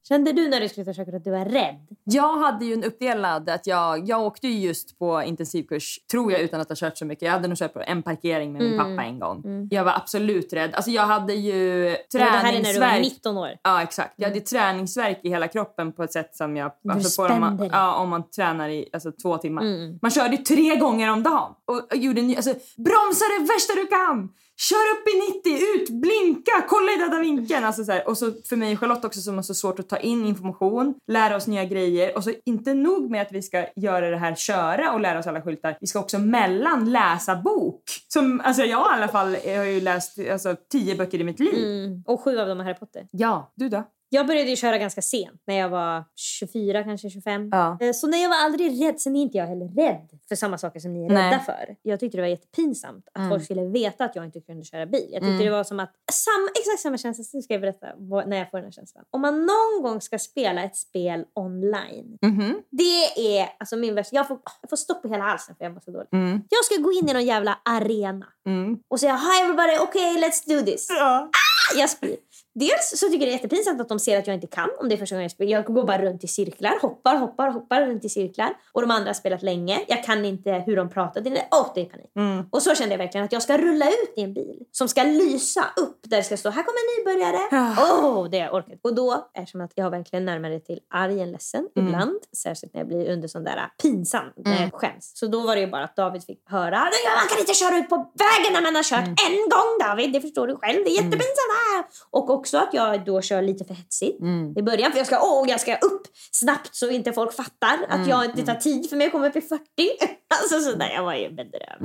Kände 0.09 0.33
du 0.33 0.49
när 0.49 0.61
du 0.61 0.69
ta 0.69 0.93
körkort 0.93 1.15
att 1.15 1.25
du 1.25 1.31
var 1.31 1.45
rädd? 1.45 1.87
Jag 2.05 2.39
hade 2.39 2.65
ju 2.65 2.73
en 2.75 2.85
uppdelad... 2.85 3.49
Att 3.49 3.67
jag, 3.67 4.09
jag 4.09 4.23
åkte 4.23 4.49
ju 4.49 4.67
just 4.67 4.99
på 4.99 5.23
intensivkurs, 5.23 6.01
tror 6.11 6.33
jag, 6.33 6.41
utan 6.41 6.61
att 6.61 6.69
ha 6.69 6.77
kört 6.77 6.99
så 6.99 7.05
mycket. 7.05 7.23
Jag 7.23 7.33
hade 7.33 7.49
nog 7.49 7.59
kört 7.59 7.75
på 7.75 7.81
en 7.81 8.03
parkering 8.03 8.53
med 8.53 8.63
min 8.63 8.73
Mm. 8.73 8.97
pappa 8.97 9.09
en 9.09 9.19
gång. 9.19 9.43
Mm. 9.45 9.69
Jag 9.71 9.85
var 9.85 9.93
absolut 9.93 10.53
rädd. 10.53 10.75
Alltså 10.75 10.91
jag 10.91 11.03
hade 11.03 11.35
ju 11.35 11.97
Det 12.13 12.19
här 12.19 12.55
är 12.55 12.63
när 12.63 12.73
du 12.73 12.79
var 12.81 12.87
träningsvärk. 12.89 13.03
19 13.03 13.39
år. 13.39 13.51
Ja, 13.63 13.83
exakt. 13.83 14.15
Jag 14.17 14.29
hade 14.29 14.41
träningsvärk 14.41 15.21
i 15.23 15.29
hela 15.29 15.49
kroppen 15.49 15.93
på 15.93 16.03
ett 16.03 16.13
sätt 16.13 16.37
som 16.37 16.57
jag... 16.57 16.73
Du 16.83 16.93
Alltså 16.93 17.23
på 17.23 17.35
om, 17.35 17.41
man, 17.41 17.71
ja, 17.73 17.95
om 17.95 18.09
man 18.09 18.31
tränar 18.31 18.69
i 18.69 18.89
alltså, 18.93 19.13
två 19.13 19.39
timmar. 19.39 19.63
Mm. 19.63 19.99
Man 20.03 20.11
körde 20.11 20.37
ju 20.37 20.43
tre 20.43 20.77
gånger 20.77 21.13
om 21.13 21.23
dagen. 21.23 21.55
Och, 21.65 21.93
och 21.93 21.97
gjorde 21.97 22.23
ny, 22.23 22.37
alltså, 22.37 22.55
bromsa 22.77 23.25
det 23.39 23.45
värsta 23.45 23.75
du 23.75 23.87
kan! 23.87 24.29
Kör 24.61 24.77
upp 24.77 25.09
i 25.09 25.39
90, 25.53 25.67
ut, 25.75 25.91
blinka, 25.91 26.53
kolla 26.69 26.93
i 26.93 26.97
döda 26.97 27.19
vinkeln. 27.19 27.65
Alltså, 27.65 27.85
så 27.85 27.93
här. 27.93 28.09
Och 28.09 28.19
så 28.19 28.33
för 28.49 28.57
mig 28.57 28.73
och 28.73 28.81
Charlotte 28.81 29.05
också 29.05 29.21
som 29.21 29.35
har 29.35 29.43
så 29.43 29.55
svårt 29.55 29.79
att 29.79 29.89
ta 29.89 29.97
in 29.97 30.27
information, 30.27 30.95
lära 31.07 31.37
oss 31.37 31.47
nya 31.47 31.65
grejer. 31.65 32.17
Och 32.17 32.25
så 32.25 32.33
inte 32.45 32.75
nog 32.75 33.11
med 33.11 33.23
att 33.23 33.33
vi 33.33 33.43
ska 33.43 33.67
göra 33.77 34.11
det 34.11 34.17
här 34.17 34.35
köra 34.35 34.93
och 34.93 35.01
lära 35.01 35.19
oss 35.19 35.27
alla 35.27 35.43
skyltar. 35.43 35.79
Vi 35.81 35.87
ska 35.87 35.99
också 35.99 36.19
mellan 36.19 36.93
läsa 36.93 37.37
bok. 37.37 37.83
Som, 38.09 38.41
alltså 38.45 38.63
jag 38.63 38.81
i 38.81 38.95
alla 38.95 39.09
fall 39.09 39.37
jag 39.45 39.59
har 39.59 39.65
ju 39.65 39.81
läst 39.81 40.19
alltså, 40.33 40.57
tio 40.71 40.97
böcker 40.97 41.21
i 41.21 41.25
mitt 41.25 41.41
liv. 41.41 41.65
Mm. 41.65 42.03
Och 42.07 42.21
sju 42.21 42.39
av 42.39 42.49
dem 42.49 42.61
är 42.61 42.65
Harry 42.65 42.79
Potter. 42.79 43.07
Ja, 43.11 43.53
du 43.55 43.69
då? 43.69 43.85
Jag 44.11 44.27
började 44.27 44.51
ju 44.51 44.57
köra 44.57 44.79
ganska 44.79 45.03
sent, 45.03 45.43
när 45.47 45.55
jag 45.55 45.69
var 45.69 46.05
24, 46.17 46.85
kanske 46.85 47.11
25. 47.11 47.49
Ja. 47.53 47.79
Eh, 47.81 47.93
Så 47.93 48.07
nej, 48.07 48.23
jag 48.23 48.29
var 48.29 48.37
aldrig 48.37 48.85
rädd. 48.85 49.01
Sen 49.01 49.17
är 49.17 49.23
inte 49.23 49.39
jag 49.39 49.47
heller 49.47 49.69
rädd 49.69 50.09
för 50.29 50.35
samma 50.35 50.59
saker 50.59 50.81
som 50.81 50.93
ni 50.93 51.05
är 51.05 51.09
Nej. 51.11 51.27
rädda 51.33 51.39
för. 51.45 51.77
Jag 51.83 52.01
tyckte 52.01 52.19
det 52.19 52.23
var 52.23 52.29
jättepinsamt 52.29 53.09
att 53.13 53.17
Mm. 53.19 53.31
folk 53.31 53.45
skulle 53.45 53.65
veta 53.65 54.05
att 54.05 54.17
jag 54.17 54.25
inte 54.25 54.41
kunde 54.41 54.65
köra 54.65 54.87
bil. 54.87 55.01
Jag 55.13 55.21
tyckte 55.23 55.27
Mm. 55.35 55.45
det 55.45 55.51
var 55.51 55.65
som 55.65 55.81
att, 55.81 55.93
sam, 56.13 56.49
exakt 56.61 56.81
samma 56.81 56.99
känsla, 56.99 57.25
så 57.25 57.43
ska 57.43 57.55
jag 57.55 57.61
berätta 57.61 57.87
när 58.27 58.37
jag 58.37 58.51
får 58.51 58.59
den 58.59 58.65
här 58.65 58.73
känslan. 58.73 59.05
Om 59.11 59.21
man 59.21 59.47
någon 59.47 59.83
gång 59.83 60.01
ska 60.01 60.19
spela 60.19 60.63
ett 60.63 60.77
spel 60.77 61.25
online. 61.35 62.19
Mhm. 62.23 62.63
Det 62.71 63.39
är 63.39 63.49
alltså 63.59 63.77
min 63.77 63.95
värsta, 63.95 64.17
jag 64.17 64.29
får, 64.29 64.39
jag 64.61 64.71
får 64.71 64.77
stopp 64.77 65.05
i 65.05 65.09
hela 65.09 65.25
halsen 65.25 65.55
för 65.57 65.65
jag 65.65 65.73
mår 65.75 65.81
så 65.81 65.91
dåligt. 65.91 66.13
Mm. 66.13 66.43
Jag 66.49 66.65
ska 66.65 66.77
gå 66.77 66.93
in 66.93 67.09
i 67.09 67.13
någon 67.13 67.25
jävla 67.27 67.59
arena 67.65 68.27
Mm. 68.47 68.79
och 68.89 69.01
säga 69.01 69.17
hi 69.17 69.43
everybody, 69.43 69.79
okay 69.79 70.17
let's 70.23 70.49
do 70.59 70.65
this. 70.67 70.87
Ja. 70.91 71.31
Jag 71.77 71.91
spyr. 71.91 72.17
Dels 72.59 72.91
så 72.97 73.07
tycker 73.07 73.19
jag 73.19 73.21
det 73.29 73.31
är 73.31 73.33
jättepinsamt 73.33 73.81
att 73.81 73.89
de 73.89 73.99
ser 73.99 74.19
att 74.19 74.27
jag 74.27 74.35
inte 74.35 74.47
kan 74.47 74.69
om 74.81 74.89
det 74.89 74.95
är 74.95 74.97
första 74.97 75.15
gången 75.15 75.23
jag 75.25 75.31
spelar. 75.31 75.53
Jag 75.53 75.65
går 75.65 75.85
bara 75.85 76.03
runt 76.03 76.25
i 76.25 76.29
cirklar, 76.29 76.79
hoppar, 76.83 77.17
hoppar, 77.17 77.51
hoppar 77.51 77.87
runt 77.87 78.05
i 78.05 78.09
cirklar. 78.09 78.57
Och 78.73 78.81
de 78.83 78.91
andra 78.91 79.09
har 79.09 79.15
spelat 79.15 79.43
länge. 79.43 79.81
Jag 79.89 80.05
kan 80.05 80.25
inte 80.25 80.51
hur 80.67 80.77
de 80.77 80.89
pratar. 80.91 81.21
Det 81.21 81.31
är, 81.31 81.49
oh, 81.51 81.71
det 81.75 81.81
är 81.81 81.85
panik. 81.85 82.11
Mm. 82.17 82.45
Och 82.51 82.63
så 82.63 82.75
kände 82.75 82.93
jag 82.95 82.99
verkligen 82.99 83.25
att 83.25 83.33
jag 83.33 83.43
ska 83.43 83.59
rulla 83.59 83.87
ut 83.89 84.13
i 84.17 84.23
en 84.23 84.35
bil 84.35 84.63
som 84.73 84.89
ska 84.89 85.03
lysa 85.03 85.65
upp 85.77 86.01
där 86.03 86.17
det 86.17 86.23
ska 86.23 86.37
stå 86.37 86.51
här 86.51 86.63
kommer 86.63 86.99
nybörjare. 86.99 87.49
Ja. 87.51 87.77
Åh, 88.03 88.29
det 88.31 88.39
har 88.39 88.47
jag 88.47 88.55
orkat. 88.55 88.79
Och 88.83 88.95
då, 88.95 89.31
eftersom 89.35 89.61
att 89.61 89.73
jag 89.75 89.85
har 89.85 89.91
verkligen 89.91 90.25
närmare 90.25 90.61
till 90.61 90.81
arg 90.95 91.21
än 91.21 91.33
ledsen 91.33 91.69
Mm. 91.77 91.89
ibland, 91.89 92.19
särskilt 92.37 92.75
när 92.75 92.81
jag 92.81 92.89
blir 92.89 93.11
under 93.13 93.29
sån 93.29 93.45
där 93.45 93.61
pinsam, 93.83 94.25
när 94.37 94.53
Mm. 94.57 94.63
jag 94.73 94.81
skäms. 94.81 95.13
Så 95.15 95.27
då 95.27 95.41
var 95.41 95.55
det 95.55 95.61
ju 95.61 95.67
bara 95.67 95.85
att 95.85 95.97
David 95.97 96.25
fick 96.25 96.43
höra 96.51 96.79
"Nej, 96.79 97.15
man 97.21 97.29
kan 97.29 97.39
inte 97.39 97.55
köra 97.55 97.77
ut 97.79 97.89
på 97.89 97.97
vägen 97.97 98.53
när 98.53 98.63
man 98.63 98.75
har 98.77 98.83
kört 98.83 98.99
Mm. 98.99 99.15
en 99.29 99.37
gång 99.55 99.71
David, 99.89 100.13
det 100.13 100.21
förstår 100.21 100.47
du 100.47 100.57
själv, 100.57 100.85
det 100.85 100.91
är 100.91 100.95
jättepinsamt. 100.95 101.53
Ah! 101.77 101.83
Och 102.11 102.31
också 102.31 102.48
att 102.57 102.75
jag 102.75 103.05
då 103.05 103.23
kör 103.23 103.43
lite 103.43 103.65
för 103.65 103.75
hetsigt 103.75 104.21
Mm. 104.21 104.55
i 104.59 104.63
början 104.63 104.93
för 104.93 104.99
jag 104.99 105.07
ska, 105.07 105.21
åh, 105.23 105.49
jag 105.49 105.61
ska 105.61 105.77
upp 105.77 106.03
snabbt 106.33 106.75
så 106.77 106.91
inte 106.91 107.13
folk 107.13 107.33
fattar 107.33 107.79
att 107.89 107.95
Mm, 107.95 108.09
jag 108.09 108.25
inte 108.25 108.43
tar 108.43 108.55
tid 108.55 108.89
för 108.89 108.97
mig 108.97 109.07
att 109.07 109.13
komma 109.13 109.27
upp 109.29 109.37
i 109.37 109.41
40. 109.41 109.65
alltså 110.43 110.61
sådär, 110.61 110.91
jag 110.95 111.03
var 111.05 111.15
ju 111.15 111.31
bedrövad. 111.31 111.83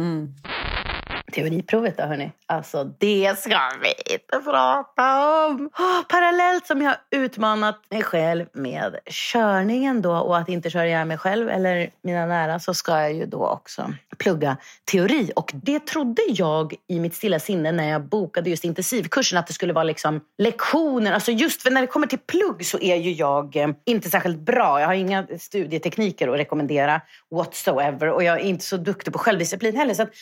Teoriprovet 1.34 1.98
då 1.98 2.04
hörni. 2.04 2.32
Alltså 2.46 2.84
det 2.84 3.39
ska 3.39 3.60
vi 3.82 4.13
inte 4.13 4.50
prata 4.52 5.46
om. 5.46 5.69
Oh, 5.80 6.02
parallellt 6.10 6.67
som 6.67 6.82
jag 6.82 6.89
har 6.89 6.98
utmanat 7.12 7.80
mig 7.89 8.04
själv 8.04 8.46
med 8.54 8.98
körningen 9.06 10.02
då 10.02 10.15
och 10.15 10.38
att 10.38 10.50
inte 10.50 10.69
köra 10.69 10.88
ihjäl 10.88 11.08
mig 11.08 11.17
själv 11.17 11.50
eller 11.50 11.89
mina 12.02 12.26
nära 12.26 12.60
så 12.60 12.74
ska 12.74 12.91
jag 12.91 13.13
ju 13.13 13.26
då 13.26 13.48
också 13.48 13.93
plugga 14.17 14.58
teori. 14.91 15.32
Och 15.36 15.52
det 15.54 15.86
trodde 15.86 16.22
jag 16.28 16.74
i 16.88 17.00
mitt 17.00 17.15
stilla 17.15 17.39
sinne 17.39 17.72
när 17.72 17.89
jag 17.89 18.02
bokade 18.02 18.50
just 18.50 18.63
intensivkursen 18.63 19.38
att 19.38 19.48
det 19.48 19.54
skulle 19.54 19.74
vara 19.74 19.84
liksom 19.84 20.22
lektioner. 20.38 21.12
Alltså 21.12 21.32
just 21.32 21.62
för 21.62 21.72
när 21.72 21.82
det 21.82 21.88
kommer 21.88 22.08
till 22.08 22.19
plugg 22.19 22.65
så 22.65 22.80
är 22.80 22.96
ju 22.96 23.12
jag 23.12 23.56
eh, 23.56 23.67
inte 23.86 24.10
särskilt 24.10 24.39
bra. 24.39 24.80
Jag 24.80 24.88
har 24.88 24.93
inga 24.93 25.28
studietekniker 25.39 26.28
att 26.28 26.39
rekommendera 26.39 27.02
whatsoever 27.32 28.10
och 28.10 28.24
jag 28.24 28.39
är 28.39 28.43
inte 28.43 28.65
så 28.65 28.78
duktig 28.78 29.13
på 29.13 29.19
självdisciplin 29.19 29.76
heller. 29.76 29.93
Så 29.93 30.04
att 30.04 30.13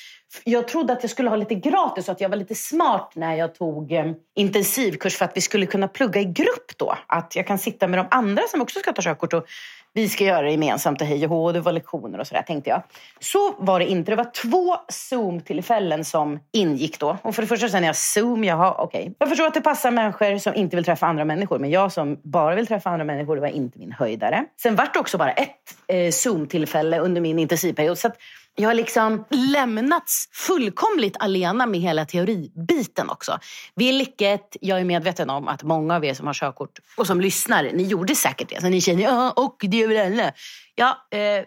jag 0.44 0.68
trodde 0.68 0.94
att 0.94 1.01
jag 1.04 1.12
skulle 1.12 1.30
ha 1.30 1.36
lite 1.36 1.56
gratis 1.56 2.08
och 2.08 2.12
att 2.12 2.22
jag 2.22 2.30
var 2.30 2.38
lite 2.38 2.56
smart 2.56 3.12
när 3.16 3.36
jag 3.36 3.56
tog 3.56 3.92
eh, 3.92 4.12
intensivkurs 4.36 5.18
för 5.18 5.26
att 5.26 5.38
vi 5.38 5.42
skulle 5.42 5.66
kunna 5.66 5.88
plugga 5.88 6.22
i 6.22 6.26
grupp 6.26 6.78
då. 6.78 6.98
Att 7.08 7.36
jag 7.36 7.48
kan 7.48 7.58
sitta 7.58 7.88
med 7.88 8.00
de 8.00 8.08
andra 8.12 8.44
som 8.48 8.62
också 8.62 8.80
ska 8.80 8.94
ta 8.94 9.02
körkort 9.02 9.34
och 9.34 9.46
vi 9.94 10.10
ska 10.10 10.24
göra 10.24 10.42
det 10.42 10.52
gemensamt 10.52 11.02
och 11.02 11.08
hej 11.08 11.24
och 11.24 11.30
hå 11.30 11.46
och 11.46 11.54
det 11.54 11.60
var 11.60 11.72
lektioner 11.72 12.20
och 12.20 12.28
sådär 12.28 12.42
tänkte 12.42 12.70
jag. 12.70 12.84
Så 13.20 13.56
var 13.58 13.80
det 13.80 13.86
inte. 13.86 14.12
Det 14.12 14.16
var 14.16 14.32
två 14.32 14.76
Zoom-tillfällen 14.88 16.06
som 16.06 16.40
ingick 16.52 17.00
då. 17.00 17.18
Och 17.22 17.36
för 17.36 17.42
det 17.42 17.48
första 17.48 17.70
sen 17.70 17.84
jag 17.84 17.96
Zoom, 17.96 18.44
jaha 18.44 18.76
okej. 18.78 19.16
Jag 19.20 19.30
förstår 19.30 19.48
att 19.48 19.54
det 19.54 19.62
passar 19.62 19.92
människor 19.92 20.38
som 20.38 20.56
inte 20.56 20.76
vill 20.76 20.86
träffa 20.86 21.08
andra 21.08 21.26
människor. 21.26 21.60
Men 21.60 21.70
jag 21.70 21.92
som 21.92 22.20
bara 22.24 22.56
vill 22.56 22.68
träffa 22.68 22.90
andra 22.90 23.06
människor, 23.06 23.36
det 23.36 23.42
var 23.42 23.48
inte 23.48 23.80
min 23.80 23.92
höjdare. 23.92 24.46
Sen 24.62 24.76
vart 24.76 24.94
det 24.94 25.00
också 25.00 25.18
bara 25.18 25.32
ett 25.32 25.76
eh, 25.88 26.12
Zoom-tillfälle 26.12 27.00
under 27.00 27.22
min 27.22 27.40
intensivperiod. 27.40 27.98
Så 27.98 28.08
att 28.08 28.18
jag 28.56 28.70
har 28.70 28.74
liksom 28.74 29.26
lämnats 29.30 30.30
fullkomligt 30.34 31.16
alena 31.20 31.66
med 31.66 31.80
hela 31.80 32.06
teoribiten 32.06 33.10
också. 33.10 33.40
Vilket 33.76 34.58
jag 34.62 34.80
är 34.80 34.84
medveten 34.84 35.30
om 35.30 35.48
att 35.48 35.64
många 35.64 35.96
av 35.96 36.06
er 36.06 36.14
som 36.14 36.28
har 36.28 36.34
körkort 36.34 36.80
och 36.98 37.08
som 37.08 37.22
lyssnar, 37.22 37.64
ni 37.64 37.84
gjorde 37.84 38.16
säkert 38.16 38.50
det. 38.50 38.62
Så 38.62 38.68
ni 38.68 38.82
känner, 38.82 39.04
ja 39.04 39.32
och 39.32 39.56
det 39.62 39.78
gör 39.78 39.88
väl 39.88 40.14
alla. 40.14 40.32
Ja, 40.76 41.08
eh, 41.18 41.46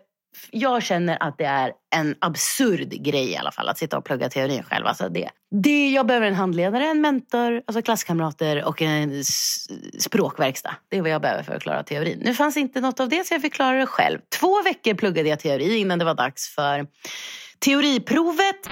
jag 0.51 0.83
känner 0.83 1.17
att 1.21 1.39
det 1.39 1.45
är 1.45 1.73
en 1.95 2.15
absurd 2.19 2.91
grej 2.91 3.31
i 3.31 3.37
alla 3.37 3.53
fall 3.53 3.69
att 3.69 3.79
sitta 3.79 3.99
och 3.99 4.05
plugga 4.05 4.29
teorin 4.29 4.63
själv. 4.63 4.87
Alltså 4.87 5.09
det, 5.09 5.29
det, 5.51 5.91
jag 5.91 6.07
behöver 6.07 6.27
en 6.27 6.35
handledare, 6.35 6.87
en 6.87 7.01
mentor, 7.01 7.63
alltså 7.67 7.83
klasskamrater 7.83 8.65
och 8.65 8.83
en 8.83 9.25
språkverkstad. 9.99 10.77
Det 10.89 10.97
är 10.99 11.03
vad 11.03 11.11
jag 11.11 11.23
behöver 11.23 11.43
för 11.43 11.55
att 11.55 11.63
klara 11.63 11.83
teorin. 11.83 12.21
Nu 12.25 12.35
fanns 12.35 12.57
inte 12.57 12.81
något 12.81 13.01
av 13.01 13.09
det 13.09 13.27
så 13.27 13.35
jag 13.35 13.43
fick 13.43 13.55
klara 13.55 13.77
det 13.77 13.87
själv. 13.87 14.19
Två 14.41 14.63
veckor 14.63 14.95
pluggade 14.95 15.29
jag 15.29 15.41
teori 15.41 15.77
innan 15.77 15.99
det 15.99 16.05
var 16.05 16.15
dags 16.15 16.55
för 16.55 16.87
teoriprovet. 17.59 18.69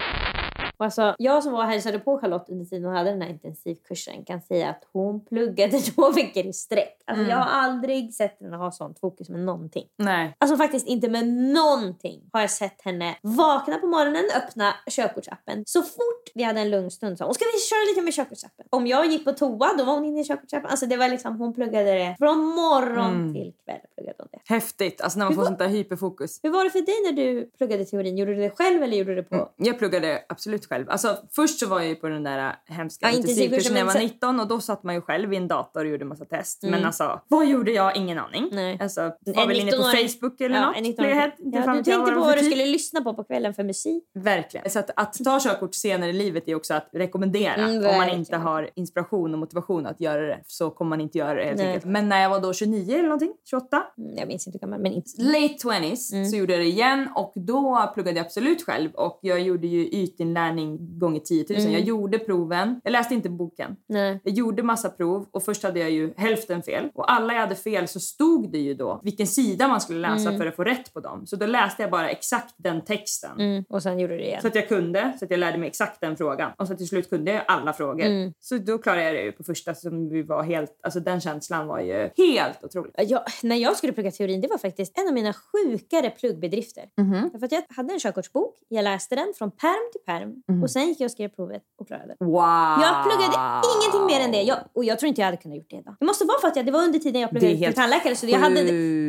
Och 0.77 0.85
alltså, 0.85 1.15
jag 1.19 1.43
som 1.43 1.53
var 1.53 1.65
och 1.65 1.71
hälsade 1.71 1.99
på 1.99 2.19
Charlotte 2.19 2.49
under 2.49 2.65
tiden 2.65 2.85
hon 2.85 2.95
hade 2.97 3.11
den 3.11 3.23
här 3.23 3.29
intensivkursen 3.31 4.25
kan 4.25 4.41
säga 4.43 4.69
att 4.71 4.89
hon 4.93 5.25
pluggade 5.25 5.79
två 5.95 6.11
veckor 6.13 6.47
i 6.47 6.53
sträck. 6.53 6.99
Alltså, 7.07 7.25
Jag 7.25 7.37
har 7.37 7.45
aldrig 7.63 8.15
sett 8.15 8.41
henne 8.41 8.57
ha 8.57 8.71
sånt 8.71 8.99
fokus 9.01 9.29
med 9.29 9.41
någonting. 9.41 9.87
Nej. 9.99 10.37
Alltså 10.39 10.57
faktiskt 10.57 10.87
inte 10.87 11.09
med 11.09 11.29
någonting 11.29 12.21
har 12.33 12.41
jag 12.41 12.51
sett 12.51 12.83
henne 12.85 13.17
vakna 13.23 13.79
på 13.79 13.87
morgonen, 13.87 14.25
öppna 14.37 14.75
körkortsappen. 14.91 15.63
Så 15.67 15.83
fort 15.83 16.25
vi 16.35 16.43
hade 16.43 16.61
en 16.61 16.71
lugn 16.71 16.91
stund 16.91 17.19
sa 17.19 17.25
hon, 17.25 17.35
ska 17.35 17.45
vi 17.45 17.61
köra 17.61 17.91
lite 17.91 18.03
med 18.03 18.15
körkortsappen? 18.15 18.67
Om 18.71 18.87
jag 18.87 19.07
gick 19.07 19.25
på 19.25 19.33
toa, 19.33 19.75
då 19.79 19.85
var 19.85 19.95
hon 19.95 20.05
inne 20.05 20.21
i 20.21 20.25
körkortsappen. 20.25 20.71
Alltså 20.71 20.87
det 20.87 20.97
var 20.97 21.09
liksom, 21.09 21.37
hon 21.37 21.55
pluggade 21.55 21.93
det 21.93 22.17
från 22.19 22.39
morgon 22.39 23.13
Mm. 23.13 23.35
till 23.35 23.53
kväll. 23.65 23.81
Pluggade 23.97 24.17
hon 24.19 24.29
det. 24.33 24.39
Häftigt. 24.55 25.01
Alltså 25.01 25.19
när 25.19 25.25
man 25.27 25.33
Hur 25.33 25.35
får 25.37 25.43
var- 25.43 25.47
sånt 25.47 25.59
där 25.59 25.69
hyperfokus. 25.69 26.41
Hur 26.43 26.51
var 26.51 26.65
det 26.65 26.71
för 26.71 26.81
dig 26.81 26.95
när 27.05 27.13
du 27.13 27.47
pluggade 27.59 27.85
teorin? 27.85 28.17
Gjorde 28.19 28.35
du 28.35 28.41
det 28.41 28.51
själv 28.51 28.83
eller 28.83 28.97
gjorde 28.97 29.11
du 29.15 29.23
det 29.23 29.29
på... 29.29 29.49
Jag 29.57 29.79
pluggade 29.79 30.25
absolut 30.29 30.67
själv. 30.73 30.91
Alltså, 30.91 31.17
först 31.37 31.59
så 31.59 31.67
var 31.67 31.81
jag 31.81 31.89
ju 31.89 31.95
på 31.95 32.09
den 32.09 32.23
där 32.23 32.55
hemska 32.67 33.07
Ja, 33.11 33.17
intensivkursen 33.17 33.73
när 33.73 33.81
jag 33.81 33.87
var 33.87 33.95
men 33.95 34.03
19 34.03 34.41
och 34.41 34.49
då 34.49 34.61
satt 34.61 34.83
man 34.83 34.95
ju 34.95 35.01
själv 35.01 35.29
vid 35.29 35.39
en 35.39 35.49
dator 35.49 35.85
och 35.85 35.91
gjorde 35.91 36.05
massa 36.05 36.25
test. 36.25 36.63
Mm. 36.63 36.75
Men 36.75 36.87
alltså, 36.87 37.21
vad 37.29 37.47
gjorde 37.47 37.73
jag? 37.73 37.97
Ingen 37.97 38.19
aning. 38.19 38.49
Nej. 38.53 38.79
Alltså, 38.81 39.01
En 39.01 39.13
var 39.37 39.47
väl 39.47 39.61
inne 39.61 39.71
på 39.71 39.77
19-åring 39.77 40.09
Facebook 40.09 40.41
eller 40.41 40.57
Ja, 40.57 40.67
något. 40.67 40.77
en 40.77 40.85
19-åring. 40.85 40.97
Playhead. 40.97 41.31
Inte 41.39 41.59
Ja, 41.59 41.67
du 41.73 41.77
jag 41.77 41.85
tänkte 41.85 42.13
på 42.13 42.21
vad 42.21 42.37
du 42.37 42.41
typ. 42.41 42.51
skulle 42.53 42.67
lyssna 42.67 43.01
på 43.01 43.15
på 43.15 43.25
kvällen 43.25 43.55
för 43.55 43.65
musik. 43.65 44.05
Verkligen. 44.15 44.71
Så 44.71 44.79
att, 44.79 44.91
att 44.97 45.25
ta 45.25 45.41
körkort 45.41 45.75
senare 45.75 46.11
i 46.11 46.13
livet 46.13 46.49
är 46.49 46.55
också 46.55 46.75
att 46.75 46.89
rekommendera. 46.93 47.55
Mm, 47.55 47.87
Om 47.87 47.97
man 47.97 48.09
inte 48.09 48.37
har 48.37 48.71
inspiration 48.75 49.33
och 49.33 49.39
motivation 49.39 49.87
att 49.87 50.01
göra 50.01 50.27
det 50.27 50.41
så 50.47 50.71
kommer 50.71 50.89
man 50.89 51.01
inte 51.01 51.19
göra 51.19 51.35
det 51.35 51.45
helt 51.45 51.61
enkelt. 51.61 51.85
Men 51.85 52.09
när 52.09 52.23
jag 52.23 52.31
var 52.31 52.41
då 52.41 52.53
29 52.53 52.95
eller 52.95 53.03
någonting, 53.03 53.33
28, 53.51 53.83
Mm, 53.99 54.17
Jag 54.19 54.29
minns 54.29 54.47
inte 54.47 54.59
hur 54.59 54.61
gammal, 54.69 54.81
men 54.81 54.93
inte... 54.93 55.11
late 55.23 55.55
20s 55.69 56.13
Mm. 56.13 56.27
så 56.27 56.37
gjorde 56.37 56.53
jag 56.53 56.61
det 56.63 56.67
igen 56.67 57.09
och 57.15 57.33
då 57.35 57.91
pluggade 57.95 58.17
jag 58.17 58.27
absolut 58.27 58.63
själv 58.65 58.91
och 58.95 59.19
jag 59.23 59.41
gjorde 59.41 59.67
ju 59.67 59.87
ytinlärning 59.87 60.52
gånger 60.99 61.21
10 61.21 61.45
000. 61.51 61.59
Mm. 61.61 61.73
Jag 61.73 61.81
gjorde 61.81 62.19
proven, 62.19 62.81
jag 62.85 62.93
läste 62.93 63.15
inte 63.15 63.29
boken. 63.31 63.77
Nej. 63.89 64.21
Jag 64.25 64.35
gjorde 64.35 64.63
massa 64.63 64.91
prov 64.91 65.27
och 65.31 65.43
först 65.45 65.63
hade 65.63 65.81
jag 65.81 65.91
ju 65.91 66.13
hälften 66.17 66.63
fel 66.63 66.91
och 66.95 67.13
alla 67.13 67.33
jag 67.33 67.41
hade 67.41 67.55
fel 67.55 67.89
så 67.89 68.01
stod 68.01 68.53
det 68.53 68.59
ju 68.59 68.75
då 68.75 69.01
vilken 69.05 69.27
sida 69.27 69.69
man 69.69 69.81
skulle 69.81 70.01
läsa 70.01 70.29
Mm. 70.29 70.39
för 70.41 70.47
att 70.47 70.57
få 70.57 70.65
rätt 70.65 70.95
på 70.95 71.01
dem. 71.01 71.27
Så 71.27 71.37
då 71.37 71.47
läste 71.47 71.83
jag 71.83 71.91
bara 71.91 72.11
exakt 72.11 72.55
den 72.57 72.81
texten. 72.85 73.41
Mm. 73.41 73.65
Och 73.69 73.83
sen 73.83 73.99
gjorde 73.99 74.15
du 74.15 74.19
det 74.19 74.27
igen. 74.27 74.41
Så 74.43 74.47
att 74.49 74.55
jag 74.55 74.69
kunde, 74.69 75.13
så 75.19 75.25
att 75.25 75.31
jag 75.31 75.41
lärde 75.41 75.59
mig 75.59 75.69
exakt 75.69 76.01
den 76.01 76.17
frågan. 76.17 76.53
Och 76.59 76.69
så 76.69 76.77
till 76.77 76.89
slut 76.89 77.11
kunde 77.11 77.33
jag 77.33 77.43
alla 77.49 77.73
frågor. 77.73 78.05
Mm. 78.05 78.33
Så 78.41 78.59
då 78.59 78.79
klarade 78.79 79.05
jag 79.05 79.15
det 79.15 79.23
ju 79.23 79.33
på 79.33 79.45
första 79.45 79.75
som 79.75 80.09
vi 80.09 80.23
var 80.23 80.43
helt, 80.43 80.79
alltså 80.83 81.01
den 81.01 81.21
känslan 81.21 81.67
var 81.67 81.81
ju 81.81 82.11
helt 82.17 82.65
otrolig. 82.65 82.93
Jag, 82.99 83.23
när 83.43 83.57
jag 83.57 83.77
skulle 83.77 83.93
plugga 83.93 84.11
teorin, 84.11 84.41
det 84.41 84.49
var 84.49 84.59
faktiskt 84.59 84.99
en 84.99 85.09
av 85.09 85.15
mina 85.15 85.33
sjukare 85.33 86.11
pluggbedrifter. 86.11 86.85
Mhm. 86.97 87.31
Därför 87.33 87.47
att 87.47 87.53
jag 87.53 87.63
hade 87.69 87.93
en 87.95 88.01
körkortsbok, 88.01 88.55
jag 88.69 88.85
läste 88.85 89.15
den 89.15 89.33
från 89.39 89.51
perm 89.51 89.91
till 89.93 90.01
perm 90.07 90.42
Mhm. 90.49 90.63
och 90.63 90.71
sen 90.71 90.89
gick 90.89 91.01
jag 91.01 91.05
och 91.07 91.11
skrev 91.11 91.29
provet 91.29 91.63
och 91.79 91.87
klarade. 91.87 92.17
Wow! 92.21 92.83
Jag 92.85 93.05
pluggade 93.05 93.37
ingenting 93.75 94.07
mer 94.07 94.25
än 94.25 94.33
det. 94.33 94.43
Jag, 94.43 94.59
och 94.73 94.85
jag 94.85 94.99
tror 94.99 95.09
inte 95.09 95.21
jag 95.21 95.27
hade 95.27 95.37
kunnat 95.37 95.57
gjort 95.59 95.71
det 95.71 95.77
idag. 95.77 95.97
Det 96.01 96.07
måste 96.07 96.25
vara 96.25 96.41
för 96.41 96.49
att 96.49 96.57
jag, 96.57 96.67
det 96.67 96.73
var 96.73 96.85
under 96.85 96.99
tiden 96.99 97.21
jag 97.21 97.31
Det 97.35 97.41
pluggade 97.41 97.67
till 97.67 97.75
tandläkare 97.75 98.17
så 98.17 98.27
jag 98.27 98.39
hade 98.39 98.61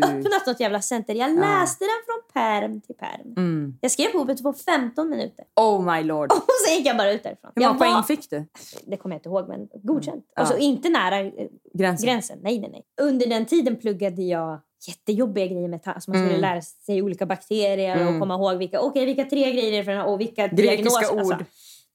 öppnat 0.05 0.47
något 0.47 0.59
jävla 0.59 0.81
center. 0.81 1.15
Jag 1.15 1.31
läste 1.39 1.83
den 1.83 1.99
från 2.05 2.21
perm 2.33 2.81
till 2.81 2.95
perm. 2.95 3.33
Mm. 3.37 3.77
Jag 3.81 3.91
skrev 3.91 4.07
provet 4.11 4.43
på 4.43 4.53
15 4.53 5.09
minuter 5.09 5.45
Oh 5.55 5.95
my 5.95 6.03
lord. 6.03 6.31
och 6.31 6.43
sen 6.67 6.77
gick 6.77 6.87
jag 6.87 6.97
bara 6.97 7.11
ut 7.11 7.23
därifrån. 7.23 7.51
Hur 7.55 7.67
många 7.67 7.79
poäng 7.79 8.03
fick 8.03 8.29
du? 8.29 8.45
Det 8.85 8.97
kommer 8.97 9.15
jag 9.15 9.19
inte 9.19 9.29
ihåg, 9.29 9.47
men 9.47 9.67
godkänt. 9.83 10.25
Ja. 10.35 10.41
Alltså 10.41 10.57
inte 10.57 10.89
nära 10.89 11.19
eh, 11.19 11.31
Gränsen? 11.73 12.07
gränsen. 12.07 12.39
Nej, 12.41 12.59
nej, 12.59 12.69
nej. 12.71 12.83
Under 13.01 13.27
den 13.27 13.45
tiden 13.45 13.75
pluggade 13.75 14.21
jag 14.23 14.59
jättejobbiga 14.87 15.45
grejer 15.45 15.67
med 15.67 15.79
alltså 15.85 16.11
man 16.11 16.19
skulle 16.19 16.29
Mm. 16.37 16.41
lära 16.41 16.61
sig 16.61 17.01
olika 17.01 17.25
bakterier 17.25 17.95
Mm. 17.95 18.13
och 18.13 18.19
komma 18.19 18.33
ihåg 18.35 18.57
vilka, 18.57 18.79
okej, 18.81 19.05
vilka 19.05 19.25
tre 19.25 19.51
grejer 19.51 19.73
är 19.73 19.77
det 19.77 19.83
för 19.83 19.91
den 19.91 20.01
här 20.01 20.07
och 20.07 20.19
vilka 20.21 20.47
Grekiska 20.47 20.65
diagnoser. 20.73 21.19
Alltså, 21.19 21.35
ord. 21.35 21.45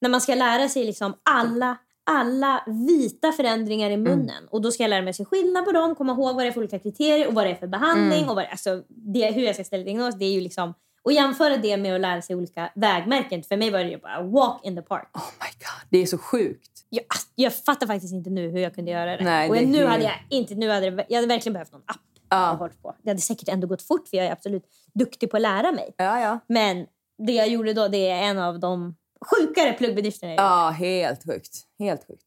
när 0.01 0.09
man 0.09 0.21
ska 0.21 0.35
lära 0.35 0.69
sig 0.69 0.85
liksom 0.85 1.15
alla, 1.31 1.77
alla 2.11 2.65
vita 2.67 3.33
förändringar 3.33 3.91
i 3.91 3.95
Mm. 3.95 4.11
munnen. 4.13 4.49
Och 4.51 4.63
då 4.63 4.71
ska 4.73 4.83
jag 4.83 4.91
lära 4.91 5.03
mig 5.03 5.15
se 5.15 5.25
skillnad 5.25 5.65
på 5.65 5.73
dem, 5.73 5.95
komma 5.95 6.13
ihåg 6.13 6.35
vad 6.37 6.45
det 6.45 6.49
är 6.49 6.53
för 6.53 6.61
olika 6.61 6.79
kriterier 6.79 7.27
och 7.29 7.35
vad 7.35 7.47
det 7.47 7.51
är 7.51 7.55
för 7.55 7.67
behandling. 7.67 8.19
Mm. 8.19 8.29
Och 8.31 8.37
vad 8.37 8.45
det, 8.45 8.49
alltså, 8.49 8.83
det, 8.89 9.31
hur 9.31 9.43
jag 9.43 9.55
ska 9.55 9.65
ställa 9.65 9.85
diagnos. 9.85 10.15
Det 10.19 10.25
är 10.25 10.33
ju 10.33 10.41
liksom, 10.41 10.75
och 11.03 11.13
jämföra 11.13 11.57
det 11.57 11.77
med 11.77 11.95
att 11.95 12.01
lära 12.01 12.23
sig 12.23 12.37
olika 12.37 12.73
vägmärken. 12.75 13.43
För 13.43 13.57
mig 13.57 13.71
var 13.71 13.79
det 13.79 13.91
ju 13.91 13.99
bara 13.99 14.23
walk 14.23 14.61
in 14.65 14.77
the 14.77 14.83
park. 14.83 15.09
Oh 15.15 15.23
my 15.41 15.47
god. 15.59 15.89
Det 15.91 15.99
är 15.99 16.07
så 16.07 16.19
sjukt. 16.19 16.71
Jag, 16.91 17.05
jag 17.35 17.55
fattar 17.65 17.87
faktiskt 17.87 18.13
inte 18.15 18.31
nu 18.31 18.49
hur 18.51 18.59
jag 18.61 18.75
kunde 18.75 18.91
göra 18.91 19.17
det. 19.17 19.25
Nej, 19.25 19.49
och 19.49 19.55
det 19.55 19.63
är 19.63 19.67
nu 19.67 19.85
hade 19.87 20.03
jag 20.05 20.13
inte, 20.31 20.55
nu 20.55 20.71
hade 20.71 20.91
det, 20.91 21.07
jag 21.09 21.17
hade 21.17 21.27
verkligen 21.29 21.53
behövt 21.53 21.73
någon 21.73 21.83
app. 21.87 21.97
Ja. 22.31 22.57
hållit 22.59 22.83
på. 22.83 22.95
Det 23.03 23.11
hade 23.11 23.21
säkert 23.21 23.49
ändå 23.49 23.67
gått 23.67 23.83
fort 23.83 24.09
för 24.09 24.17
jag 24.17 24.27
är 24.27 24.33
absolut 24.33 24.65
duktig 24.95 25.31
på 25.31 25.37
att 25.37 25.43
lära 25.43 25.73
mig. 25.73 25.95
Ja, 25.97 26.21
ja. 26.21 26.39
Men 26.47 26.87
det 27.27 27.33
jag 27.33 27.49
gjorde 27.49 27.73
då 27.73 27.89
det 27.89 28.11
är 28.11 28.23
en 28.23 28.39
av 28.39 28.61
de 28.61 28.97
sjukare 29.31 29.73
pluggbedrifterna 29.73 30.33
jag 30.33 30.37
gjort. 30.37 30.51
Ja, 30.51 30.71
helt 30.71 31.25
sjukt. 31.25 31.57
Helt 31.79 32.07
sjukt. 32.07 32.23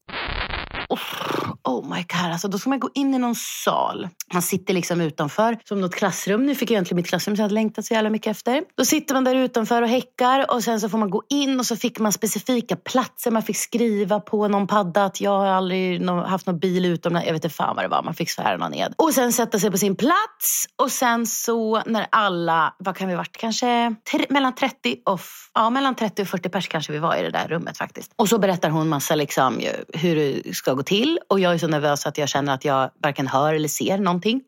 Oh 1.63 1.95
my 1.95 2.05
god, 2.09 2.31
alltså 2.31 2.47
då 2.47 2.57
ska 2.57 2.69
man 2.69 2.79
gå 2.79 2.89
in 2.93 3.13
i 3.13 3.17
någon 3.17 3.35
sal. 3.35 4.09
Man 4.33 4.41
sitter 4.41 4.73
liksom 4.73 5.01
utanför, 5.01 5.57
som 5.63 5.81
något 5.81 5.95
klassrum. 5.95 6.45
Nu 6.45 6.55
fick 6.55 6.69
jag 6.69 6.73
egentligen 6.73 6.95
mitt 6.95 7.07
klassrum 7.07 7.35
som 7.35 7.41
jag 7.41 7.45
hade 7.45 7.53
längtat 7.53 7.85
så 7.85 7.93
jävla 7.93 8.09
mycket 8.09 8.31
efter. 8.31 8.63
Då 8.77 8.85
sitter 8.85 9.13
man 9.13 9.23
där 9.23 9.35
utanför 9.35 9.81
och 9.81 9.87
häckar 9.87 10.51
och 10.51 10.63
sen 10.63 10.81
så 10.81 10.89
får 10.89 10.97
man 10.97 11.09
gå 11.09 11.23
in 11.29 11.59
och 11.59 11.65
så 11.65 11.75
fick 11.75 11.99
man 11.99 12.11
specifika 12.11 12.75
platser. 12.75 13.31
Man 13.31 13.43
fick 13.43 13.57
skriva 13.57 14.19
på 14.19 14.47
någon 14.47 14.67
padda 14.67 15.05
att 15.05 15.21
jag 15.21 15.31
har 15.31 15.47
aldrig 15.47 16.09
haft 16.09 16.45
någon 16.45 16.59
bil 16.59 16.85
utomlands. 16.85 17.27
Jag 17.27 17.33
vet 17.33 17.43
inte 17.43 17.55
fan 17.55 17.75
vad 17.75 17.85
det 17.85 17.89
var. 17.89 18.03
Man 18.03 18.13
fick 18.13 18.29
svära 18.29 18.57
någon 18.57 18.73
ed. 18.73 18.93
Och 18.97 19.13
sen 19.13 19.33
sätta 19.33 19.59
sig 19.59 19.71
på 19.71 19.77
sin 19.77 19.95
plats 19.95 20.65
och 20.75 20.91
sen 20.91 21.27
så 21.27 21.81
när 21.85 22.07
alla, 22.09 22.75
vad 22.77 22.95
kan 22.95 23.07
vi 23.07 23.15
varit, 23.15 23.37
kanske 23.37 23.95
tre, 24.11 24.25
mellan 24.29 24.55
30 24.55 24.97
och, 25.05 25.19
ja, 25.53 25.69
mellan 25.69 25.95
30 25.95 26.21
och 26.21 26.27
40 26.27 26.49
pers 26.49 26.67
kanske 26.67 26.91
vi 26.91 26.99
var 26.99 27.15
i 27.15 27.21
det 27.21 27.31
där 27.31 27.47
rummet 27.47 27.77
faktiskt. 27.77 28.11
Och 28.15 28.29
så 28.29 28.37
berättar 28.37 28.69
hon 28.69 28.89
massa 28.89 29.15
liksom 29.15 29.59
ju 29.59 29.99
hur 29.99 30.15
det 30.15 30.55
ska 30.55 30.73
gå 30.73 30.83
till 30.83 31.19
och 31.29 31.39
jag 31.39 31.50
jag 31.51 31.55
är 31.55 31.59
så 31.59 31.67
nervös 31.67 32.05
att 32.05 32.17
jag 32.17 32.29
känner 32.29 32.53
att 32.53 32.65
jag 32.65 32.89
varken 33.03 33.27
hör 33.27 33.53
eller 33.53 33.67
ser 33.67 33.97
någonting. 33.97 34.41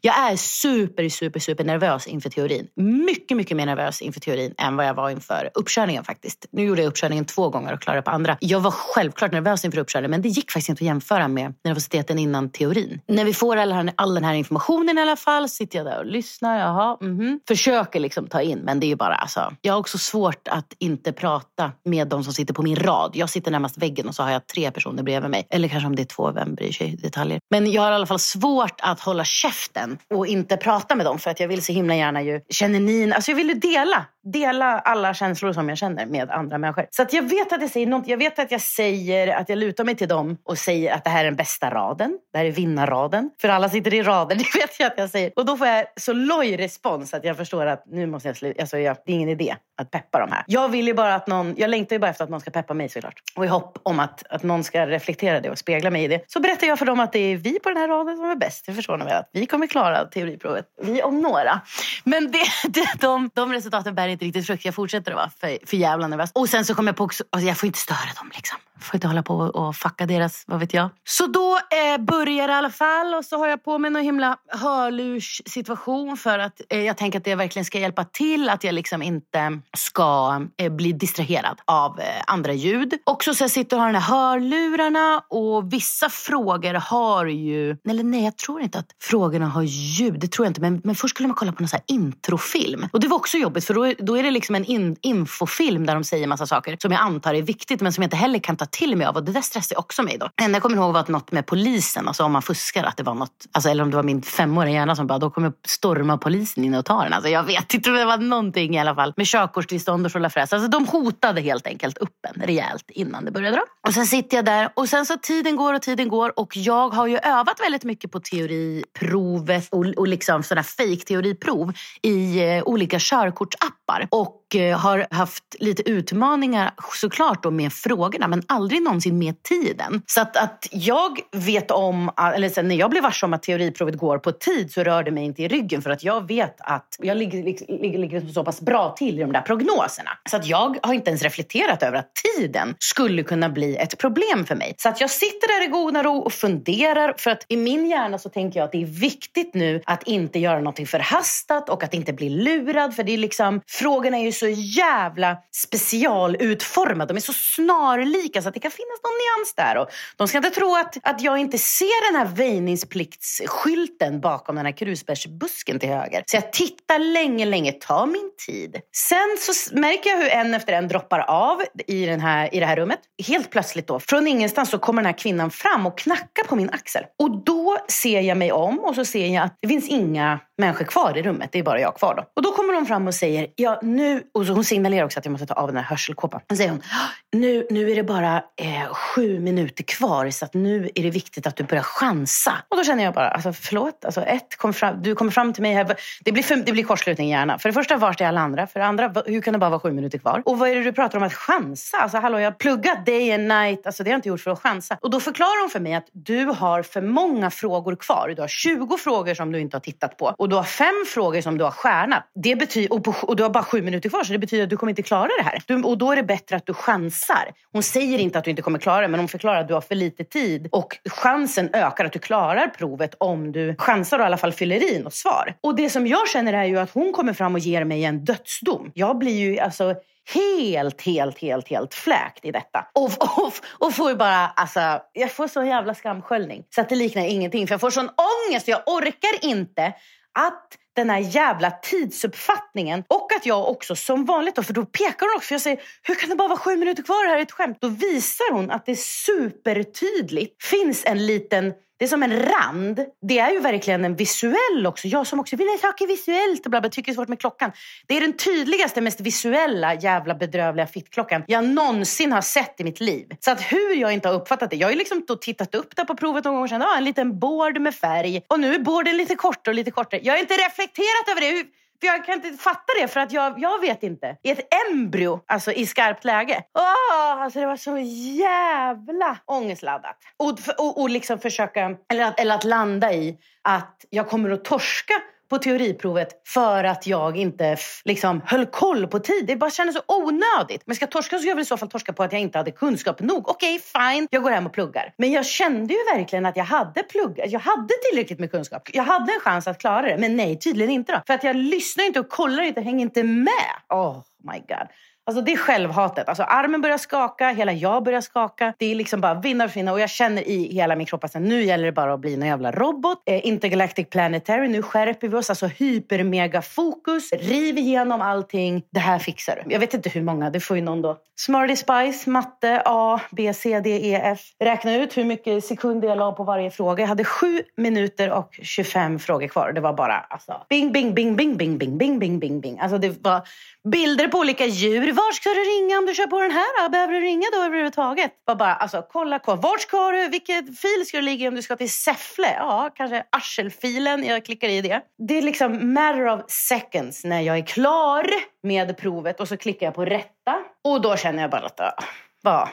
Jag 0.00 0.18
är 0.18 0.36
super, 0.36 1.08
super, 1.08 1.40
super 1.40 1.64
nervös 1.64 2.06
inför 2.06 2.30
teorin. 2.30 2.66
Mycket, 2.76 3.36
mycket 3.36 3.56
mer 3.56 3.66
nervös 3.66 4.02
inför 4.02 4.20
teorin 4.20 4.54
än 4.58 4.76
vad 4.76 4.86
jag 4.86 4.94
var 4.94 5.10
inför 5.10 5.50
uppkörningen 5.54 6.04
faktiskt. 6.04 6.46
Nu 6.52 6.64
gjorde 6.64 6.82
jag 6.82 6.88
uppkörningen 6.88 7.24
två 7.24 7.48
gånger 7.48 7.72
och 7.72 7.80
klarade 7.82 8.02
på 8.02 8.10
andra. 8.10 8.36
Jag 8.40 8.60
var 8.60 8.70
självklart 8.70 9.32
nervös 9.32 9.64
inför 9.64 9.78
uppkörningen 9.78 10.10
men 10.10 10.22
det 10.22 10.28
gick 10.28 10.50
faktiskt 10.50 10.68
inte 10.68 10.82
att 10.84 10.86
jämföra 10.86 11.28
med 11.28 11.54
nervositeten 11.64 12.18
innan 12.18 12.50
teorin. 12.50 13.00
När 13.08 13.24
vi 13.24 13.34
får 13.34 13.56
all, 13.56 13.72
här- 13.72 13.92
all 13.96 14.14
den 14.14 14.24
här 14.24 14.34
informationen 14.34 14.98
i 14.98 15.02
alla 15.02 15.16
fall 15.16 15.48
sitter 15.48 15.78
jag 15.78 15.86
där 15.86 15.98
och 15.98 16.06
lyssnar. 16.06 16.58
Jaha, 16.58 16.96
mhm. 17.00 17.40
Försöker 17.48 18.00
liksom 18.00 18.26
ta 18.26 18.42
in 18.42 18.58
men 18.58 18.80
det 18.80 18.86
är 18.86 18.88
ju 18.88 18.96
bara 18.96 19.14
alltså. 19.14 19.52
Jag 19.60 19.72
har 19.72 19.80
också 19.80 19.98
svårt 19.98 20.48
att 20.48 20.72
inte 20.78 21.12
prata 21.12 21.72
med 21.84 22.08
de 22.08 22.24
som 22.24 22.32
sitter 22.32 22.54
på 22.54 22.62
min 22.62 22.76
rad. 22.76 23.10
Jag 23.14 23.30
sitter 23.30 23.50
närmast 23.50 23.78
väggen 23.78 24.08
och 24.08 24.14
så 24.14 24.22
har 24.22 24.30
jag 24.30 24.46
tre 24.46 24.70
personer 24.70 25.02
bredvid 25.02 25.30
mig. 25.30 25.46
Eller 25.50 25.68
kanske 25.68 25.86
om 25.86 25.96
det 25.96 26.02
är 26.02 26.06
två, 26.06 26.32
vem 26.34 26.54
bryr 26.54 26.72
sig? 26.72 26.96
Detaljer. 26.96 27.40
Men 27.50 27.72
jag 27.72 27.82
har 27.82 27.92
i 27.92 27.94
alla 27.94 28.06
fall 28.06 28.18
svårt 28.18 28.80
att 28.82 29.00
hålla 29.00 29.24
käften 29.24 29.98
och 30.14 30.26
inte 30.26 30.56
prata 30.56 30.94
med 30.94 31.06
dem 31.06 31.18
för 31.18 31.30
att 31.30 31.40
jag 31.40 31.48
vill 31.48 31.62
så 31.62 31.72
himla 31.72 31.96
gärna 31.96 32.22
ju 32.22 32.40
känner 32.48 32.80
ni, 32.80 33.12
alltså 33.12 33.30
jag 33.30 33.36
vill 33.36 33.48
ju 33.48 33.54
dela, 33.54 34.06
dela 34.24 34.78
alla 34.78 35.14
känslor 35.14 35.52
som 35.52 35.68
jag 35.68 35.78
känner 35.78 36.06
med 36.06 36.30
andra 36.30 36.58
människor. 36.58 36.86
Så 36.90 37.02
att 37.02 37.12
jag 37.12 37.22
vet 37.22 37.52
att 37.52 37.60
jag 37.60 37.70
säger 37.70 37.86
något, 37.86 38.06
jag 38.06 38.18
vet 38.18 38.38
att 38.38 38.50
jag 38.50 38.60
säger 38.60 39.28
att 39.28 39.48
jag 39.48 39.58
lutar 39.58 39.84
mig 39.84 39.94
till 39.94 40.08
dem 40.08 40.38
och 40.44 40.58
säger 40.58 40.94
att 40.94 41.04
det 41.04 41.10
här 41.10 41.20
är 41.20 41.24
den 41.24 41.36
bästa 41.36 41.70
raden, 41.70 42.18
det 42.32 42.38
här 42.38 42.44
är 42.44 42.52
vinnarraden. 42.52 43.30
För 43.40 43.48
alla 43.48 43.68
sitter 43.68 43.94
i 43.94 44.02
rader, 44.02 44.34
det 44.54 44.58
vet 44.60 44.80
jag 44.80 44.86
att 44.86 44.98
jag 44.98 45.10
säger. 45.10 45.32
Och 45.36 45.46
då 45.46 45.56
får 45.56 45.66
jag 45.66 45.86
så 45.96 46.12
loj 46.12 46.56
respons 46.56 47.14
att 47.14 47.24
jag 47.24 47.36
förstår 47.36 47.66
att 47.66 47.84
nu 47.86 48.06
måste 48.06 48.28
jag 48.28 48.36
sluta, 48.36 48.60
alltså 48.60 48.78
jag, 48.78 48.96
det 49.06 49.12
är 49.12 49.16
ingen 49.16 49.28
idé 49.28 49.56
att 49.76 49.90
peppa 49.90 50.18
de 50.18 50.32
här. 50.32 50.44
Jag 50.46 50.68
vill 50.68 50.86
ju 50.86 50.94
bara 50.94 51.14
att 51.14 51.26
någon, 51.26 51.54
jag 51.56 51.70
längtar 51.70 51.96
ju 51.96 52.00
bara 52.00 52.10
efter 52.10 52.24
att 52.24 52.30
någon 52.30 52.40
ska 52.40 52.50
peppa 52.50 52.74
mig 52.74 52.88
såklart. 52.88 53.22
Och 53.36 53.44
i 53.44 53.48
hopp 53.48 53.78
om 53.82 54.00
att, 54.00 54.22
att 54.30 54.42
någon 54.42 54.64
ska 54.64 54.86
reflektera 54.86 55.40
det 55.40 55.50
och 55.50 55.58
spegla 55.58 55.90
mig 55.90 56.04
i 56.04 56.08
det. 56.08 56.24
Så 56.26 56.40
berättar 56.40 56.66
jag 56.66 56.78
för 56.78 56.86
dem 56.86 57.00
att 57.00 57.12
det 57.12 57.18
är 57.18 57.36
vi 57.36 57.58
på 57.58 57.68
den 57.68 57.78
här 57.78 57.88
raden 57.88 58.16
som 58.16 58.30
är 58.30 58.36
bäst. 58.36 58.66
Det 58.66 58.72
förstår 58.72 58.96
ni 58.96 59.04
väl? 59.04 59.14
Att 59.14 59.28
vi 59.32 59.46
kommer 59.46 59.66
klara 59.66 60.04
teoriprovet. 60.04 60.66
Vi 60.82 61.02
om 61.02 61.20
några. 61.20 61.60
Men 62.04 62.32
det, 62.32 62.44
det, 62.68 62.86
de, 63.00 63.30
de 63.34 63.52
resultaten 63.52 63.94
bär 63.94 64.08
inte 64.14 64.24
riktigt 64.24 64.46
frukt. 64.46 64.64
Jag 64.64 64.74
fortsätter 64.74 65.12
att 65.12 65.16
vara 65.16 65.30
för, 65.40 65.66
för 65.66 65.76
jävla 65.76 66.08
nervös. 66.08 66.30
Och 66.34 66.48
sen 66.48 66.64
så 66.64 66.74
kommer 66.74 66.88
jag 66.88 66.96
på 66.96 67.04
också, 67.04 67.24
alltså 67.30 67.48
jag 67.48 67.58
får 67.58 67.66
inte 67.66 67.78
störa 67.78 68.12
dem 68.16 68.30
liksom. 68.34 68.58
Får 68.80 68.94
inte 68.96 69.06
hålla 69.06 69.22
på 69.22 69.34
och, 69.34 69.76
fucka 69.76 70.06
deras, 70.06 70.44
vad 70.46 70.60
vet 70.60 70.74
jag. 70.74 70.90
Så 71.04 71.26
då 71.26 71.58
eh, 71.96 72.02
börjar 72.04 72.46
det 72.48 72.52
i 72.52 72.56
alla 72.56 72.70
fall 72.70 73.14
och 73.14 73.24
så 73.24 73.38
har 73.38 73.48
jag 73.48 73.64
på 73.64 73.78
mig 73.78 73.90
någon 73.90 74.02
himla 74.02 74.36
hörlurssituation 74.48 76.16
för 76.16 76.38
att 76.38 76.60
eh, 76.70 76.80
jag 76.82 76.96
tänker 76.96 77.18
att 77.18 77.24
det 77.24 77.34
verkligen 77.34 77.64
ska 77.64 77.78
hjälpa 77.78 78.04
till 78.04 78.48
att 78.48 78.64
jag 78.64 78.74
liksom 78.74 79.02
inte 79.02 79.60
ska 79.76 80.40
eh, 80.56 80.72
bli 80.72 80.92
distraherad 80.92 81.60
av 81.64 82.00
eh, 82.00 82.06
andra 82.26 82.52
ljud. 82.52 82.94
Också 83.04 83.34
så 83.34 83.44
jag 83.44 83.50
sitter 83.50 83.76
och 83.76 83.82
har 83.82 83.92
de 83.92 83.98
här 83.98 84.16
hörlurarna 84.16 85.22
och 85.30 85.72
vissa 85.72 86.08
frågor 86.10 86.74
har 86.74 87.26
ju, 87.26 87.76
eller 87.88 88.04
nej 88.04 88.24
jag 88.24 88.36
tror 88.36 88.60
inte 88.62 88.78
att 88.78 88.86
frågorna 89.02 89.46
har 89.46 89.62
ljud, 89.62 90.20
det 90.20 90.28
tror 90.32 90.46
jag 90.46 90.50
inte. 90.50 90.60
Men, 90.60 90.80
men 90.84 90.94
först 90.94 91.14
skulle 91.14 91.26
man 91.28 91.36
kolla 91.36 91.52
på 91.52 91.62
någon 91.62 91.68
så 91.68 91.76
här 91.76 91.84
introfilm. 91.88 92.88
Och 92.92 93.00
det 93.00 93.08
var 93.08 93.16
också 93.16 93.36
jobbigt 93.38 93.64
för 93.64 93.74
då, 93.74 93.86
är- 93.86 93.94
då 93.98 94.18
är 94.18 94.22
det 94.22 94.30
liksom 94.30 94.54
en 94.54 94.64
in, 94.64 94.96
infofilm 95.02 95.86
där 95.86 95.94
de 95.94 96.04
säger 96.04 96.26
massa 96.26 96.46
saker 96.46 96.76
som 96.82 96.92
jag 96.92 97.00
antar 97.00 97.34
är 97.34 97.42
viktigt 97.42 97.80
men 97.80 97.92
som 97.92 98.02
jag 98.02 98.06
inte 98.06 98.16
heller 98.16 98.38
kan 98.38 98.56
ta 98.56 98.63
ta 98.64 98.78
till 98.78 98.96
mig 98.96 99.06
av 99.06 99.16
och 99.16 99.24
det 99.24 99.32
där 99.32 99.40
stressade 99.40 99.78
också 99.78 100.02
mig 100.02 100.18
då. 100.18 100.28
Det 100.34 100.44
enda 100.44 100.56
jag 100.56 100.62
kommer 100.62 100.76
ihåg 100.76 100.92
var 100.92 101.00
att 101.00 101.08
något 101.08 101.32
med 101.32 101.46
polisen, 101.46 102.08
alltså 102.08 102.24
om 102.24 102.32
man 102.32 102.42
fuskar, 102.42 102.84
att 102.84 102.96
det 102.96 103.02
var 103.02 103.14
något, 103.14 103.46
alltså, 103.52 103.70
eller 103.70 103.82
om 103.82 103.90
det 103.90 103.96
var 103.96 104.02
min 104.02 104.22
femåriga 104.22 104.74
hjärna 104.74 104.96
som 104.96 105.06
bara, 105.06 105.18
då 105.18 105.30
kommer 105.30 105.52
storma 105.66 106.18
polisen 106.18 106.64
in 106.64 106.74
och 106.74 106.84
ta 106.84 107.02
den. 107.02 107.12
Alltså 107.12 107.30
jag 107.30 107.42
vet 107.42 107.74
inte, 107.74 107.90
det 107.90 108.04
var 108.04 108.18
någonting 108.18 108.76
i 108.76 108.80
alla 108.80 108.94
fall 108.94 109.12
med 109.16 109.26
körkortstillstånd 109.26 110.06
och 110.06 110.12
tjolafräs. 110.12 110.52
Alltså 110.52 110.68
de 110.68 110.86
hotade 110.86 111.40
helt 111.40 111.66
enkelt 111.66 111.98
upp 111.98 112.26
en 112.34 112.42
rejält 112.42 112.84
innan 112.88 113.24
det 113.24 113.30
började 113.30 113.56
dra. 113.56 113.62
Och 113.86 113.94
sen 113.94 114.06
sitter 114.06 114.36
jag 114.36 114.44
där 114.44 114.68
och 114.74 114.88
sen 114.88 115.06
så 115.06 115.16
tiden 115.16 115.56
går 115.56 115.74
och 115.74 115.82
tiden 115.82 116.08
går 116.08 116.38
och 116.38 116.56
jag 116.56 116.88
har 116.88 117.06
ju 117.06 117.18
övat 117.18 117.60
väldigt 117.60 117.84
mycket 117.84 118.12
på 118.12 118.20
teoriprovet 118.20 119.68
och, 119.70 119.86
och 119.86 120.08
liksom 120.08 120.42
sådana 120.42 120.62
fejkteoriprov 120.62 121.72
i 122.02 122.40
eh, 122.40 122.62
olika 122.62 122.96
körkortsappar. 123.00 124.08
Och 124.10 124.56
eh, 124.56 124.78
har 124.78 125.06
haft 125.10 125.44
lite 125.58 125.90
utmaningar 125.90 126.74
såklart 126.92 127.42
då 127.42 127.50
med 127.50 127.72
frågorna 127.72 128.28
men 128.28 128.42
aldrig 128.54 128.82
någonsin 128.82 129.18
med 129.18 129.42
tiden. 129.42 130.02
Så 130.06 130.20
att, 130.20 130.36
att 130.36 130.68
jag 130.70 131.18
vet 131.32 131.70
om, 131.70 132.10
eller 132.34 132.48
sen 132.48 132.68
när 132.68 132.74
jag 132.74 132.90
blev 132.90 133.02
varse 133.02 133.26
om 133.26 133.34
att 133.34 133.42
teoriprovet 133.42 133.98
går 133.98 134.18
på 134.18 134.32
tid 134.32 134.72
så 134.72 134.82
rör 134.82 135.02
det 135.02 135.10
mig 135.10 135.24
inte 135.24 135.42
i 135.42 135.48
ryggen 135.48 135.82
för 135.82 135.90
att 135.90 136.04
jag 136.04 136.28
vet 136.28 136.56
att 136.58 136.96
jag 136.98 137.16
ligger, 137.16 137.42
ligger, 137.82 137.98
ligger 137.98 138.32
så 138.32 138.44
pass 138.44 138.60
bra 138.60 138.94
till 138.98 139.18
i 139.18 139.22
de 139.22 139.32
där 139.32 139.40
prognoserna. 139.40 140.10
Så 140.30 140.36
att 140.36 140.46
jag 140.46 140.76
har 140.82 140.94
inte 140.94 141.10
ens 141.10 141.22
reflekterat 141.22 141.82
över 141.82 141.98
att 141.98 142.10
tiden 142.36 142.74
skulle 142.78 143.22
kunna 143.22 143.48
bli 143.48 143.76
ett 143.76 143.98
problem 143.98 144.46
för 144.46 144.54
mig. 144.54 144.74
Så 144.78 144.88
att 144.88 145.00
jag 145.00 145.10
sitter 145.10 145.60
där 145.60 145.66
i 145.66 145.70
goda 145.70 146.02
ro 146.02 146.16
och 146.16 146.32
funderar 146.32 147.14
för 147.18 147.30
att 147.30 147.46
i 147.48 147.56
min 147.56 147.86
hjärna 147.86 148.18
så 148.18 148.28
tänker 148.28 148.60
jag 148.60 148.64
att 148.64 148.72
det 148.72 148.82
är 148.82 148.86
viktigt 148.86 149.54
nu 149.54 149.82
att 149.84 150.02
inte 150.02 150.38
göra 150.38 150.58
någonting 150.58 150.86
förhastat 150.86 151.68
och 151.68 151.84
att 151.84 151.94
inte 151.94 152.12
bli 152.12 152.28
lurad 152.30 152.94
för 152.94 153.02
det 153.02 153.12
är 153.12 153.18
liksom, 153.18 153.60
frågorna 153.66 154.18
är 154.18 154.24
ju 154.24 154.32
så 154.32 154.48
jävla 154.48 155.36
specialutformade. 155.56 157.14
De 157.14 157.16
är 157.16 157.20
så 157.20 157.32
snarlika 157.32 158.42
så 158.44 158.48
att 158.48 158.54
det 158.54 158.60
kan 158.60 158.70
finnas 158.70 159.00
någon 159.04 159.14
nyans 159.24 159.54
där. 159.54 159.76
Och 159.76 159.88
de 160.16 160.28
ska 160.28 160.38
inte 160.38 160.50
tro 160.50 160.76
att, 160.76 160.96
att 161.02 161.20
jag 161.20 161.38
inte 161.38 161.58
ser 161.58 162.12
den 162.12 162.20
här 162.20 162.36
väjningspliktsskylten 162.36 164.20
bakom 164.20 164.56
den 164.56 164.66
här 164.66 164.72
krusbärsbusken 164.72 165.78
till 165.78 165.88
höger. 165.88 166.22
Så 166.26 166.36
jag 166.36 166.52
tittar 166.52 166.98
länge, 166.98 167.44
länge, 167.44 167.72
tar 167.72 168.06
min 168.06 168.30
tid. 168.46 168.80
Sen 168.96 169.36
så 169.38 169.76
märker 169.76 170.10
jag 170.10 170.16
hur 170.16 170.28
en 170.28 170.54
efter 170.54 170.72
en 170.72 170.88
droppar 170.88 171.20
av 171.20 171.62
i, 171.86 172.06
den 172.06 172.20
här, 172.20 172.54
i 172.54 172.60
det 172.60 172.66
här 172.66 172.76
rummet. 172.76 173.00
Helt 173.26 173.50
plötsligt 173.50 173.86
då, 173.86 174.00
från 174.00 174.26
ingenstans 174.26 174.70
så 174.70 174.78
kommer 174.78 175.02
den 175.02 175.06
här 175.06 175.18
kvinnan 175.18 175.50
fram 175.50 175.86
och 175.86 175.98
knackar 175.98 176.44
på 176.44 176.56
min 176.56 176.70
axel. 176.70 177.04
Och 177.18 177.44
då 177.44 177.78
ser 177.88 178.20
jag 178.20 178.36
mig 178.36 178.52
om 178.52 178.78
och 178.78 178.94
så 178.94 179.04
ser 179.04 179.26
jag 179.26 179.44
att 179.44 179.58
det 179.62 179.68
finns 179.68 179.88
inga 179.88 180.40
människor 180.58 180.84
kvar 180.84 181.18
i 181.18 181.22
rummet. 181.22 181.48
Det 181.52 181.58
är 181.58 181.62
bara 181.62 181.80
jag 181.80 181.96
kvar 181.96 182.14
då. 182.14 182.24
Och 182.36 182.42
då 182.42 182.52
kommer 182.52 182.74
hon 182.74 182.86
fram 182.86 183.08
och 183.08 183.14
säger, 183.14 183.46
ja 183.56 183.80
nu, 183.82 184.22
och 184.34 184.46
hon 184.46 184.64
signalerar 184.64 185.04
också 185.04 185.18
att 185.18 185.24
jag 185.24 185.32
måste 185.32 185.46
ta 185.46 185.54
av 185.54 185.66
den 185.66 185.76
här 185.76 185.84
hörselkåpan. 185.84 186.40
Då 186.46 186.56
säger 186.56 186.70
hon, 186.70 186.82
ah, 186.92 187.36
nu, 187.36 187.66
nu 187.70 187.90
är 187.90 187.96
det 187.96 188.04
bara 188.04 188.33
eh, 188.36 188.94
sju 188.94 189.40
minuter 189.40 189.84
kvar 189.84 190.30
så 190.30 190.44
att 190.44 190.54
nu 190.54 190.90
är 190.94 191.02
det 191.02 191.10
viktigt 191.10 191.46
att 191.46 191.56
du 191.56 191.64
börjar 191.64 191.82
chansa. 191.82 192.52
Och 192.68 192.76
då 192.76 192.84
känner 192.84 193.04
jag 193.04 193.14
bara, 193.14 193.28
alltså 193.28 193.52
förlåt, 193.52 194.04
alltså 194.04 194.20
ett, 194.22 194.56
kom 194.56 194.72
fram, 194.72 195.02
du 195.02 195.14
kommer 195.14 195.30
fram 195.30 195.52
till 195.52 195.62
mig 195.62 195.74
här. 195.74 195.96
Det 196.24 196.32
blir, 196.32 196.42
för, 196.42 196.56
det 196.56 196.72
blir 196.72 196.84
kortslutning 196.84 197.28
i 197.28 197.30
hjärnan. 197.30 197.58
För 197.58 197.68
det 197.68 197.72
första, 197.72 197.96
vart 197.96 198.20
är 198.20 198.26
alla 198.26 198.40
andra? 198.40 198.66
För 198.66 198.80
det 198.80 198.86
andra, 198.86 199.12
hur 199.26 199.40
kan 199.40 199.52
det 199.52 199.58
bara 199.58 199.70
vara 199.70 199.80
sju 199.80 199.92
minuter 199.92 200.18
kvar? 200.18 200.42
Och 200.44 200.58
vad 200.58 200.68
är 200.68 200.74
det 200.74 200.82
du 200.82 200.92
pratar 200.92 201.18
om 201.18 201.24
att 201.24 201.34
chansa? 201.34 201.96
Alltså 201.96 202.18
hallå, 202.18 202.38
jag 202.38 202.50
har 202.50 202.56
pluggat 202.56 203.06
day 203.06 203.32
and 203.32 203.48
night. 203.48 203.86
Alltså 203.86 204.02
det 204.02 204.10
har 204.10 204.12
jag 204.12 204.18
inte 204.18 204.28
gjort 204.28 204.40
för 204.40 204.50
att 204.50 204.62
chansa. 204.62 204.98
Och 205.00 205.10
då 205.10 205.20
förklarar 205.20 205.60
hon 205.60 205.70
för 205.70 205.80
mig 205.80 205.94
att 205.94 206.08
du 206.12 206.44
har 206.44 206.82
för 206.82 207.02
många 207.02 207.50
frågor 207.50 207.96
kvar. 207.96 208.32
Du 208.36 208.40
har 208.42 208.48
20 208.48 208.98
frågor 208.98 209.34
som 209.34 209.52
du 209.52 209.60
inte 209.60 209.76
har 209.76 209.80
tittat 209.80 210.16
på. 210.16 210.34
Och 210.38 210.48
du 210.48 210.56
har 210.56 210.64
fem 210.64 211.04
frågor 211.08 211.40
som 211.40 211.58
du 211.58 211.64
har 211.64 211.70
stjärnat. 211.70 212.30
Det 212.34 212.56
betyder, 212.56 212.92
och, 212.92 213.04
på, 213.04 213.14
och 213.22 213.36
du 213.36 213.42
har 213.42 213.50
bara 213.50 213.64
sju 213.64 213.82
minuter 213.82 214.08
kvar 214.08 214.24
så 214.24 214.32
det 214.32 214.38
betyder 214.38 214.64
att 214.64 214.70
du 214.70 214.76
kommer 214.76 214.90
inte 214.90 215.02
klara 215.02 215.28
det 215.38 215.44
här. 215.44 215.62
Du, 215.66 215.82
och 215.82 215.98
då 215.98 216.12
är 216.12 216.16
det 216.16 216.22
bättre 216.22 216.56
att 216.56 216.66
du 216.66 216.74
chansar. 216.74 217.52
Hon 217.72 217.82
säger 217.82 218.18
inte 218.24 218.38
att 218.38 218.44
du 218.44 218.50
inte 218.50 218.62
kommer 218.62 218.78
klara 218.78 219.00
det 219.00 219.08
men 219.08 219.20
hon 219.20 219.28
förklarar 219.28 219.60
att 219.60 219.68
du 219.68 219.74
har 219.74 219.80
för 219.80 219.94
lite 219.94 220.24
tid. 220.24 220.68
Och 220.72 220.98
chansen 221.10 221.70
ökar 221.72 222.04
att 222.04 222.12
du 222.12 222.18
klarar 222.18 222.66
provet 222.68 223.14
om 223.18 223.52
du 223.52 223.76
chansar 223.78 224.18
och 224.18 224.22
i 224.22 224.26
alla 224.26 224.36
fall 224.36 224.52
fyller 224.52 224.92
i 224.92 224.98
något 224.98 225.14
svar. 225.14 225.54
Och 225.60 225.76
det 225.76 225.90
som 225.90 226.06
jag 226.06 226.28
känner 226.28 226.52
är 226.52 226.64
ju 226.64 226.78
att 226.78 226.90
hon 226.90 227.12
kommer 227.12 227.32
fram 227.32 227.54
och 227.54 227.60
ger 227.60 227.84
mig 227.84 228.04
en 228.04 228.24
dödsdom. 228.24 228.90
Jag 228.94 229.18
blir 229.18 229.38
ju 229.38 229.58
alltså 229.58 229.94
helt, 230.34 231.02
helt, 231.02 231.38
helt, 231.38 231.68
helt 231.68 231.94
fläkt 231.94 232.44
i 232.44 232.50
detta. 232.50 232.86
Och, 232.92 233.38
och, 233.38 233.52
och 233.78 233.94
får 233.94 234.10
ju 234.10 234.16
bara, 234.16 234.46
alltså, 234.46 234.80
jag 235.12 235.32
får 235.32 235.48
sån 235.48 235.66
jävla 235.66 235.94
skamsköljning 235.94 236.64
så 236.74 236.80
att 236.80 236.88
det 236.88 236.94
liknar 236.94 237.24
ingenting. 237.24 237.66
För 237.66 237.74
jag 237.74 237.80
får 237.80 237.90
sån 237.90 238.10
ångest, 238.48 238.68
jag 238.68 238.82
orkar 238.86 239.50
inte 239.50 239.92
att 240.38 240.78
den 240.94 241.10
här 241.10 241.18
jävla 241.18 241.70
tidsuppfattningen 241.70 243.04
och 243.08 243.32
att 243.32 243.46
jag 243.46 243.68
också 243.68 243.96
som 243.96 244.24
vanligt 244.24 244.56
då, 244.56 244.62
för 244.62 244.72
då 244.72 244.84
pekar 244.84 245.26
hon 245.26 245.36
också, 245.36 245.48
för 245.48 245.54
jag 245.54 245.62
säger 245.62 245.80
hur 246.02 246.14
kan 246.14 246.28
det 246.28 246.36
bara 246.36 246.48
vara 246.48 246.58
sju 246.58 246.76
minuter 246.76 247.02
kvar, 247.02 247.24
det 247.24 247.30
här 247.30 247.38
är 247.38 247.42
ett 247.42 247.52
skämt. 247.52 247.78
Då 247.80 247.88
visar 247.88 248.52
hon 248.52 248.70
att 248.70 248.86
det 248.86 248.98
supertydligt 248.98 250.64
finns 250.64 251.04
en 251.04 251.26
liten 251.26 251.72
det 251.98 252.04
är 252.04 252.08
som 252.08 252.22
en 252.22 252.42
rand. 252.42 253.00
Det 253.28 253.38
är 253.38 253.50
ju 253.50 253.60
verkligen 253.60 254.04
en 254.04 254.16
visuell 254.16 254.86
också. 254.86 255.08
Jag 255.08 255.26
som 255.26 255.40
också 255.40 255.56
vill 255.56 255.68
ha 255.68 255.78
saker 255.78 256.06
visuellt 256.06 256.64
och 256.64 256.70
bla 256.70 256.80
bla, 256.80 256.90
tycker 256.90 257.06
det 257.06 257.12
är 257.12 257.14
svårt 257.14 257.28
med 257.28 257.40
klockan. 257.40 257.72
Det 258.06 258.16
är 258.16 258.20
den 258.20 258.36
tydligaste, 258.36 259.00
mest 259.00 259.20
visuella 259.20 259.94
jävla 259.94 260.34
bedrövliga 260.34 260.86
fittklockan 260.86 261.42
jag 261.46 261.64
någonsin 261.64 262.32
har 262.32 262.40
sett 262.40 262.80
i 262.80 262.84
mitt 262.84 263.00
liv. 263.00 263.26
Så 263.40 263.50
att 263.50 263.60
hur 263.60 263.94
jag 263.94 264.12
inte 264.12 264.28
har 264.28 264.34
uppfattat 264.34 264.70
det. 264.70 264.76
Jag 264.76 264.86
har 264.86 264.92
ju 264.92 264.98
liksom 264.98 265.24
då 265.26 265.36
tittat 265.36 265.74
upp 265.74 265.96
där 265.96 266.04
på 266.04 266.16
provet 266.16 266.44
någon 266.44 266.54
gång 266.54 266.62
och 266.62 266.68
känt 266.68 266.84
ah, 266.84 266.96
en 266.96 267.04
liten 267.04 267.38
board 267.38 267.80
med 267.80 267.94
färg. 267.94 268.42
Och 268.48 268.60
nu 268.60 268.74
är 268.74 268.78
boarden 268.78 269.16
lite 269.16 269.34
kortare 269.34 269.72
och 269.72 269.74
lite 269.74 269.90
kortare. 269.90 270.20
Jag 270.24 270.36
är 270.36 270.40
inte 270.40 270.54
reflekterat 270.84 271.28
över 271.30 271.40
det. 271.40 271.56
Hur, 271.56 271.66
För 272.00 272.06
jag 272.06 272.24
kan 272.24 272.34
inte 272.34 272.62
fatta 272.62 272.92
det 273.00 273.08
för 273.08 273.20
att 273.20 273.32
jag, 273.32 273.54
jag 273.58 273.80
vet 273.80 274.02
inte. 274.02 274.36
I 274.42 274.50
ett 274.50 274.68
embryo, 274.90 275.40
alltså 275.46 275.72
i 275.72 275.86
skarpt 275.86 276.24
läge. 276.24 276.64
Oh, 276.74 277.42
alltså 277.42 277.60
det 277.60 277.66
var 277.66 277.76
så 277.76 277.98
jävla 278.38 279.38
ångestladdat. 279.46 280.16
Och, 280.36 280.58
och, 280.78 281.00
och 281.00 281.10
liksom 281.10 281.38
försöka, 281.38 281.96
eller 282.10 282.24
att, 282.24 282.40
eller 282.40 282.54
att 282.54 282.64
landa 282.64 283.12
i 283.12 283.38
att 283.62 284.04
jag 284.10 284.28
kommer 284.28 284.50
att 284.50 284.64
torska 284.64 285.14
på 285.50 285.58
teoriprovet 285.58 286.28
för 286.46 286.84
att 286.84 287.06
jag 287.06 287.36
inte 287.36 287.76
liksom 288.04 288.42
höll 288.46 288.66
koll 288.66 289.06
på 289.06 289.18
tid. 289.18 289.46
Det 289.46 289.56
bara 289.56 289.70
kändes 289.70 289.96
så 289.96 290.02
onödigt. 290.06 290.82
Men 290.86 290.96
ska 290.96 291.02
jag 291.02 291.10
torska 291.10 291.36
så 291.36 291.40
ska 291.40 291.48
jag 291.48 291.56
väl 291.56 291.62
i 291.62 291.66
så 291.66 291.76
fall 291.76 291.88
torska 291.88 292.12
på 292.12 292.22
att 292.22 292.32
jag 292.32 292.40
inte 292.40 292.58
hade 292.58 292.70
kunskap 292.70 293.20
nog. 293.20 293.48
Okej, 293.48 293.76
okay, 293.76 294.12
fine. 294.12 294.28
Jag 294.30 294.42
går 294.42 294.50
hem 294.50 294.66
och 294.66 294.72
pluggar. 294.72 295.14
Men 295.16 295.32
jag 295.32 295.46
kände 295.46 295.94
ju 295.94 295.98
verkligen 296.16 296.46
att 296.46 296.56
jag 296.56 296.64
hade 296.64 297.02
pluggat. 297.02 297.50
Jag 297.50 297.60
hade 297.60 297.94
tillräckligt 298.10 298.38
med 298.38 298.50
kunskap. 298.50 298.88
Jag 298.92 299.04
hade 299.04 299.32
en 299.32 299.40
chans 299.40 299.66
att 299.66 299.80
klara 299.80 300.02
det. 300.02 300.16
Men 300.18 300.36
nej, 300.36 300.58
tydligen 300.58 300.90
inte 300.90 301.12
då. 301.12 301.22
För 301.26 301.34
att 301.34 301.44
jag 301.44 301.56
lyssnar 301.56 302.04
inte 302.04 302.20
och 302.20 302.28
kollar 302.28 302.62
inte, 302.62 302.80
hänger 302.80 303.04
inte 303.04 303.22
med. 303.22 303.74
Oh 303.88 304.22
my 304.52 304.58
god. 304.58 304.88
Alltså 305.26 305.42
det 305.42 305.52
är 305.52 305.56
självhatet. 305.56 306.28
Alltså 306.28 306.42
armen 306.42 306.80
börjar 306.80 306.98
skaka, 306.98 307.48
hela 307.48 307.72
jag 307.72 308.04
börjar 308.04 308.20
skaka. 308.20 308.74
Det 308.78 308.90
är 308.90 308.94
liksom 308.94 309.20
bara 309.20 309.34
vinna 309.34 309.64
och 309.64 309.70
försvinna. 309.70 309.92
Och 309.92 310.00
jag 310.00 310.10
känner 310.10 310.48
i 310.48 310.74
hela 310.74 310.96
min 310.96 311.06
kropp 311.06 311.24
att 311.24 311.34
nu 311.34 311.62
gäller 311.62 311.84
det 311.84 311.92
bara 311.92 312.14
att 312.14 312.20
bli 312.20 312.34
en 312.34 312.46
jävla 312.46 312.72
robot. 312.72 313.22
Eh, 313.26 313.46
Intergalactic 313.46 314.10
Planetary, 314.10 314.68
nu 314.68 314.82
skärper 314.82 315.28
vi 315.28 315.36
oss. 315.36 315.50
Alltså 315.50 315.66
hypermega 315.66 316.62
fokus. 316.62 317.32
Riv 317.32 317.78
igenom 317.78 318.20
allting. 318.20 318.82
Det 318.90 319.00
här 319.00 319.18
fixar 319.18 319.62
du. 319.64 319.72
Jag 319.72 319.80
vet 319.80 319.94
inte 319.94 320.08
hur 320.08 320.22
många, 320.22 320.50
det 320.50 320.60
får 320.60 320.76
ju 320.76 320.82
någon 320.82 321.02
då. 321.02 321.16
Smarty 321.36 321.76
Spice, 321.76 322.30
matte, 322.30 322.82
A, 322.84 323.20
B, 323.30 323.54
C, 323.54 323.80
D, 323.80 323.90
E, 323.90 324.20
F. 324.24 324.40
Räkna 324.60 324.94
ut 324.94 325.16
hur 325.16 325.24
mycket 325.24 325.64
sekunder 325.64 326.08
jag 326.08 326.18
la 326.18 326.32
på 326.32 326.44
varje 326.44 326.70
fråga. 326.70 327.02
Jag 327.02 327.08
hade 327.08 327.24
sju 327.24 327.62
minuter 327.76 328.30
och 328.30 328.58
25 328.62 329.18
frågor 329.18 329.48
kvar. 329.48 329.72
Det 329.72 329.80
var 329.80 329.92
bara 329.92 330.18
alltså, 330.18 330.52
bing, 330.68 330.92
bing, 330.92 331.14
bing, 331.14 331.36
bing, 331.36 331.56
bing, 331.56 331.78
bing, 331.78 331.98
bing, 331.98 332.18
bing, 332.18 332.38
bing, 332.38 332.60
bing. 332.60 332.78
Alltså 332.78 332.98
det 332.98 333.24
var 333.24 333.42
bilder 333.90 334.28
på 334.28 334.38
olika 334.38 334.66
djur 334.66 335.13
var 335.14 335.32
ska 335.32 335.48
du 335.48 335.60
ringa 335.60 335.98
om 335.98 336.06
du 336.06 336.14
kör 336.14 336.26
på 336.26 336.40
den 336.40 336.50
här? 336.50 336.88
Behöver 336.88 337.12
du 337.12 337.20
ringa 337.20 337.46
då 337.52 337.62
överhuvudtaget? 337.62 338.32
Bara, 338.46 338.56
bara 338.56 338.74
alltså, 338.74 339.06
kolla, 339.10 339.38
kolla. 339.38 339.60
Vart 339.60 339.80
ska 339.80 340.10
du? 340.10 340.28
Vilket 340.28 340.78
fil 340.78 341.06
ska 341.06 341.16
du 341.16 341.22
ligga 341.22 341.44
i 341.44 341.48
om 341.48 341.54
du 341.54 341.62
ska 341.62 341.76
till 341.76 341.92
Säffle? 341.92 342.54
Ja, 342.58 342.90
kanske 342.94 343.24
arselfilen. 343.32 344.24
Jag 344.24 344.44
klickar 344.44 344.68
i 344.68 344.80
det. 344.80 345.00
Det 345.28 345.38
är 345.38 345.42
liksom 345.42 345.94
matter 345.94 346.26
of 346.26 346.40
seconds 346.48 347.24
när 347.24 347.40
jag 347.40 347.58
är 347.58 347.66
klar 347.66 348.26
med 348.62 348.96
provet 348.96 349.40
och 349.40 349.48
så 349.48 349.56
klickar 349.56 349.86
jag 349.86 349.94
på 349.94 350.04
rätta. 350.04 350.58
Och 350.84 351.00
då 351.00 351.16
känner 351.16 351.42
jag 351.42 351.50
bara 351.50 351.66
att, 351.66 351.80
ah, 351.80 351.94
vad? 352.42 352.68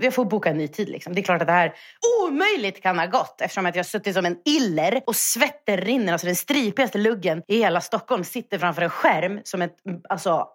jag 0.00 0.14
får 0.14 0.24
boka 0.24 0.50
en 0.50 0.56
ny 0.56 0.68
tid. 0.68 0.88
Liksom. 0.88 1.14
Det 1.14 1.20
är 1.20 1.22
klart 1.22 1.40
att 1.40 1.46
det 1.46 1.52
här 1.52 1.74
omöjligt 2.22 2.82
kan 2.82 2.98
ha 2.98 3.06
gått 3.06 3.40
eftersom 3.40 3.66
att 3.66 3.76
jag 3.76 3.86
suttit 3.86 4.14
som 4.14 4.26
en 4.26 4.36
iller 4.44 5.02
och 5.06 5.16
svetten 5.16 5.76
rinner. 5.76 6.12
Alltså 6.12 6.26
den 6.26 6.36
stripigaste 6.36 6.98
luggen 6.98 7.42
i 7.48 7.58
hela 7.58 7.80
Stockholm 7.80 8.24
sitter 8.24 8.58
framför 8.58 8.82
en 8.82 8.90
skärm 8.90 9.40
som 9.44 9.62
ett... 9.62 9.76
Alltså, 10.08 10.48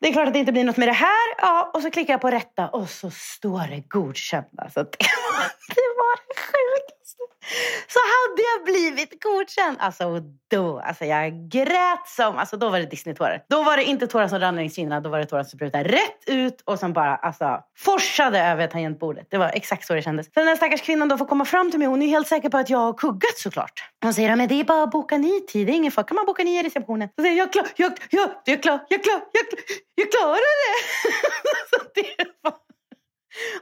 det 0.00 0.08
är 0.08 0.12
klart 0.12 0.26
att 0.26 0.32
det 0.32 0.38
inte 0.38 0.52
blir 0.52 0.64
något 0.64 0.76
med 0.76 0.88
det 0.88 0.92
här. 0.92 1.34
Ja, 1.38 1.70
och 1.74 1.82
så 1.82 1.90
klickar 1.90 2.12
jag 2.12 2.20
på 2.20 2.30
rätta 2.30 2.68
och 2.68 2.88
så 2.88 3.10
står 3.10 3.70
det 3.70 3.80
godkända. 3.88 4.70
Så 4.74 4.82
det, 4.82 4.98
det 5.74 5.88
var 5.96 6.16
det 6.28 6.40
sjukaste. 6.40 6.87
så 7.88 7.98
hade 7.98 8.42
jag 8.42 8.64
blivit 8.64 9.22
godkänd. 9.22 9.76
Alltså 9.80 10.20
då, 10.50 10.80
alltså 10.80 11.04
jag 11.04 11.48
grät 11.48 12.06
som, 12.06 12.38
alltså 12.38 12.56
då 12.56 12.68
var 12.68 12.78
det 12.78 12.86
Disney-tårar. 12.86 13.44
Då 13.48 13.62
var 13.62 13.76
det 13.76 13.84
inte 13.84 14.06
tårar 14.06 14.28
som 14.28 14.38
rann 14.38 14.56
längs 14.56 14.74
kinderna, 14.74 15.00
då 15.00 15.10
var 15.10 15.18
det 15.18 15.26
tårar 15.26 15.42
som 15.42 15.58
sprutade 15.58 15.84
rätt 15.84 16.22
ut 16.26 16.62
och 16.64 16.78
som 16.78 16.92
bara 16.92 17.16
alltså 17.16 17.60
forsade 17.76 18.40
över 18.40 18.66
tangentbordet. 18.66 19.26
Det 19.30 19.38
var 19.38 19.50
exakt 19.54 19.86
så 19.86 19.94
det 19.94 20.02
kändes. 20.02 20.26
Sen 20.26 20.32
den 20.34 20.48
här 20.48 20.56
stackars 20.56 20.80
kvinnan 20.80 21.08
då 21.08 21.18
får 21.18 21.26
komma 21.26 21.44
fram 21.44 21.70
till 21.70 21.78
mig, 21.78 21.88
hon 21.88 22.02
är 22.02 22.06
helt 22.06 22.28
säker 22.28 22.48
på 22.48 22.58
att 22.58 22.70
jag 22.70 22.78
har 22.78 22.92
kuggat 22.92 23.38
såklart. 23.38 23.84
Hon 24.02 24.14
säger, 24.14 24.36
men 24.36 24.48
det 24.48 24.60
är 24.60 24.64
bara 24.64 24.82
att 24.82 24.90
boka 24.90 25.18
ny 25.18 25.40
tid, 25.40 25.66
det 25.66 25.72
är 25.72 25.74
ingen 25.74 25.92
fara, 25.92 26.06
kan 26.06 26.14
man 26.14 26.26
boka 26.26 26.44
ny 26.44 26.60
i 26.60 26.62
receptionen? 26.62 27.08
Så 27.16 27.22
säger 27.22 27.36
jag, 27.36 27.52
klar, 27.52 27.66
jag, 27.76 27.92
jag, 28.10 28.20
jag, 28.20 28.30
jag, 28.44 28.62
klar, 28.62 28.80
jag, 28.88 29.02
klar, 29.02 29.20
jag, 29.32 29.44
jag 29.94 30.12
klarar 30.12 30.34
det! 30.34 31.12
så 31.70 31.76
det 31.94 32.24
var... 32.42 32.67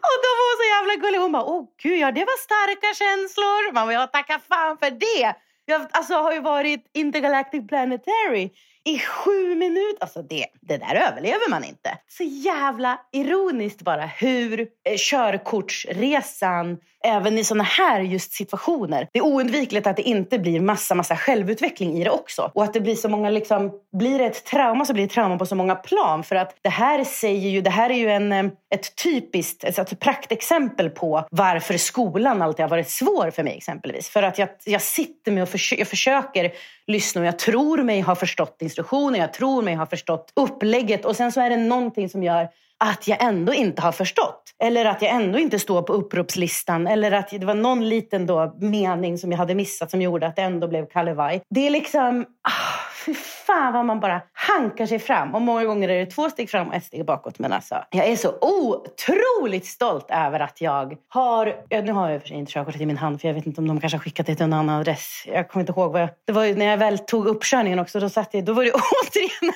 Och 0.08 0.16
då 0.24 0.30
var 0.38 0.44
hon 0.48 0.58
så 0.62 0.68
jävla 0.74 0.94
gullig. 1.02 1.18
Hon 1.18 1.32
bara, 1.32 1.44
åh 1.44 1.64
gud, 1.82 1.98
ja 1.98 2.12
det 2.12 2.24
var 2.24 2.38
starka 2.48 2.94
känslor. 3.02 3.72
Man 3.72 3.86
bara, 3.86 3.92
jag 3.92 4.12
tackar 4.12 4.38
fan 4.38 4.78
för 4.78 4.90
det. 4.90 5.34
Jag 5.64 5.86
alltså, 5.90 6.14
har 6.14 6.32
ju 6.32 6.40
varit 6.40 6.90
Intergalactic 6.94 7.68
Planetary 7.68 8.50
i 8.84 8.98
sju 8.98 9.54
minuter. 9.54 9.98
Alltså 10.00 10.22
det, 10.22 10.46
det 10.60 10.76
där 10.76 10.94
överlever 10.94 11.50
man 11.50 11.64
inte. 11.64 11.98
Så 12.08 12.22
jävla 12.22 13.00
ironiskt 13.12 13.82
bara 13.82 14.06
hur 14.06 14.60
eh, 14.60 14.96
körkortsresan, 14.96 16.78
även 17.06 17.38
i 17.38 17.44
såna 17.44 17.64
här 17.64 18.00
just 18.00 18.32
situationer. 18.32 19.08
Det 19.12 19.18
är 19.18 19.24
oundvikligt 19.24 19.86
att 19.86 19.96
det 19.96 20.02
inte 20.02 20.38
blir 20.38 20.60
massa, 20.60 20.94
massa 20.94 21.16
självutveckling 21.16 21.92
i 22.00 22.04
det 22.04 22.10
också. 22.10 22.50
Och 22.54 22.64
att 22.64 22.74
det 22.74 22.80
blir 22.80 22.94
så 22.94 23.08
många, 23.08 23.30
liksom, 23.30 23.72
blir 23.98 24.18
det 24.18 24.24
ett 24.24 24.44
trauma 24.44 24.84
så 24.84 24.92
blir 24.92 25.06
det 25.06 25.12
trauma 25.12 25.38
på 25.38 25.46
så 25.46 25.54
många 25.54 25.74
plan. 25.74 26.24
För 26.24 26.36
att 26.36 26.54
det 26.62 26.68
här 26.68 27.04
säger 27.04 27.50
ju, 27.50 27.60
det 27.60 27.70
här 27.70 27.90
är 27.90 27.94
ju 27.94 28.10
en, 28.10 28.32
eh, 28.32 28.44
ett 28.74 28.96
typiskt, 29.04 29.64
ett, 29.64 29.78
ett 29.78 30.00
praktexempel 30.00 30.90
på 30.90 31.26
varför 31.30 31.76
skolan 31.76 32.42
alltid 32.42 32.62
har 32.62 32.70
varit 32.70 32.90
svår 32.90 33.30
för 33.30 33.42
mig 33.42 33.56
exempelvis. 33.56 34.08
För 34.08 34.22
att 34.22 34.38
jag, 34.38 34.48
jag 34.64 34.82
sitter 34.82 35.32
med 35.32 35.42
och 35.42 35.48
förs 35.48 35.72
jag 35.72 35.88
försöker 35.88 36.52
lyssna 36.86 37.20
och 37.20 37.26
jag 37.26 37.38
tror 37.38 37.82
mig 37.82 38.00
ha 38.00 38.14
förstått 38.14 38.56
instruktioner, 38.60 39.18
jag 39.18 39.32
tror 39.32 39.62
mig 39.62 39.74
ha 39.74 39.86
förstått 39.86 40.32
upplägget 40.36 41.04
och 41.04 41.16
sen 41.16 41.32
så 41.32 41.40
är 41.40 41.50
det 41.50 41.56
någonting 41.56 42.08
som 42.08 42.22
gör 42.22 42.48
att 42.84 43.08
jag 43.08 43.22
ändå 43.22 43.54
inte 43.54 43.82
har 43.82 43.92
förstått. 43.92 44.42
Eller 44.62 44.84
att 44.84 45.02
jag 45.02 45.10
ändå 45.10 45.38
inte 45.38 45.58
står 45.58 45.82
på 45.82 45.92
uppropslistan. 45.92 46.86
Eller 46.86 47.12
att 47.12 47.30
det 47.30 47.44
var 47.44 47.54
någon 47.54 47.88
liten 47.88 48.26
då 48.26 48.56
mening 48.60 49.18
som 49.18 49.30
jag 49.32 49.38
hade 49.38 49.54
missat 49.54 49.90
som 49.90 50.02
gjorde 50.02 50.26
att 50.26 50.36
det 50.36 50.42
ändå 50.42 50.68
blev 50.68 50.86
Kalevaj. 50.86 51.42
Det 51.50 51.66
är 51.66 51.70
liksom... 51.70 52.24
Ah, 52.42 52.75
fy 53.06 53.14
fan 53.14 53.72
vad 53.72 53.84
man 53.84 54.00
bara 54.00 54.20
hankar 54.32 54.86
sig 54.86 54.98
fram. 54.98 55.34
Och 55.34 55.42
många 55.42 55.64
gånger 55.64 55.88
är 55.88 55.98
det 55.98 56.06
två 56.06 56.30
steg 56.30 56.50
fram 56.50 56.68
och 56.68 56.74
ett 56.74 56.84
steg 56.84 57.04
bakåt. 57.04 57.38
Men 57.38 57.52
alltså, 57.52 57.84
jag 57.90 58.06
är 58.06 58.16
så 58.16 58.34
otroligt 58.40 59.66
stolt 59.66 60.06
över 60.10 60.40
att 60.40 60.60
jag 60.60 60.96
har... 61.08 61.56
Ja, 61.68 61.82
nu 61.82 61.92
har 61.92 62.10
jag 62.10 62.20
för 62.20 62.28
sig 62.28 62.36
inte 62.36 62.52
körkortet 62.52 62.80
i 62.80 62.86
min 62.86 62.96
hand 62.96 63.20
för 63.20 63.28
jag 63.28 63.34
vet 63.34 63.46
inte 63.46 63.60
om 63.60 63.68
de 63.68 63.80
kanske 63.80 63.96
har 63.96 64.02
skickat 64.02 64.26
det 64.26 64.34
till 64.34 64.44
en 64.44 64.52
annan 64.52 64.80
adress. 64.80 65.22
Jag 65.26 65.48
kommer 65.48 65.62
inte 65.62 65.72
ihåg 65.72 65.92
vad 65.92 66.02
jag... 66.02 66.08
Det 66.24 66.32
var 66.32 66.44
ju 66.44 66.54
när 66.54 66.66
jag 66.66 66.78
väl 66.78 66.98
tog 66.98 67.26
uppkörningen 67.26 67.78
också. 67.78 68.00
Då, 68.00 68.08
satt 68.08 68.34
jag, 68.34 68.44
då 68.44 68.52
var 68.52 68.64
det 68.64 68.72
återigen 69.06 69.52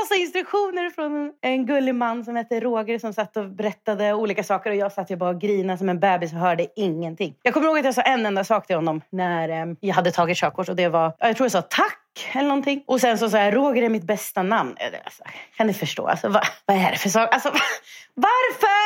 massa 0.00 0.14
instruktioner 0.14 0.90
från 0.90 1.32
en 1.40 1.66
gullig 1.66 1.94
man 1.94 2.24
som 2.24 2.36
hette 2.36 2.60
Roger 2.60 2.98
som 2.98 3.12
satt 3.12 3.36
och 3.36 3.50
berättade 3.50 4.14
olika 4.14 4.42
saker. 4.42 4.70
Och 4.70 4.76
jag 4.76 4.92
satt 4.92 5.10
ju 5.10 5.16
bara 5.16 5.30
och 5.30 5.40
grinade 5.40 5.78
som 5.78 5.88
en 5.88 6.00
bebis 6.00 6.32
och 6.32 6.38
hörde 6.38 6.66
ingenting. 6.76 7.34
Jag 7.42 7.54
kommer 7.54 7.66
ihåg 7.66 7.78
att 7.78 7.84
jag 7.84 7.94
sa 7.94 8.02
en 8.02 8.26
enda 8.26 8.44
sak 8.44 8.66
till 8.66 8.76
honom 8.76 9.00
när 9.10 9.48
eh, 9.48 9.74
jag 9.80 9.94
hade 9.94 10.10
tagit 10.10 10.36
körkort. 10.36 10.68
Och 10.68 10.76
det 10.76 10.88
var, 10.88 11.12
jag 11.18 11.36
tror 11.36 11.44
jag 11.44 11.52
sa 11.52 11.62
tack 11.62 12.03
eller 12.32 12.48
någonting. 12.48 12.84
Och 12.86 13.00
sen 13.00 13.18
så 13.18 13.30
sa 13.30 13.38
jag, 13.38 13.56
Roger 13.56 13.82
är 13.82 13.88
mitt 13.88 14.06
bästa 14.06 14.42
namn. 14.42 14.76
Alltså, 15.04 15.22
kan 15.56 15.66
ni 15.66 15.74
förstå? 15.74 16.06
Alltså, 16.06 16.28
vad, 16.28 16.42
vad 16.66 16.76
är 16.76 16.90
det 16.90 16.96
för 16.96 17.08
sak? 17.08 17.34
Alltså, 17.34 17.48
varför? 18.14 18.84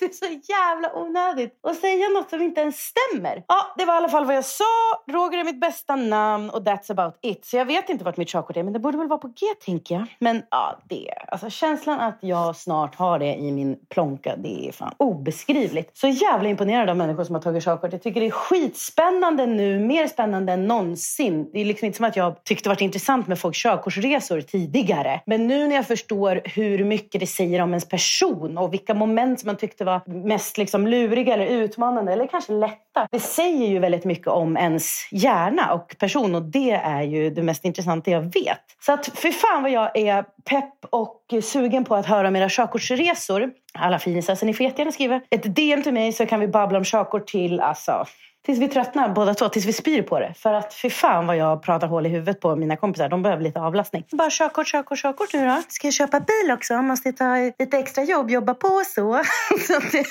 Det 0.00 0.04
är 0.04 0.12
så 0.12 0.52
jävla 0.52 0.96
onödigt 0.96 1.58
att 1.62 1.76
säga 1.76 2.08
något 2.08 2.30
som 2.30 2.42
inte 2.42 2.60
ens 2.60 2.76
stämmer. 2.76 3.44
Ja, 3.48 3.74
det 3.76 3.84
var 3.84 3.94
i 3.94 3.96
alla 3.96 4.08
fall 4.08 4.24
vad 4.24 4.36
jag 4.36 4.44
sa. 4.44 4.64
Roger 5.10 5.38
är 5.38 5.44
mitt 5.44 5.60
bästa 5.60 5.96
namn 5.96 6.50
och 6.50 6.62
that's 6.62 6.90
about 6.90 7.18
it. 7.20 7.44
Så 7.44 7.56
jag 7.56 7.64
vet 7.64 7.88
inte 7.88 8.04
vart 8.04 8.16
mitt 8.16 8.28
körkort 8.28 8.56
är, 8.56 8.62
men 8.62 8.72
det 8.72 8.78
borde 8.78 8.98
väl 8.98 9.08
vara 9.08 9.18
på 9.18 9.28
G 9.28 9.46
tänker 9.64 9.94
jag. 9.94 10.04
Men 10.18 10.42
ja, 10.50 10.78
det. 10.88 11.14
Alltså 11.28 11.50
känslan 11.50 12.00
att 12.00 12.18
jag 12.20 12.56
snart 12.56 12.94
har 12.94 13.18
det 13.18 13.34
i 13.34 13.52
min 13.52 13.76
plånka, 13.88 14.36
det 14.36 14.68
är 14.68 14.72
fan 14.72 14.94
obeskrivligt. 14.96 15.96
Så 15.96 16.08
jävla 16.08 16.48
imponerad 16.48 16.90
av 16.90 16.96
människor 16.96 17.24
som 17.24 17.34
har 17.34 17.42
tagit 17.42 17.64
körkort. 17.64 17.92
Jag 17.92 18.02
tycker 18.02 18.20
det 18.20 18.26
är 18.26 18.30
skitspännande 18.30 19.46
nu, 19.46 19.78
mer 19.78 20.06
spännande 20.06 20.52
än 20.52 20.66
någonsin. 20.66 21.50
Det 21.52 21.60
är 21.60 21.64
liksom 21.64 21.86
inte 21.86 21.96
som 21.96 22.06
att 22.06 22.16
jag 22.16 22.21
jag 22.22 22.44
tyckte 22.44 22.68
det 22.68 22.70
varit 22.70 22.80
intressant 22.80 23.28
med 23.28 23.38
folks 23.38 23.62
körkortsresor 23.62 24.40
tidigare. 24.40 25.20
Men 25.26 25.46
nu 25.46 25.68
när 25.68 25.76
jag 25.76 25.86
förstår 25.86 26.40
hur 26.44 26.84
mycket 26.84 27.20
det 27.20 27.26
säger 27.26 27.60
om 27.60 27.70
ens 27.70 27.88
person 27.88 28.58
och 28.58 28.72
vilka 28.72 28.94
moment 28.94 29.40
som 29.40 29.46
man 29.46 29.56
tyckte 29.56 29.84
var 29.84 30.00
mest 30.06 30.58
liksom 30.58 30.86
luriga 30.86 31.34
eller 31.34 31.46
utmanande 31.46 32.12
eller 32.12 32.26
kanske 32.26 32.52
lätta. 32.52 33.08
Det 33.10 33.20
säger 33.20 33.68
ju 33.68 33.78
väldigt 33.78 34.04
mycket 34.04 34.26
om 34.26 34.56
ens 34.56 35.08
hjärna 35.10 35.72
och 35.74 35.96
person 35.98 36.34
och 36.34 36.42
det 36.42 36.70
är 36.70 37.02
ju 37.02 37.30
det 37.30 37.42
mest 37.42 37.64
intressanta 37.64 38.10
jag 38.10 38.22
vet. 38.22 38.60
Så 38.80 38.92
att 38.92 39.06
för 39.06 39.30
fan 39.30 39.62
vad 39.62 39.72
jag 39.72 39.96
är 39.96 40.22
pepp 40.22 40.74
och 40.90 41.34
sugen 41.42 41.84
på 41.84 41.94
att 41.94 42.06
höra 42.06 42.28
om 42.28 42.36
era 42.36 42.48
körkortsresor. 42.48 43.50
Alla 43.74 43.98
finisar, 43.98 44.34
så 44.34 44.46
ni 44.46 44.54
får 44.54 44.64
jättegärna 44.64 44.92
skriva 44.92 45.20
ett 45.30 45.56
DM 45.56 45.82
till 45.82 45.92
mig 45.92 46.12
så 46.12 46.26
kan 46.26 46.40
vi 46.40 46.48
babbla 46.48 46.78
om 46.78 46.84
körkort 46.84 47.26
till 47.26 47.60
alltså 47.60 48.06
Tills 48.44 48.58
vi 48.58 48.68
tröttnar 48.68 49.08
båda 49.08 49.34
två, 49.34 49.48
tills 49.48 49.66
vi 49.66 49.72
spyr 49.72 50.02
på 50.02 50.20
det. 50.20 50.34
För 50.36 50.52
att 50.52 50.74
fy 50.74 50.90
fan 50.90 51.26
vad 51.26 51.36
jag 51.36 51.62
pratar 51.62 51.86
hål 51.86 52.06
i 52.06 52.08
huvudet 52.08 52.40
på 52.40 52.56
mina 52.56 52.76
kompisar. 52.76 53.08
De 53.08 53.22
behöver 53.22 53.42
lite 53.42 53.60
avlastning. 53.60 54.04
Bara 54.10 54.30
körkort, 54.30 54.66
körkort, 54.66 54.98
körkort 54.98 55.34
nu 55.34 55.46
då. 55.46 55.62
Ska 55.68 55.86
jag 55.86 55.94
köpa 55.94 56.20
bil 56.20 56.50
också? 56.52 56.82
Måste 56.82 57.12
ta 57.12 57.36
lite 57.58 57.78
extra 57.78 58.04
jobb, 58.04 58.30
jobba 58.30 58.54
på 58.54 58.82
så. 58.86 59.22
så 59.66 59.80
det, 59.92 60.04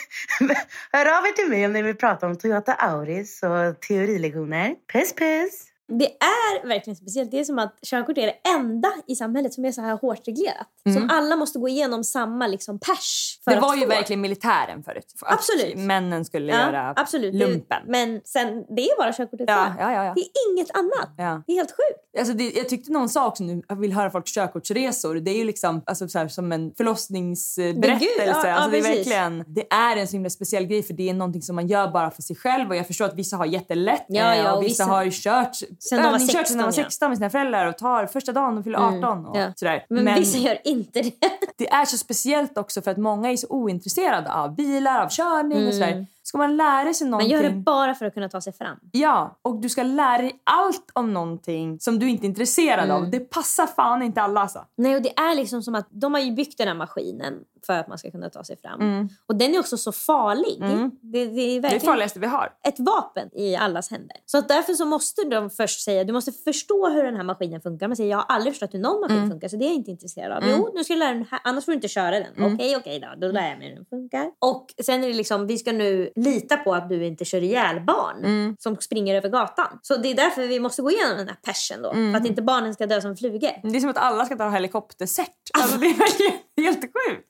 hör 0.91 1.05
av 1.17 1.25
er 1.25 1.35
till 1.35 1.49
mig 1.49 1.65
om 1.65 1.73
ni 1.73 1.81
vill 1.81 1.97
prata 1.97 2.27
om 2.27 2.37
Toyota 2.37 2.73
Auris 2.73 3.43
och 3.43 3.79
teorilektioner. 3.79 4.75
Puss 4.93 5.15
puss! 5.15 5.70
Det 5.99 6.05
är 6.05 6.67
verkligen 6.67 6.95
speciellt. 6.97 7.31
Det 7.31 7.39
är 7.39 7.43
som 7.43 7.59
att 7.59 7.75
körkort 7.85 8.17
är 8.17 8.25
det 8.25 8.49
enda 8.55 8.91
i 9.07 9.15
samhället 9.15 9.53
som 9.53 9.65
är 9.65 9.71
så 9.71 9.81
här 9.81 9.97
hårt 9.97 10.27
reglerat. 10.27 10.67
Mm. 10.85 10.97
Som 10.99 11.09
alla 11.17 11.35
måste 11.35 11.59
gå 11.59 11.67
igenom 11.67 12.03
samma 12.03 12.47
liksom 12.47 12.79
pers 12.79 13.39
för 13.43 13.51
Det 13.51 13.59
var 13.59 13.75
ju 13.75 13.81
få. 13.81 13.87
verkligen 13.87 14.21
militären 14.21 14.83
förut. 14.83 15.05
Att 15.21 15.33
Absolut. 15.33 15.75
Männen 15.77 16.25
skulle 16.25 16.51
Ja, 16.51 16.57
göra 16.59 16.93
absolut. 16.95 17.33
lumpen. 17.35 17.81
Det, 17.85 17.91
men 17.91 18.21
sen, 18.25 18.47
det 18.75 18.81
är 18.81 18.97
bara 18.97 19.13
körkortet 19.13 19.45
Ja, 19.49 19.73
ja, 19.79 19.91
ja, 19.93 20.05
ja. 20.05 20.13
Det 20.15 20.21
är 20.21 20.51
inget 20.51 20.71
annat. 20.77 21.17
Det 21.17 21.23
är 21.53 21.55
helt 21.55 21.71
sjukt. 21.71 22.19
Alltså 22.19 22.33
det, 22.33 22.51
jag 22.51 22.69
tyckte 22.69 22.91
någon 22.91 23.09
sa 23.09 23.27
också 23.27 23.43
nu, 23.43 23.61
jag 23.67 23.75
vill 23.75 23.93
höra 23.93 24.11
folks 24.11 24.33
körkortsresor. 24.33 25.15
Det 25.15 25.31
är 25.31 25.37
ju 25.37 25.43
liksom 25.43 25.81
alltså 25.85 26.07
så 26.07 26.19
här, 26.19 26.27
som 26.27 26.51
en 26.51 26.73
förlossningsberättelse. 26.77 27.81
Det 27.81 27.87
är 27.87 27.99
gud, 27.99 28.29
alltså 28.35 28.69
det, 28.71 28.77
är 28.77 28.81
verkligen, 28.97 29.43
det 29.47 29.73
är 29.73 29.97
en 29.97 30.07
så 30.07 30.11
himla 30.11 30.29
speciell 30.29 30.65
grej 30.65 30.83
för 30.83 30.93
det 30.93 31.09
är 31.09 31.13
någonting 31.13 31.41
som 31.41 31.55
man 31.55 31.67
gör 31.67 31.91
bara 31.91 32.11
för 32.11 32.21
sig 32.21 32.35
själv. 32.35 32.69
Och 32.69 32.75
jag 32.75 32.87
förstår 32.87 33.05
att 33.05 33.15
vissa 33.15 33.37
har 33.37 33.45
jättelätt 33.45 34.05
Ja, 34.07 34.33
eh, 34.33 34.39
ja, 34.39 34.51
och 34.51 34.57
och 34.57 34.63
vissa, 34.63 34.83
vissa- 34.83 34.93
har 34.93 35.03
ju 35.03 35.11
kört, 35.13 35.57
Sen 35.89 35.97
de 35.97 36.03
var 36.03 36.13
övningskört 36.13 36.47
16, 36.47 36.47
sen 36.47 36.57
de 36.57 36.63
var 36.63 36.73
ja. 36.77 36.83
16 36.83 37.09
med 37.09 37.17
sina 37.17 37.29
föräldrar 37.29 37.65
och 37.65 37.77
tar 37.77 38.05
första 38.05 38.31
dagen 38.31 38.55
de 38.55 38.63
fyller 38.63 38.79
18 38.79 39.25
och 39.25 39.37
ja. 39.37 39.53
sådär. 39.55 39.85
Men, 39.89 40.15
vissa 40.15 40.37
gör 40.37 40.57
inte 40.63 41.01
det. 41.01 41.13
det 41.57 41.69
är 41.69 41.85
så 41.85 41.97
speciellt 41.97 42.57
också 42.57 42.81
för 42.81 42.91
att 42.91 42.97
många 42.97 43.31
är 43.31 43.37
så 43.37 43.47
ointresserade 43.49 44.33
av 44.33 44.55
bilar, 44.55 45.03
av 45.03 45.09
körning 45.09 45.67
och 45.67 45.73
sådär. 45.73 46.05
Ska 46.23 46.37
man 46.37 46.57
lära 46.57 46.93
sig 46.93 47.05
Man 47.05 47.11
någonting... 47.11 47.31
gör 47.31 47.43
det 47.43 47.49
bara 47.49 47.95
för 47.95 48.05
att 48.05 48.13
kunna 48.13 48.29
ta 48.29 48.41
sig 48.41 48.53
fram. 48.53 48.77
Ja, 48.91 49.39
och 49.41 49.61
du 49.61 49.69
ska 49.69 49.83
lära 49.83 50.17
dig 50.21 50.41
allt 50.43 50.91
om 50.93 51.13
någonting 51.13 51.79
som 51.79 51.99
du 51.99 52.09
inte 52.09 52.25
är 52.25 52.27
intresserad 52.27 52.85
Mm. 52.85 52.95
av. 52.97 53.09
Det 53.11 53.19
passar 53.19 53.67
fan 53.67 54.01
inte 54.01 54.21
alla 54.21 54.41
alltså. 54.41 54.65
Nej, 54.77 54.95
och 54.95 55.01
det 55.01 55.19
är 55.19 55.35
liksom 55.35 55.61
som 55.63 55.75
att 55.75 55.87
de 55.89 56.13
har 56.13 56.21
ju 56.21 56.31
byggt 56.31 56.57
den 56.57 56.67
här 56.67 56.75
maskinen 56.75 57.33
för 57.65 57.73
att 57.73 57.87
man 57.87 57.97
ska 57.97 58.11
kunna 58.11 58.29
ta 58.29 58.43
sig 58.43 58.57
fram. 58.57 58.81
Mm. 58.81 59.09
Och 59.25 59.35
den 59.35 59.55
är 59.55 59.59
också 59.59 59.77
så 59.77 59.91
farlig. 59.91 60.61
Mm. 60.61 60.91
Det, 61.01 61.25
det 61.25 61.41
är 61.41 61.49
är 61.49 61.53
det 61.55 61.59
verkligen 61.59 61.85
farligaste 61.85 62.19
vi 62.19 62.27
har. 62.27 62.53
ett 62.67 62.79
vapen 62.79 63.29
i 63.33 63.55
allas 63.55 63.91
händer. 63.91 64.17
Så 64.25 64.37
att 64.37 64.47
därför 64.47 64.73
så 64.73 64.85
måste 64.85 65.23
de 65.23 65.49
först 65.49 65.81
säga, 65.83 66.03
du 66.03 66.13
måste 66.13 66.31
förstå 66.31 66.89
hur 66.89 67.03
den 67.03 67.15
här 67.15 67.23
maskinen 67.23 67.61
funkar. 67.61 67.87
Man 67.87 67.95
säger, 67.97 68.09
jag 68.11 68.17
har 68.17 68.25
aldrig 68.29 68.53
förstått 68.53 68.73
hur 68.73 68.79
någon 68.79 69.01
maskin 69.01 69.29
funkar 69.29 69.47
så 69.47 69.55
det 69.55 69.65
är 69.65 69.67
jag 69.67 69.75
inte 69.75 69.91
intresserad 69.91 70.31
av. 70.31 70.43
Mm. 70.43 70.55
Jo, 70.57 70.71
nu 70.75 70.83
ska 70.83 70.93
du 70.93 70.99
lära 70.99 71.13
den 71.13 71.25
här, 71.31 71.39
annars 71.43 71.65
får 71.65 71.71
du 71.71 71.75
inte 71.75 71.87
köra 71.87 72.11
den. 72.19 72.33
Mm. 72.37 72.53
Okej, 72.55 72.75
okej 72.77 72.99
då, 72.99 73.27
då 73.27 73.31
lär 73.33 73.49
jag 73.49 73.57
mig 73.59 73.67
hur 73.69 73.75
den 73.75 73.85
funkar. 73.85 74.31
Och 74.39 74.65
sen 74.83 75.03
är 75.03 75.07
det 75.07 75.13
liksom, 75.13 75.47
vi 75.47 75.57
ska 75.57 75.71
nu 75.71 76.10
lita 76.15 76.57
på 76.57 76.73
att 76.73 76.89
du 76.89 77.05
inte 77.05 77.25
kör 77.25 77.43
ihjäl 77.43 77.79
barn 77.81 78.17
Mm. 78.25 78.55
som 78.59 78.77
springer 78.77 79.15
över 79.15 79.29
gatan. 79.29 79.79
Så 79.81 79.97
det 79.97 80.07
är 80.11 80.15
därför 80.15 80.47
vi 80.47 80.59
måste 80.59 80.81
gå 80.81 80.91
igenom 80.91 81.17
den 81.17 81.27
här 81.27 81.37
persen 81.43 81.81
då. 81.81 81.91
Mm. 81.91 82.13
För 82.13 82.19
att 82.21 82.27
inte 82.27 82.41
barnen 82.41 82.73
ska 82.73 82.85
dö 82.87 83.01
som 83.01 83.15
flugor. 83.17 83.51
Det 83.71 83.77
är 83.77 83.79
som 83.79 83.89
att 83.89 83.97
alla 83.97 84.25
ska 84.25 84.35
ta 84.35 84.49
helikoptercert. 84.49 85.27
Alltså, 85.59 85.77
det 85.77 85.85
är 85.85 86.63
helt 86.63 86.81
sjukt. 86.81 87.27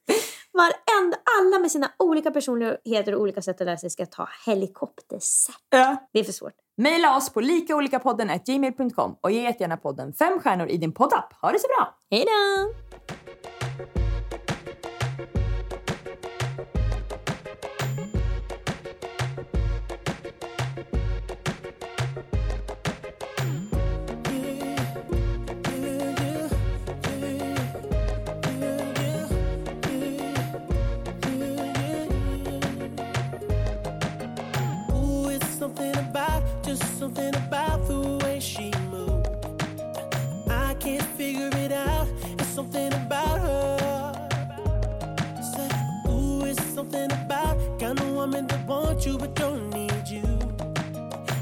Varenda, 0.54 1.18
alla 1.40 1.60
med 1.60 1.72
sina 1.72 1.92
olika 2.00 2.32
personligheter 2.32 3.16
och 3.16 3.22
olika 3.22 3.42
sätt 3.42 3.62
att 3.62 3.66
lära 3.68 3.78
sig 3.78 3.90
ska 3.90 4.06
ta 4.06 4.30
helikoptersätt. 4.46 5.56
Ja. 5.70 6.10
Det 6.14 6.20
är 6.20 6.24
för 6.24 6.32
svårt. 6.34 6.54
Maila 6.82 7.18
oss 7.18 7.30
på 7.30 7.42
likaolikapodden 7.42 8.30
gmail.com 8.46 9.16
och 9.22 9.32
ge 9.32 9.42
jättegärna 9.42 9.78
podden 9.78 10.14
fem 10.14 10.40
stjärnor 10.40 10.68
i 10.68 10.78
din 10.78 10.92
poddapp. 10.94 11.34
Ha 11.42 11.52
det 11.52 11.60
så 11.60 11.68
bra! 11.68 11.96
Hej 12.12 12.26
då! 12.26 12.91
But 49.22 49.36
don't 49.36 49.70
need 49.70 50.08
you. 50.08 50.26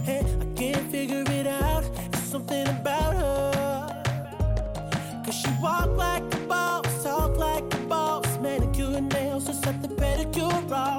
Hey, 0.04 0.20
I 0.20 0.46
can't 0.54 0.92
figure 0.92 1.24
it 1.28 1.48
out. 1.48 1.86
It's 2.12 2.24
something 2.24 2.68
about 2.68 3.14
her. 3.14 4.04
Cause 5.26 5.36
she 5.36 5.50
walk 5.62 5.88
like 5.96 6.24
a 6.34 6.40
boss, 6.40 7.04
talk 7.04 7.38
like 7.38 7.74
a 7.74 7.78
boss, 7.88 8.38
manicure 8.40 8.98
and 8.98 9.10
nails, 9.14 9.48
just 9.48 9.64
set 9.64 9.82
the 9.82 9.88
pedicure 9.88 10.72
off. 10.72 10.99